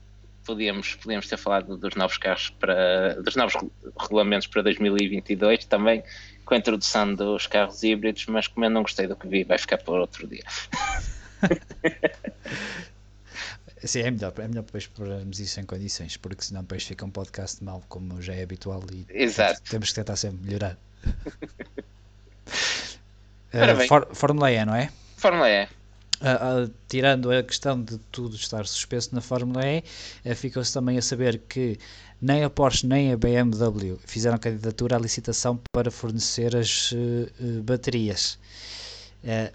[0.46, 3.56] podíamos, podíamos ter falado dos novos carros para dos novos
[4.00, 6.04] regulamentos para 2022 também
[6.46, 9.58] com a introdução dos carros híbridos, mas como eu não gostei do que vi, vai
[9.58, 10.44] ficar para outro dia.
[13.84, 17.12] Sim, é melhor, é melhor depois explorarmos isso em condições, porque senão depois fica um
[17.12, 19.62] podcast mal, como já é habitual, e Exato.
[19.70, 20.78] temos que tentar sempre melhorar.
[23.58, 24.90] uh, For, Fórmula E, não é?
[25.18, 25.68] Fórmula E.
[26.20, 29.84] Uh, uh, tirando a questão de tudo estar suspenso na Fórmula E,
[30.26, 31.78] uh, fica-se também a saber que
[32.20, 36.92] nem a Porsche nem a BMW fizeram candidatura à licitação para fornecer as
[37.64, 38.40] baterias.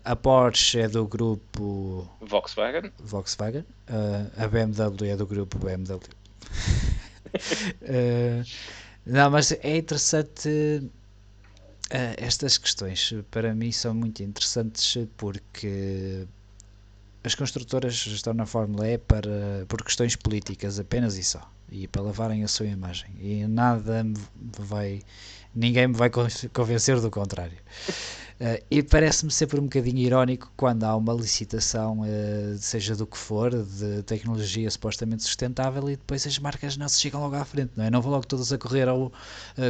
[0.05, 3.65] a Porsche é do grupo Volkswagen, Volkswagen
[4.37, 5.99] a BMW é do grupo BMW.
[9.05, 10.89] não, mas é interessante
[12.17, 16.27] estas questões para mim são muito interessantes porque
[17.23, 22.03] as construtoras estão na Fórmula E para, por questões políticas apenas e só e para
[22.03, 23.11] lavarem a sua imagem.
[23.19, 24.17] E nada me
[24.59, 25.03] vai
[25.55, 26.11] ninguém me vai
[26.53, 27.59] convencer do contrário
[28.43, 33.17] Uh, e parece-me sempre um bocadinho irónico quando há uma licitação, uh, seja do que
[33.17, 37.71] for, de tecnologia supostamente sustentável e depois as marcas não se chegam logo à frente,
[37.77, 37.91] não é?
[37.91, 39.13] Não vão logo todas a correr ao, uh,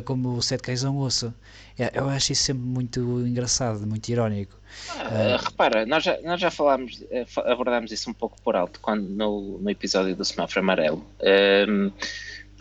[0.07, 1.35] como o Sete Cães a um Osso.
[1.79, 4.59] É, eu acho isso sempre muito engraçado, muito irónico.
[4.99, 7.05] Ah, repara, nós já, nós já falámos,
[7.45, 11.05] abordámos isso um pouco por alto quando, no, no episódio do Semáforo Amarelo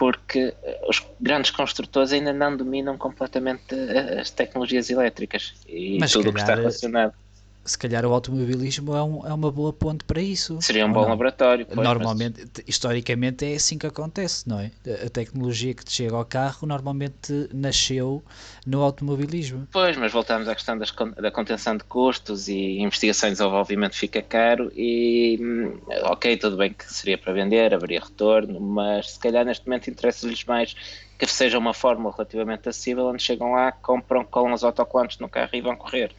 [0.01, 6.11] porque eh, os grandes construtores ainda não dominam completamente eh, as tecnologias elétricas e Mas
[6.11, 7.13] tudo o que está relacionado
[7.63, 10.59] se calhar o automobilismo é, um, é uma boa ponte para isso.
[10.61, 11.09] Seria um bom não?
[11.09, 11.65] laboratório.
[11.65, 12.63] Pois, normalmente, mas...
[12.67, 14.71] historicamente é assim que acontece, não é?
[15.05, 18.23] A tecnologia que te chega ao carro normalmente nasceu
[18.65, 19.67] no automobilismo.
[19.71, 24.21] Pois, mas voltamos à questão das, da contenção de custos e investigação e desenvolvimento fica
[24.21, 29.45] caro e hum, ok, tudo bem que seria para vender, haveria retorno, mas se calhar
[29.45, 30.75] neste momento interessa-lhes mais
[31.17, 35.51] que seja uma fórmula relativamente acessível onde chegam lá, compram, colam os autocolantes no carro
[35.53, 36.11] e vão correr.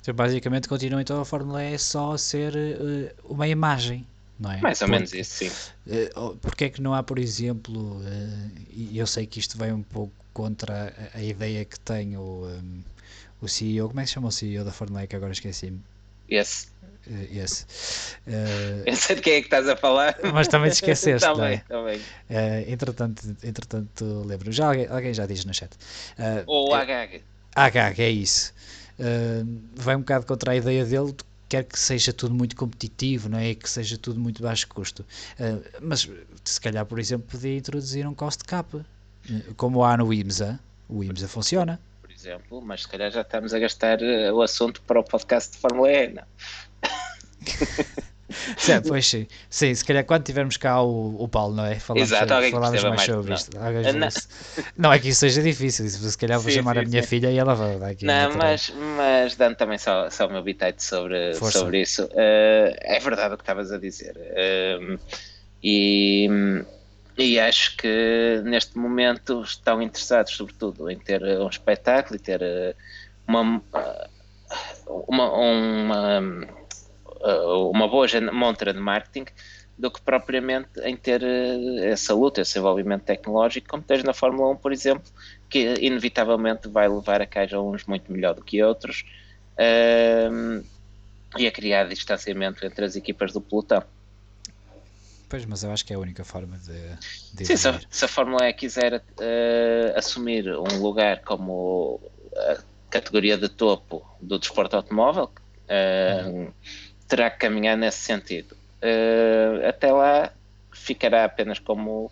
[0.00, 4.06] Então, basicamente continua então a Fórmula E só a ser uh, uma imagem,
[4.38, 4.60] não é?
[4.60, 5.50] Mais ou Porque, menos isso, sim.
[5.86, 9.72] Uh, Porque é que não há, por exemplo, uh, e eu sei que isto vem
[9.72, 12.82] um pouco contra a, a ideia que tem o, um,
[13.42, 15.82] o CEO, como é que se chama o CEO da Fórmula E que agora esqueci-me?
[17.06, 17.66] Uh, esse.
[18.26, 20.16] Uh, eu sei de quem é que estás a falar.
[20.32, 21.58] Mas também te esqueceste, também, é?
[21.68, 21.98] também.
[21.98, 24.52] Uh, entretanto, entretanto lembro.
[24.52, 25.72] Já alguém, alguém já diz no chat.
[26.18, 27.20] Uh, Ou o HH.
[27.54, 28.54] HH, é isso.
[29.00, 31.14] Uh, vai um bocado contra a ideia dele
[31.48, 33.54] quer que seja tudo muito competitivo, não é?
[33.54, 35.04] Que seja tudo muito baixo custo.
[35.38, 36.08] Uh, mas
[36.44, 38.80] se calhar, por exemplo, podia introduzir um cost cap,
[39.56, 40.60] como há no IMSA.
[40.88, 41.80] O IMSA funciona.
[42.02, 43.98] Por exemplo, mas se calhar já estamos a gastar
[44.32, 46.22] o assunto para o podcast de Fórmula E, não?
[48.56, 49.26] Sim, pois sim.
[49.48, 51.78] Sim, se calhar quando tivermos cá o, o Paulo, não é?
[51.78, 53.36] Falamos, Exato, alguém falamos mais, mais sobre não.
[53.36, 53.50] isto.
[53.56, 54.08] Não.
[54.76, 54.92] não.
[54.92, 57.08] é que isso seja difícil, se calhar vou sim, chamar sim, a minha sim.
[57.08, 58.04] filha e ela vai, aqui.
[58.04, 62.98] Não, mas, mas dando também só, só o meu bitite sobre, sobre isso, uh, é
[63.00, 64.16] verdade o que estavas a dizer.
[64.16, 64.98] Uh,
[65.62, 66.28] e,
[67.18, 72.74] e acho que neste momento estão interessados, sobretudo, em ter um espetáculo e ter eh,
[73.26, 73.62] uma,
[75.06, 76.20] uma, uma
[77.72, 79.26] uma boa montra de marketing
[79.80, 84.50] do que propriamente em ter uh, essa luta, esse desenvolvimento tecnológico, como tens na Fórmula
[84.50, 85.10] 1, por exemplo,
[85.48, 89.06] que inevitavelmente vai levar a haja uns muito melhor do que outros
[89.56, 90.64] uh,
[91.38, 93.82] e a criar distanciamento entre as equipas do pelotão.
[95.30, 97.34] Pois, mas eu acho que é a única forma de.
[97.34, 102.00] de Sim, se a, se a, Fórmula E quiser uh, assumir um lugar como
[102.36, 102.58] a
[102.90, 105.30] categoria de topo do desporto automóvel,
[105.68, 106.52] uh, uhum
[107.10, 108.56] terá que caminhar nesse sentido.
[108.80, 110.32] Uh, até lá
[110.72, 112.10] ficará apenas como,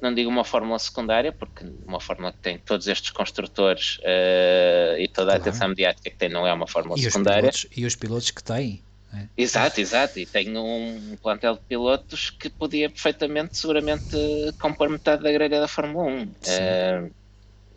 [0.00, 5.08] não digo uma fórmula secundária, porque uma fórmula que tem todos estes construtores uh, e
[5.08, 5.50] toda a claro.
[5.50, 7.50] atenção mediática que tem não é uma fórmula e secundária.
[7.50, 8.82] Os pilotos, e os pilotos que têm.
[9.12, 9.26] É.
[9.36, 14.16] Exato, exato, e tem um plantel de pilotos que podia perfeitamente, seguramente,
[14.58, 16.22] compor metade da grelha da Fórmula 1.
[16.22, 17.10] Uh,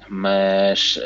[0.08, 0.98] mas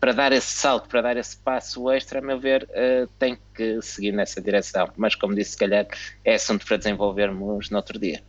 [0.00, 3.80] para dar esse salto, para dar esse passo extra, a meu ver, uh, tem que
[3.82, 4.90] seguir nessa direção.
[4.96, 5.86] Mas, como disse, se calhar
[6.24, 8.22] é assunto para desenvolvermos no outro dia.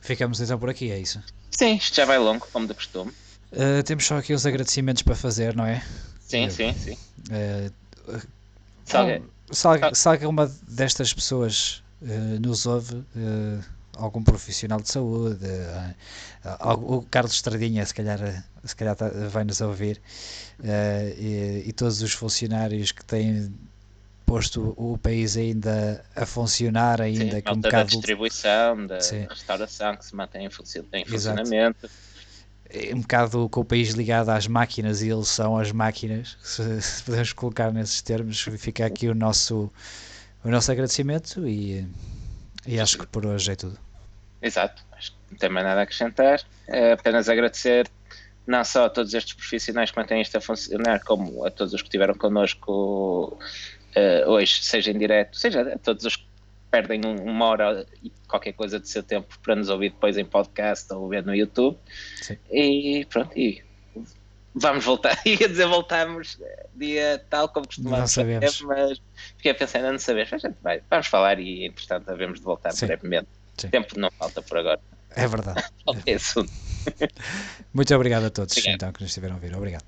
[0.00, 1.22] Ficamos então por aqui, é isso?
[1.50, 3.12] Sim, isto já vai longo, como de costume.
[3.52, 5.82] Uh, temos só aqui os agradecimentos para fazer, não é?
[6.20, 6.98] Sim, uh, sim, sim.
[7.30, 7.72] Uh,
[9.94, 11.82] se, alguma destas pessoas
[12.40, 13.02] nos ouve,
[13.96, 15.46] algum profissional de saúde,
[16.76, 20.00] o Carlos Estradinha, se calhar, se calhar tá, vai nos ouvir,
[21.16, 23.52] e, e todos os funcionários que têm
[24.24, 29.26] posto o país ainda a funcionar ainda Sim, com um bocado da distribuição, da Sim.
[29.28, 31.90] restauração que se mantém em, funcionamento.
[32.92, 37.02] Um bocado com o país ligado às máquinas e eles são as máquinas, se, se
[37.02, 39.70] podemos colocar nesses termos, fica aqui o nosso,
[40.42, 41.86] o nosso agradecimento e,
[42.66, 43.78] e acho que por hoje é tudo.
[44.42, 47.88] Exato, acho que não tem mais nada a acrescentar, é apenas agradecer
[48.46, 51.80] não só a todos estes profissionais que mantêm isto a funcionar, como a todos os
[51.80, 53.38] que estiveram connosco
[53.96, 56.26] uh, hoje, seja em direto, seja a todos os que
[56.70, 60.92] perdem uma hora e qualquer coisa do seu tempo para nos ouvir depois em podcast
[60.92, 61.78] ou ver no YouTube.
[62.20, 62.36] Sim.
[62.50, 63.62] E pronto, e
[64.54, 65.18] vamos voltar.
[65.26, 66.38] Ia dizer voltamos
[66.74, 67.98] dia tal como costumamos.
[67.98, 68.60] Não sabemos.
[68.62, 69.02] mas
[69.36, 70.30] fiquei a pensar, ainda não sabemos.
[70.30, 72.86] Mas vai, vamos falar e entretanto havemos de voltar Sim.
[72.86, 73.28] brevemente.
[73.56, 73.68] Sim.
[73.68, 74.80] Tempo não falta por agora.
[75.10, 75.62] É verdade.
[76.06, 76.52] é assunto.
[77.72, 78.74] Muito obrigado a todos obrigado.
[78.74, 79.54] então que nos estiveram a ouvir.
[79.54, 79.84] Obrigado.